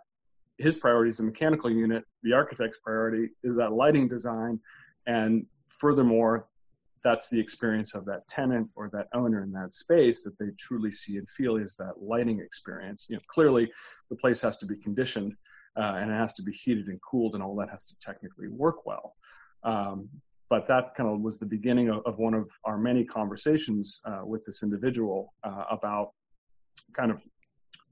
his 0.58 0.78
priority 0.78 1.10
is 1.10 1.20
a 1.20 1.26
mechanical 1.26 1.70
unit. 1.70 2.04
The 2.24 2.34
architect's 2.34 2.80
priority 2.84 3.30
is 3.44 3.58
that 3.58 3.74
lighting 3.74 4.08
design, 4.08 4.60
and 5.06 5.46
furthermore, 5.70 6.48
that's 7.04 7.30
the 7.30 7.40
experience 7.40 7.96
of 7.96 8.06
that 8.06 8.28
tenant 8.28 8.70
or 8.76 8.90
that 8.94 9.08
owner 9.14 9.44
in 9.44 9.52
that 9.54 9.74
space 9.74 10.24
that 10.24 10.38
they 10.38 10.48
truly 10.60 10.92
see 10.92 11.18
and 11.18 11.30
feel 11.30 11.58
is 11.58 11.76
that 11.76 12.02
lighting 12.02 12.40
experience. 12.40 13.08
You 13.10 13.16
know, 13.16 13.22
clearly 13.28 13.72
the 14.10 14.16
place 14.16 14.42
has 14.42 14.58
to 14.58 14.66
be 14.66 14.76
conditioned 14.76 15.36
uh, 15.78 15.98
and 15.98 16.12
it 16.12 16.16
has 16.16 16.34
to 16.34 16.44
be 16.44 16.52
heated 16.52 16.88
and 16.88 17.00
cooled 17.02 17.34
and 17.34 17.44
all 17.44 17.56
that 17.56 17.70
has 17.70 17.86
to 17.86 18.00
technically 18.00 18.48
work 18.50 18.86
well. 18.86 19.16
Um, 19.64 20.10
but 20.50 20.68
that 20.68 20.96
kind 20.96 21.10
of 21.10 21.22
was 21.22 21.40
the 21.40 21.46
beginning 21.46 21.90
of, 21.90 22.06
of 22.06 22.18
one 22.18 22.34
of 22.34 22.52
our 22.66 22.78
many 22.78 23.06
conversations 23.06 24.02
uh, 24.06 24.22
with 24.24 24.44
this 24.46 24.64
individual 24.64 25.34
uh, 25.44 25.64
about 25.72 26.12
kind 26.94 27.10
of 27.10 27.22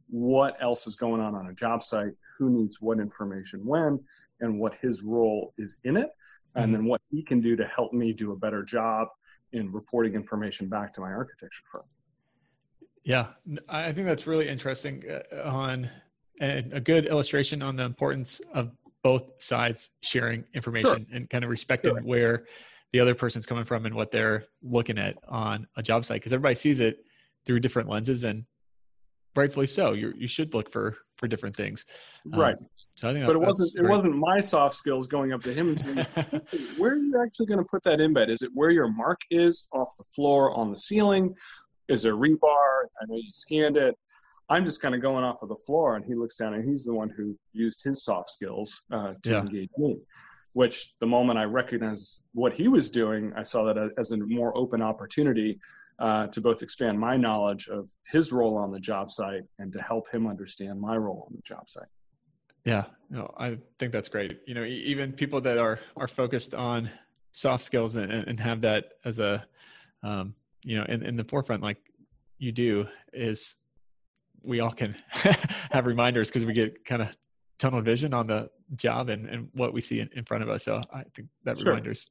what 0.09 0.57
else 0.61 0.85
is 0.85 0.95
going 0.95 1.21
on 1.21 1.35
on 1.35 1.47
a 1.47 1.53
job 1.53 1.83
site, 1.83 2.11
who 2.37 2.49
needs 2.49 2.81
what 2.81 2.99
information 2.99 3.65
when, 3.65 3.99
and 4.41 4.59
what 4.59 4.75
his 4.81 5.03
role 5.03 5.53
is 5.57 5.77
in 5.83 5.95
it 5.95 6.09
and 6.55 6.65
mm-hmm. 6.65 6.73
then 6.73 6.85
what 6.85 7.01
he 7.11 7.23
can 7.23 7.41
do 7.41 7.55
to 7.55 7.65
help 7.65 7.93
me 7.93 8.13
do 8.13 8.31
a 8.31 8.35
better 8.35 8.63
job 8.63 9.07
in 9.53 9.71
reporting 9.71 10.13
information 10.13 10.67
back 10.67 10.93
to 10.93 11.01
my 11.01 11.11
architecture 11.11 11.63
firm. 11.71 11.83
Yeah, 13.03 13.27
I 13.67 13.91
think 13.91 14.07
that's 14.07 14.27
really 14.27 14.47
interesting 14.47 15.03
uh, 15.09 15.41
on 15.43 15.89
and 16.39 16.71
a 16.73 16.79
good 16.79 17.05
illustration 17.05 17.61
on 17.61 17.75
the 17.75 17.83
importance 17.83 18.39
of 18.53 18.71
both 19.03 19.41
sides 19.41 19.91
sharing 20.01 20.43
information 20.53 21.05
sure. 21.07 21.15
and 21.15 21.29
kind 21.29 21.43
of 21.43 21.49
respecting 21.49 21.95
sure. 21.95 22.01
where 22.03 22.45
the 22.91 22.99
other 22.99 23.15
person's 23.15 23.45
coming 23.45 23.65
from 23.65 23.85
and 23.85 23.95
what 23.95 24.11
they're 24.11 24.45
looking 24.61 24.97
at 24.97 25.15
on 25.27 25.67
a 25.77 25.83
job 25.83 26.05
site 26.05 26.19
because 26.21 26.33
everybody 26.33 26.55
sees 26.55 26.79
it 26.81 27.05
through 27.45 27.59
different 27.59 27.87
lenses 27.87 28.23
and 28.23 28.45
rightfully 29.35 29.67
so 29.67 29.93
you 29.93 30.13
you 30.17 30.27
should 30.27 30.53
look 30.53 30.69
for 30.69 30.97
for 31.17 31.27
different 31.27 31.55
things 31.55 31.85
right 32.25 32.55
um, 32.55 32.65
so 32.99 33.09
I 33.09 33.13
think 33.13 33.25
but 33.25 33.35
it 33.35 33.39
wasn't 33.39 33.73
great. 33.73 33.85
it 33.85 33.89
wasn't 33.89 34.15
my 34.17 34.41
soft 34.41 34.75
skills 34.75 35.07
going 35.07 35.33
up 35.33 35.41
to 35.43 35.53
him 35.53 35.69
and 35.69 35.79
saying 35.79 36.07
where 36.77 36.93
are 36.93 36.97
you 36.97 37.21
actually 37.23 37.45
going 37.45 37.59
to 37.59 37.65
put 37.65 37.83
that 37.83 37.99
embed 37.99 38.29
is 38.29 38.41
it 38.41 38.51
where 38.53 38.71
your 38.71 38.89
mark 38.89 39.19
is 39.31 39.67
off 39.71 39.89
the 39.97 40.03
floor 40.15 40.51
on 40.51 40.71
the 40.71 40.77
ceiling 40.77 41.33
is 41.87 42.01
there 42.01 42.15
rebar 42.15 42.83
I 43.01 43.05
know 43.07 43.15
you 43.15 43.31
scanned 43.31 43.77
it 43.77 43.95
I'm 44.49 44.65
just 44.65 44.81
kind 44.81 44.95
of 44.95 45.01
going 45.01 45.23
off 45.23 45.43
of 45.43 45.49
the 45.49 45.55
floor, 45.55 45.95
and 45.95 46.03
he 46.03 46.15
looks 46.15 46.35
down, 46.35 46.55
and 46.55 46.67
he's 46.67 46.83
the 46.83 46.93
one 46.93 47.09
who 47.09 47.37
used 47.53 47.83
his 47.83 48.03
soft 48.03 48.31
skills 48.31 48.83
uh, 48.91 49.13
to 49.23 49.29
yeah. 49.29 49.41
engage 49.41 49.69
me. 49.77 49.97
Which 50.53 50.91
the 50.99 51.05
moment 51.05 51.37
I 51.37 51.43
recognized 51.43 52.21
what 52.33 52.53
he 52.53 52.67
was 52.67 52.89
doing, 52.89 53.31
I 53.37 53.43
saw 53.43 53.65
that 53.65 53.91
as 53.99 54.11
a 54.11 54.17
more 54.17 54.57
open 54.57 54.81
opportunity 54.81 55.59
uh, 55.99 56.27
to 56.27 56.41
both 56.41 56.63
expand 56.63 56.99
my 56.99 57.15
knowledge 57.15 57.67
of 57.67 57.87
his 58.07 58.31
role 58.31 58.57
on 58.57 58.71
the 58.71 58.79
job 58.79 59.11
site 59.11 59.43
and 59.59 59.71
to 59.73 59.81
help 59.81 60.09
him 60.11 60.25
understand 60.25 60.81
my 60.81 60.97
role 60.97 61.27
on 61.29 61.35
the 61.35 61.41
job 61.43 61.69
site. 61.69 61.87
Yeah, 62.65 62.85
no, 63.09 63.33
I 63.37 63.57
think 63.79 63.91
that's 63.91 64.09
great. 64.09 64.39
You 64.45 64.53
know, 64.53 64.63
even 64.63 65.13
people 65.13 65.41
that 65.41 65.57
are 65.57 65.79
are 65.97 66.07
focused 66.07 66.53
on 66.53 66.89
soft 67.31 67.63
skills 67.63 67.95
and, 67.95 68.11
and 68.11 68.39
have 68.39 68.61
that 68.61 68.93
as 69.05 69.19
a, 69.19 69.45
um, 70.03 70.33
you 70.63 70.77
know, 70.77 70.85
in, 70.89 71.03
in 71.03 71.15
the 71.15 71.23
forefront, 71.23 71.61
like 71.63 71.77
you 72.37 72.51
do, 72.51 72.87
is 73.13 73.55
we 74.43 74.59
all 74.59 74.71
can 74.71 74.95
have 75.71 75.85
reminders 75.85 76.29
because 76.29 76.45
we 76.45 76.53
get 76.53 76.85
kind 76.85 77.01
of 77.01 77.09
tunnel 77.57 77.81
vision 77.81 78.13
on 78.13 78.27
the 78.27 78.49
job 78.75 79.09
and, 79.09 79.27
and 79.27 79.49
what 79.53 79.73
we 79.73 79.81
see 79.81 79.99
in, 79.99 80.09
in 80.15 80.23
front 80.23 80.43
of 80.43 80.49
us. 80.49 80.63
So 80.63 80.81
I 80.93 81.03
think 81.15 81.27
that 81.43 81.59
sure. 81.59 81.71
reminder's 81.71 82.09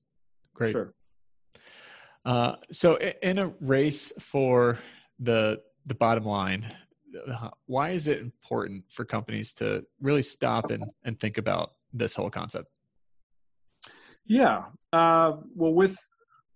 great. 0.54 0.72
Sure. 0.72 0.94
Uh, 2.24 2.56
so 2.72 2.98
in 3.22 3.38
a 3.38 3.48
race 3.60 4.12
for 4.20 4.78
the 5.20 5.60
the 5.86 5.94
bottom 5.94 6.24
line, 6.24 6.70
why 7.66 7.90
is 7.90 8.06
it 8.08 8.18
important 8.18 8.84
for 8.88 9.04
companies 9.04 9.52
to 9.54 9.84
really 10.00 10.22
stop 10.22 10.70
and, 10.70 10.84
and 11.04 11.18
think 11.18 11.38
about 11.38 11.72
this 11.92 12.14
whole 12.14 12.30
concept? 12.30 12.68
Yeah. 14.26 14.64
Uh, 14.92 15.36
well, 15.54 15.72
with 15.72 15.96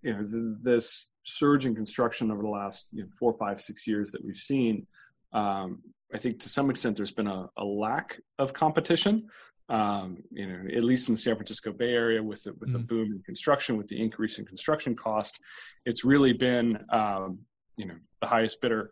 you 0.02 0.12
know 0.12 0.24
the, 0.24 0.58
this 0.60 1.12
surge 1.24 1.66
in 1.66 1.74
construction 1.74 2.30
over 2.30 2.42
the 2.42 2.48
last 2.48 2.88
you 2.92 3.02
know, 3.02 3.08
four, 3.18 3.32
five, 3.34 3.60
six 3.60 3.86
years 3.86 4.10
that 4.10 4.24
we've 4.24 4.36
seen, 4.36 4.86
um, 5.32 5.80
I 6.12 6.18
think 6.18 6.38
to 6.40 6.48
some 6.48 6.68
extent 6.70 6.96
there's 6.96 7.12
been 7.12 7.28
a, 7.28 7.48
a 7.56 7.64
lack 7.64 8.20
of 8.38 8.52
competition. 8.52 9.28
Um, 9.68 10.18
you 10.30 10.46
know, 10.46 10.64
at 10.76 10.84
least 10.84 11.08
in 11.08 11.14
the 11.14 11.18
San 11.18 11.36
Francisco 11.36 11.72
Bay 11.72 11.94
Area, 11.94 12.22
with 12.22 12.42
the, 12.42 12.52
with 12.54 12.70
mm-hmm. 12.70 12.72
the 12.72 12.78
boom 12.84 13.12
in 13.12 13.22
construction, 13.22 13.78
with 13.78 13.86
the 13.86 13.98
increase 13.98 14.38
in 14.38 14.44
construction 14.44 14.94
cost, 14.94 15.40
it's 15.86 16.04
really 16.04 16.32
been 16.32 16.84
um, 16.90 17.38
you 17.76 17.86
know 17.86 17.94
the 18.20 18.26
highest 18.26 18.60
bidder. 18.60 18.90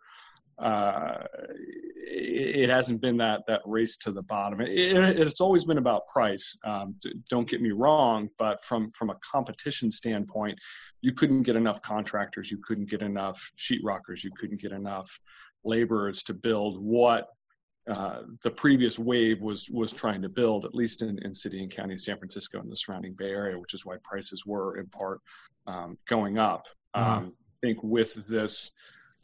Uh, 0.61 1.23
it, 2.07 2.63
it, 2.63 2.69
hasn't 2.69 3.01
been 3.01 3.17
that 3.17 3.41
that 3.47 3.61
race 3.65 3.97
to 3.97 4.11
the 4.11 4.21
bottom. 4.21 4.61
It, 4.61 4.69
it, 4.69 5.19
it's 5.19 5.41
always 5.41 5.65
been 5.65 5.77
about 5.77 6.07
price. 6.07 6.57
Um, 6.63 6.93
don't 7.29 7.49
get 7.49 7.61
me 7.61 7.71
wrong, 7.71 8.29
but 8.37 8.63
from 8.63 8.91
from 8.91 9.09
a 9.09 9.15
competition 9.15 9.89
standpoint, 9.89 10.59
you 11.01 11.13
couldn't 11.13 11.43
get 11.43 11.55
enough 11.55 11.81
contractors, 11.81 12.51
you 12.51 12.57
couldn't 12.57 12.89
get 12.89 13.01
enough 13.01 13.51
sheetrockers, 13.57 14.23
you 14.23 14.31
couldn't 14.37 14.61
get 14.61 14.71
enough 14.71 15.19
laborers 15.63 16.23
to 16.23 16.33
build 16.33 16.79
what 16.79 17.27
uh, 17.89 18.21
the 18.43 18.51
previous 18.51 18.99
wave 18.99 19.41
was 19.41 19.69
was 19.71 19.91
trying 19.91 20.21
to 20.21 20.29
build, 20.29 20.65
at 20.65 20.75
least 20.75 21.01
in, 21.01 21.17
in 21.25 21.33
city 21.33 21.63
and 21.63 21.71
county 21.71 21.95
of 21.95 22.01
San 22.01 22.17
Francisco 22.17 22.59
and 22.59 22.71
the 22.71 22.75
surrounding 22.75 23.13
Bay 23.13 23.29
Area, 23.29 23.57
which 23.57 23.73
is 23.73 23.85
why 23.85 23.95
prices 24.03 24.45
were 24.45 24.77
in 24.77 24.85
part 24.87 25.19
um, 25.65 25.97
going 26.07 26.37
up. 26.37 26.67
Mm-hmm. 26.95 27.11
Um, 27.11 27.31
I 27.33 27.67
think 27.67 27.79
with 27.83 28.27
this 28.27 28.71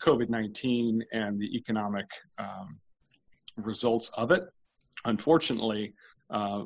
COVID 0.04 0.30
nineteen 0.30 1.04
and 1.12 1.39
the 1.39 1.56
economic 1.56 2.08
um, 2.39 2.70
results 3.58 4.12
of 4.16 4.32
it, 4.32 4.43
unfortunately, 5.06 5.93
uh, 6.30 6.64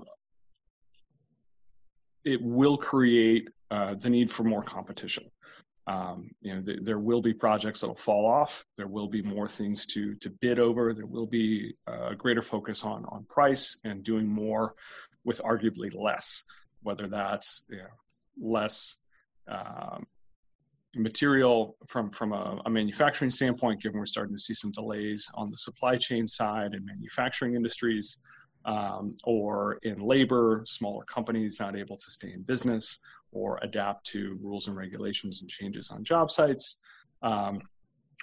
it 2.24 2.42
will 2.42 2.78
create 2.78 3.50
uh, 3.70 3.96
the 3.96 4.10
need 4.10 4.30
for 4.30 4.44
more 4.44 4.62
competition 4.62 5.24
um, 5.88 6.30
you 6.42 6.54
know, 6.54 6.62
th- 6.62 6.80
there 6.84 7.00
will 7.00 7.22
be 7.22 7.34
projects 7.34 7.82
that'll 7.82 7.96
fall 7.96 8.26
off. 8.26 8.66
There 8.78 8.88
will 8.88 9.08
be 9.08 9.22
more 9.22 9.48
things 9.48 9.86
to 9.88 10.16
to 10.16 10.30
bid 10.30 10.60
over. 10.60 10.94
There 10.94 11.06
will 11.06 11.26
be 11.26 11.76
a 11.88 12.16
greater 12.16 12.42
focus 12.42 12.84
on 12.84 13.06
on 13.06 13.26
price 13.26 13.80
and 13.84 14.04
doing 14.04 14.28
more 14.28 14.76
with 15.24 15.42
arguably 15.42 15.94
less. 15.94 16.44
Whether 16.84 17.08
that's 17.08 17.66
you 17.70 17.78
know, 17.78 18.50
less 18.50 18.96
um, 19.48 20.06
material 20.96 21.78
from 21.88 22.12
from 22.12 22.34
a, 22.34 22.62
a, 22.66 22.70
manufacturing 22.70 23.32
standpoint, 23.32 23.82
given 23.82 23.98
we're 24.00 24.06
starting 24.06 24.36
to 24.36 24.42
see 24.42 24.54
some 24.54 24.72
delays 24.72 25.30
on 25.36 25.50
the 25.50 25.58
supply 25.58 25.96
chain 25.96 26.28
side 26.28 26.74
and 26.74 26.86
manufacturing 26.86 27.56
industries, 27.56 28.18
um, 28.66 29.12
or 29.24 29.80
in 29.84 30.00
labor, 30.00 30.64
smaller 30.66 31.04
companies 31.06 31.58
not 31.60 31.78
able 31.78 31.98
to 31.98 32.12
stay 32.12 32.32
in 32.34 32.42
business, 32.44 33.00
or 33.32 33.60
adapt 33.62 34.06
to 34.08 34.38
rules 34.42 34.68
and 34.68 34.76
regulations 34.76 35.42
and 35.42 35.50
changes 35.50 35.92
on 35.92 36.04
job 36.04 36.30
sites. 36.30 36.78
Um, 37.22 37.62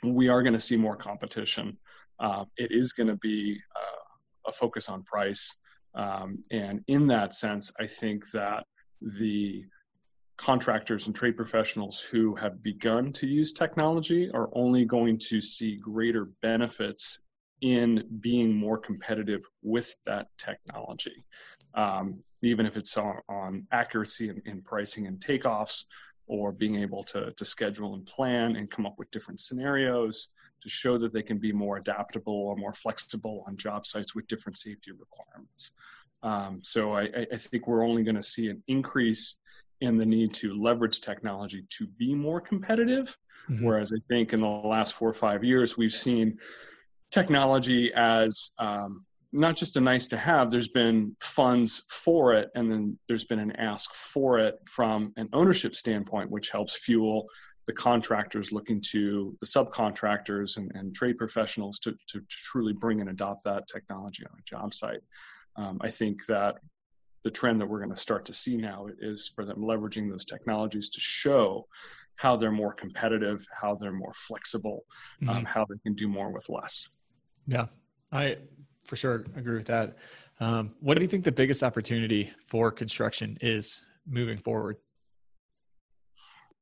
we 0.05 0.29
are 0.29 0.43
going 0.43 0.55
to 0.55 0.61
see 0.61 0.77
more 0.77 0.97
competition. 0.97 1.77
Uh, 2.21 2.45
it 2.57 2.71
is 2.71 2.93
going 2.93 3.09
to 3.09 3.17
be 3.17 3.59
uh, 3.77 4.49
a 4.49 4.53
focus 4.53 4.89
on 4.89 5.03
price. 5.05 5.55
Um, 5.95 6.43
and 6.51 6.83
in 6.89 7.07
that 7.09 7.35
sense, 7.35 7.73
I 7.81 7.87
think 7.87 8.31
that 8.33 8.65
the 9.01 9.65
contractors 10.39 11.07
and 11.07 11.17
trade 11.17 11.37
professionals 11.37 12.01
who 12.01 12.35
have 12.37 12.63
begun 12.63 13.13
to 13.13 13.27
use 13.27 13.53
technology 13.53 14.31
are 14.33 14.49
only 14.53 14.85
going 14.85 15.19
to 15.19 15.41
see 15.41 15.77
greater 15.77 16.27
benefits 16.41 17.25
in 17.61 18.05
being 18.21 18.55
more 18.55 18.79
competitive 18.79 19.43
with 19.63 19.95
that 20.07 20.29
technology. 20.39 21.25
Um, 21.75 22.23
even 22.43 22.67
if 22.67 22.77
it's 22.77 22.97
on, 22.97 23.17
on 23.29 23.67
accuracy 23.73 24.33
in, 24.47 24.63
pricing 24.63 25.09
and 25.09 25.19
takeoffs 25.19 25.85
or 26.29 26.53
being 26.53 26.77
able 26.77 27.03
to, 27.03 27.33
to 27.33 27.45
schedule 27.45 27.95
and 27.95 28.07
plan 28.07 28.55
and 28.55 28.71
come 28.71 28.87
up 28.87 28.95
with 28.97 29.11
different 29.11 29.41
scenarios 29.41 30.29
to 30.63 30.69
show 30.69 30.99
that 30.99 31.13
they 31.13 31.23
can 31.23 31.39
be 31.39 31.53
more 31.53 31.79
adaptable 31.79 32.33
or 32.33 32.57
more 32.57 32.73
flexible 32.73 33.45
on 33.49 33.57
job 33.57 33.85
sites 33.85 34.15
with 34.15 34.29
different 34.29 34.57
safety 34.57 34.93
requirements. 34.93 35.73
Um, 36.23 36.61
so 36.63 36.97
I, 36.97 37.27
I, 37.33 37.37
think 37.37 37.69
we're 37.69 37.87
only 37.87 38.03
going 38.03 38.17
to 38.17 38.23
see 38.23 38.49
an 38.49 38.63
increase 38.67 39.39
in 39.81 39.97
the 39.97 40.07
need 40.07 40.35
to 40.35 40.61
leverage 40.61 41.01
technology 41.01 41.65
to 41.79 41.87
be 41.87 42.15
more 42.15 42.41
competitive. 42.41 43.17
Mm-hmm. 43.51 43.65
Whereas 43.65 43.93
I 43.93 44.01
think 44.09 44.33
in 44.33 44.41
the 44.41 44.49
last 44.49 44.95
four 44.95 45.09
or 45.09 45.15
five 45.15 45.45
years, 45.45 45.77
we've 45.77 45.93
seen 45.93 46.39
technology 47.11 47.91
as 47.95 48.51
um, 48.59 49.05
not 49.33 49.57
just 49.57 49.77
a 49.77 49.81
nice 49.81 50.09
to 50.09 50.17
have, 50.17 50.51
there's 50.51 50.69
been 50.69 51.17
funds 51.21 51.83
for 51.89 52.35
it, 52.35 52.51
and 52.55 52.71
then 52.71 52.99
there's 53.09 53.25
been 53.25 53.39
an 53.39 53.57
ask 53.57 53.93
for 53.95 54.39
it 54.39 54.57
from 54.65 55.13
an 55.17 55.29
ownership 55.33 55.75
standpoint, 55.75 56.31
which 56.31 56.51
helps 56.51 56.79
fuel 56.79 57.27
the 57.67 57.73
contractors 57.75 58.51
looking 58.51 58.81
to 58.93 59.37
the 59.41 59.47
subcontractors 59.47 60.57
and, 60.57 60.73
and 60.75 60.95
trade 60.95 61.19
professionals 61.19 61.79
to, 61.79 61.93
to, 62.09 62.21
to, 62.21 62.27
truly 62.29 62.73
bring 62.73 63.03
and 63.03 63.11
adopt 63.11 63.45
that 63.45 63.69
technology 63.69 64.25
on 64.25 64.33
a 64.39 64.43
job 64.43 64.73
site. 64.73 65.03
Um, 65.57 65.79
I 65.83 65.91
think 65.91 66.25
that 66.27 66.57
the 67.25 67.31
trend 67.31 67.61
that 67.61 67.67
we're 67.67 67.79
going 67.79 67.95
to 67.95 68.01
start 68.01 68.25
to 68.27 68.33
see 68.33 68.57
now 68.57 68.87
is 69.01 69.31
for 69.35 69.45
them 69.45 69.59
leveraging 69.59 70.11
those 70.11 70.25
technologies 70.25 70.91
to 70.91 71.01
show 71.01 71.67
how 72.17 72.37
they're 72.37 72.53
more 72.53 72.73
competitive, 72.73 73.45
how 73.61 73.77
they're 73.77 73.93
more 73.93 74.13
flexible, 74.13 74.85
um, 75.23 75.29
mm-hmm. 75.29 75.39
um, 75.39 75.45
how 75.45 75.65
they 75.69 75.79
can 75.85 75.95
do 75.95 76.09
more 76.09 76.33
with 76.33 76.49
less. 76.49 76.89
Yeah, 77.47 77.67
I 78.13 78.39
for 78.85 78.97
sure 78.97 79.25
agree 79.37 79.57
with 79.57 79.67
that. 79.67 79.97
Um, 80.41 80.75
what 80.81 80.95
do 80.95 81.03
you 81.03 81.09
think 81.09 81.25
the 81.25 81.33
biggest 81.33 81.63
opportunity 81.63 82.33
for 82.47 82.71
construction 82.71 83.37
is 83.41 83.87
moving 84.07 84.37
forward? 84.37 84.77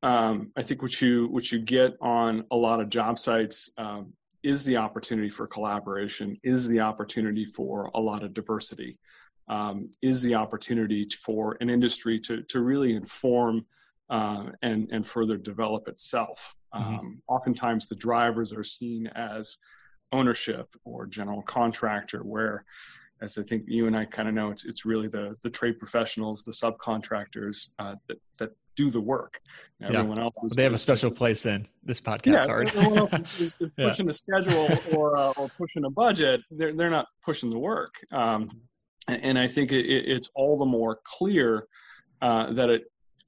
Um, 0.03 0.53
I 0.57 0.63
think 0.63 0.83
what 0.83 1.01
you 1.01 1.27
what 1.29 1.51
you 1.51 1.59
get 1.59 1.97
on 2.01 2.45
a 2.51 2.57
lot 2.57 2.81
of 2.81 2.91
job 2.91 3.19
sites 3.19 3.71
um, 3.79 4.13
is 4.43 4.65
the 4.65 4.77
opportunity 4.77 5.29
for 5.29 5.47
collaboration, 5.47 6.37
is 6.43 6.69
the 6.69 6.81
opportunity 6.81 7.45
for 7.45 7.91
a 7.95 8.01
lot 8.01 8.23
of 8.23 8.33
diversity, 8.33 8.99
um, 9.49 9.91
is 10.03 10.23
the 10.23 10.35
opportunity 10.35 11.07
for 11.23 11.57
an 11.61 11.71
industry 11.71 12.19
to 12.21 12.43
to 12.43 12.61
really 12.61 12.95
inform 12.95 13.65
uh, 14.11 14.47
and 14.63 14.89
and 14.91 15.07
further 15.07 15.37
develop 15.37 15.89
itself. 15.89 16.55
Mm-hmm. 16.75 16.95
Um, 16.95 17.23
oftentimes, 17.29 17.89
the 17.89 17.97
drivers 17.97 18.53
are 18.53 18.65
seen 18.65 19.07
as 19.09 19.59
ownership 20.13 20.69
or 20.85 21.07
general 21.07 21.43
contractor 21.43 22.21
where 22.21 22.65
as 23.23 23.39
I 23.39 23.43
think 23.43 23.65
you 23.67 23.87
and 23.87 23.97
I 23.97 24.05
kind 24.05 24.29
of 24.29 24.35
know, 24.35 24.51
it's 24.51 24.67
it's 24.67 24.85
really 24.85 25.09
the 25.09 25.37
the 25.43 25.51
trade 25.51 25.79
professionals, 25.79 26.45
the 26.45 26.53
subcontractors 26.53 27.73
uh, 27.79 27.95
that 28.09 28.19
that 28.39 28.51
do 28.77 28.91
the 28.91 29.01
work. 29.01 29.41
Yeah. 29.81 29.89
Everyone 29.89 30.19
else 30.19 30.35
they 30.55 30.65
have 30.65 30.75
a 30.75 30.79
special 30.79 31.11
place 31.11 31.47
in 31.47 31.67
this 31.83 32.01
podcast. 32.01 32.47
Yeah, 32.47 32.77
everyone 32.77 32.99
else 32.99 33.15
is, 33.15 33.33
is, 33.41 33.57
is 33.59 33.73
pushing 33.79 34.07
yeah. 34.07 34.11
a 34.11 34.13
schedule 34.13 34.69
or 34.95 35.17
uh, 35.17 35.33
or 35.37 35.49
pushing 35.57 35.85
a 35.85 35.91
budget. 35.91 36.41
They're 36.51 36.75
they're 36.75 36.91
not 36.91 37.07
pushing 37.25 37.51
the 37.51 37.59
work. 37.59 37.95
Um, 38.13 38.51
and 39.09 39.39
I 39.39 39.47
think 39.47 39.73
it, 39.73 39.87
it's 39.87 40.31
all 40.35 40.59
the 40.59 40.65
more 40.65 41.01
clear 41.05 41.67
uh, 42.23 42.53
that 42.53 42.71
it 42.71 42.85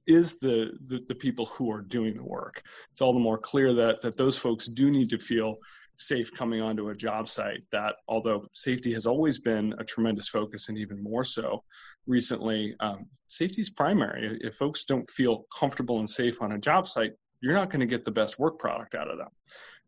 is 0.07 0.39
the, 0.39 0.71
the, 0.87 1.03
the 1.07 1.15
people 1.15 1.45
who 1.45 1.71
are 1.71 1.81
doing 1.81 2.15
the 2.15 2.23
work. 2.23 2.61
It's 2.91 3.01
all 3.01 3.13
the 3.13 3.19
more 3.19 3.37
clear 3.37 3.73
that 3.75 4.01
that 4.01 4.17
those 4.17 4.37
folks 4.37 4.67
do 4.67 4.89
need 4.89 5.09
to 5.09 5.19
feel 5.19 5.57
safe 5.99 6.33
coming 6.33 6.61
onto 6.61 6.89
a 6.89 6.95
job 6.95 7.27
site 7.27 7.63
that 7.71 7.95
although 8.07 8.45
safety 8.53 8.93
has 8.93 9.05
always 9.05 9.37
been 9.37 9.75
a 9.79 9.83
tremendous 9.83 10.29
focus 10.29 10.69
and 10.69 10.77
even 10.77 11.03
more 11.03 11.25
so 11.25 11.61
recently 12.07 12.73
um, 12.79 13.05
safety 13.27 13.59
is 13.59 13.69
primary 13.69 14.39
if 14.41 14.55
folks 14.55 14.85
don't 14.85 15.07
feel 15.09 15.43
comfortable 15.57 15.99
and 15.99 16.09
safe 16.09 16.41
on 16.41 16.53
a 16.53 16.57
job 16.57 16.87
site 16.87 17.11
you're 17.41 17.53
not 17.53 17.69
going 17.69 17.81
to 17.81 17.85
get 17.85 18.05
the 18.05 18.11
best 18.11 18.39
work 18.39 18.57
product 18.57 18.95
out 18.95 19.09
of 19.09 19.17
them 19.17 19.27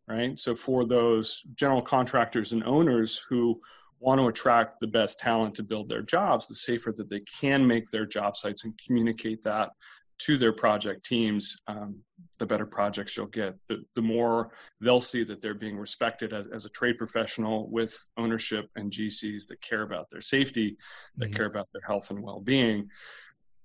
right 0.06 0.38
so 0.38 0.54
for 0.54 0.84
those 0.84 1.40
general 1.54 1.80
contractors 1.80 2.52
and 2.52 2.62
owners 2.64 3.24
who 3.30 3.58
want 4.02 4.20
to 4.20 4.26
attract 4.26 4.80
the 4.80 4.86
best 4.86 5.20
talent 5.20 5.54
to 5.54 5.62
build 5.62 5.88
their 5.88 6.02
jobs 6.02 6.48
the 6.48 6.54
safer 6.54 6.92
that 6.96 7.08
they 7.08 7.20
can 7.40 7.66
make 7.66 7.88
their 7.90 8.04
job 8.04 8.36
sites 8.36 8.64
and 8.64 8.74
communicate 8.86 9.42
that 9.44 9.70
to 10.18 10.38
their 10.38 10.52
project 10.52 11.04
teams, 11.04 11.60
um, 11.66 11.98
the 12.38 12.46
better 12.46 12.66
projects 12.66 13.16
you'll 13.16 13.26
get. 13.26 13.56
The, 13.68 13.82
the 13.96 14.02
more 14.02 14.50
they'll 14.80 15.00
see 15.00 15.24
that 15.24 15.40
they're 15.40 15.54
being 15.54 15.76
respected 15.76 16.32
as, 16.32 16.46
as 16.46 16.64
a 16.64 16.68
trade 16.70 16.98
professional 16.98 17.68
with 17.68 17.96
ownership 18.16 18.68
and 18.76 18.90
GCs 18.90 19.48
that 19.48 19.60
care 19.60 19.82
about 19.82 20.10
their 20.10 20.20
safety, 20.20 20.76
that 21.16 21.26
mm-hmm. 21.26 21.34
care 21.34 21.46
about 21.46 21.68
their 21.72 21.82
health 21.86 22.10
and 22.10 22.22
well 22.22 22.40
being. 22.40 22.90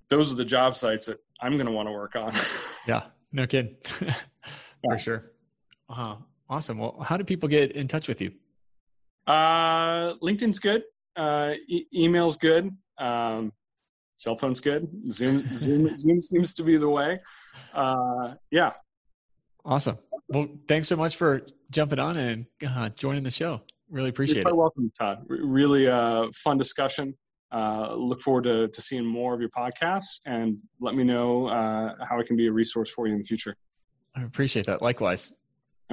Those 0.09 0.31
are 0.31 0.35
the 0.35 0.45
job 0.45 0.75
sites 0.75 1.07
that 1.07 1.19
I'm 1.41 1.57
going 1.57 1.67
to 1.67 1.71
want 1.71 1.89
to 1.89 1.93
work 1.93 2.15
on. 2.15 2.31
yeah, 2.88 3.03
no 3.31 3.45
kidding. 3.45 3.75
For 3.83 4.07
yeah. 4.91 4.97
sure. 4.97 5.31
Uh, 5.89 5.93
huh. 5.93 6.15
awesome. 6.49 6.79
Well, 6.79 6.97
how 7.03 7.17
do 7.17 7.23
people 7.23 7.49
get 7.49 7.73
in 7.73 7.88
touch 7.88 8.07
with 8.07 8.21
you? 8.21 8.31
Uh, 9.28 10.13
LinkedIn's 10.23 10.59
good. 10.59 10.84
Uh, 11.15 11.53
e- 11.67 11.86
email's 11.93 12.38
good. 12.38 12.71
Um, 12.97 13.51
cell 14.15 14.36
phone's 14.36 14.59
good. 14.59 14.88
Zoom, 15.11 15.41
Zoom, 15.55 15.93
Zoom 15.95 16.21
seems 16.21 16.53
to 16.55 16.63
be 16.63 16.78
the 16.78 16.89
way. 16.89 17.19
Uh, 17.73 18.36
yeah. 18.51 18.71
Awesome. 19.65 19.97
Well, 20.30 20.47
thanks 20.67 20.88
so 20.88 20.95
much 20.95 21.15
for 21.15 21.41
jumping 21.71 21.99
on 21.99 22.17
and 22.17 22.45
uh, 22.67 22.89
joining 22.89 23.23
the 23.23 23.32
show. 23.32 23.61
Really 23.89 24.09
appreciate 24.09 24.39
it. 24.39 24.43
You're 24.43 24.53
it. 24.53 24.57
welcome, 24.57 24.91
Todd. 24.97 25.23
Really 25.28 25.88
uh, 25.88 26.28
fun 26.34 26.57
discussion. 26.57 27.13
Uh, 27.51 27.93
look 27.95 28.21
forward 28.21 28.43
to, 28.43 28.67
to 28.67 28.82
seeing 28.82 29.05
more 29.05 29.34
of 29.34 29.39
your 29.39 29.49
podcasts 29.49 30.19
and 30.25 30.57
let 30.82 30.95
me 30.95 31.03
know 31.03 31.47
uh, 31.47 31.93
how 32.07 32.19
I 32.19 32.23
can 32.23 32.36
be 32.36 32.47
a 32.47 32.51
resource 32.51 32.89
for 32.89 33.07
you 33.07 33.13
in 33.13 33.19
the 33.19 33.25
future. 33.25 33.55
I 34.15 34.23
appreciate 34.23 34.65
that. 34.65 34.82
Likewise. 34.82 35.34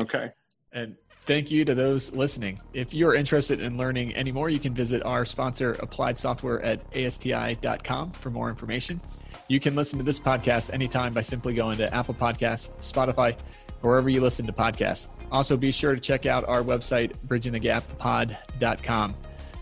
Okay. 0.01 0.31
And 0.73 0.97
Thank 1.27 1.51
you 1.51 1.65
to 1.65 1.75
those 1.75 2.15
listening. 2.15 2.61
If 2.75 2.93
you're 2.93 3.15
interested 3.15 3.61
in 3.61 3.79
learning 3.79 4.15
any 4.15 4.31
more, 4.31 4.51
you 4.51 4.61
can 4.61 4.75
visit 4.75 5.03
our 5.05 5.25
sponsor, 5.25 5.73
Applied 5.75 6.19
Software, 6.19 6.63
at 6.63 6.83
ASTI.com 6.95 8.11
for 8.11 8.31
more 8.31 8.51
information. 8.51 9.01
You 9.49 9.59
can 9.59 9.75
listen 9.75 9.99
to 9.99 10.05
this 10.05 10.21
podcast 10.21 10.73
anytime 10.73 11.15
by 11.15 11.23
simply 11.23 11.55
going 11.55 11.79
to 11.79 11.93
Apple 11.95 12.15
Podcasts, 12.15 12.71
Spotify, 12.79 13.39
wherever 13.81 14.11
you 14.11 14.21
listen 14.21 14.47
to 14.47 14.53
podcasts. 14.53 15.09
Also, 15.33 15.57
be 15.57 15.71
sure 15.71 15.95
to 15.95 16.01
check 16.01 16.27
out 16.27 16.47
our 16.47 16.63
website, 16.63 17.17
bridgingthegappod.com. 17.27 19.15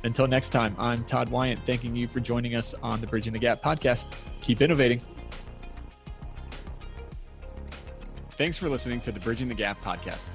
Until 0.05 0.27
next 0.27 0.51
time, 0.51 0.75
I'm 0.79 1.05
Todd 1.05 1.29
Wyant, 1.29 1.65
thanking 1.65 1.95
you 1.95 2.09
for 2.09 2.19
joining 2.19 2.57
us 2.57 2.75
on 2.83 3.01
the 3.01 3.07
Bridging 3.07 3.33
the 3.33 3.39
Gap 3.39 3.63
podcast. 3.63 4.13
Keep 4.41 4.63
innovating. 4.63 5.01
Thanks 8.33 8.59
for 8.59 8.69
listening 8.69 9.01
to 9.03 9.13
the 9.13 9.21
Bridging 9.21 9.47
the 9.49 9.55
Gap 9.55 9.81
podcast. 9.81 10.31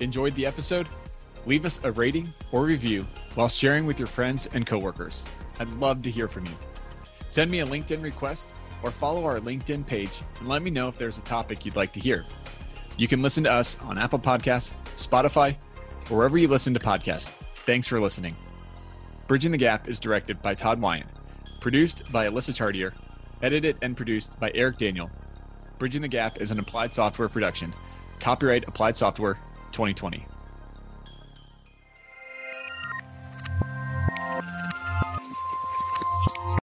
Enjoyed 0.00 0.34
the 0.34 0.46
episode? 0.46 0.88
Leave 1.46 1.64
us 1.64 1.80
a 1.82 1.92
rating 1.92 2.32
or 2.52 2.64
review 2.64 3.06
while 3.34 3.48
sharing 3.48 3.86
with 3.86 3.98
your 3.98 4.06
friends 4.06 4.48
and 4.52 4.66
coworkers. 4.66 5.22
I'd 5.58 5.72
love 5.74 6.02
to 6.02 6.10
hear 6.10 6.28
from 6.28 6.44
you. 6.44 6.52
Send 7.28 7.50
me 7.50 7.60
a 7.60 7.66
LinkedIn 7.66 8.02
request 8.02 8.52
or 8.82 8.90
follow 8.90 9.24
our 9.24 9.40
LinkedIn 9.40 9.86
page 9.86 10.20
and 10.38 10.48
let 10.48 10.62
me 10.62 10.70
know 10.70 10.88
if 10.88 10.98
there's 10.98 11.18
a 11.18 11.22
topic 11.22 11.64
you'd 11.64 11.76
like 11.76 11.92
to 11.94 12.00
hear. 12.00 12.26
You 12.98 13.08
can 13.08 13.22
listen 13.22 13.44
to 13.44 13.52
us 13.52 13.78
on 13.80 13.96
Apple 13.96 14.18
Podcasts, 14.18 14.74
Spotify, 14.96 15.56
or 16.10 16.18
wherever 16.18 16.36
you 16.36 16.48
listen 16.48 16.74
to 16.74 16.80
podcasts. 16.80 17.28
Thanks 17.64 17.86
for 17.86 18.00
listening. 18.00 18.36
Bridging 19.28 19.52
the 19.52 19.58
Gap 19.58 19.88
is 19.88 19.98
directed 19.98 20.40
by 20.42 20.54
Todd 20.54 20.80
Wyant, 20.80 21.08
produced 21.60 22.10
by 22.12 22.28
Alyssa 22.28 22.54
Chartier, 22.54 22.92
edited 23.42 23.76
and 23.82 23.96
produced 23.96 24.38
by 24.38 24.52
Eric 24.54 24.78
Daniel. 24.78 25.10
Bridging 25.78 26.02
the 26.02 26.08
Gap 26.08 26.40
is 26.40 26.50
an 26.50 26.58
applied 26.58 26.92
software 26.92 27.28
production. 27.28 27.72
Copyright 28.20 28.66
Applied 28.68 28.96
Software 28.96 29.38
2020. 29.76 30.35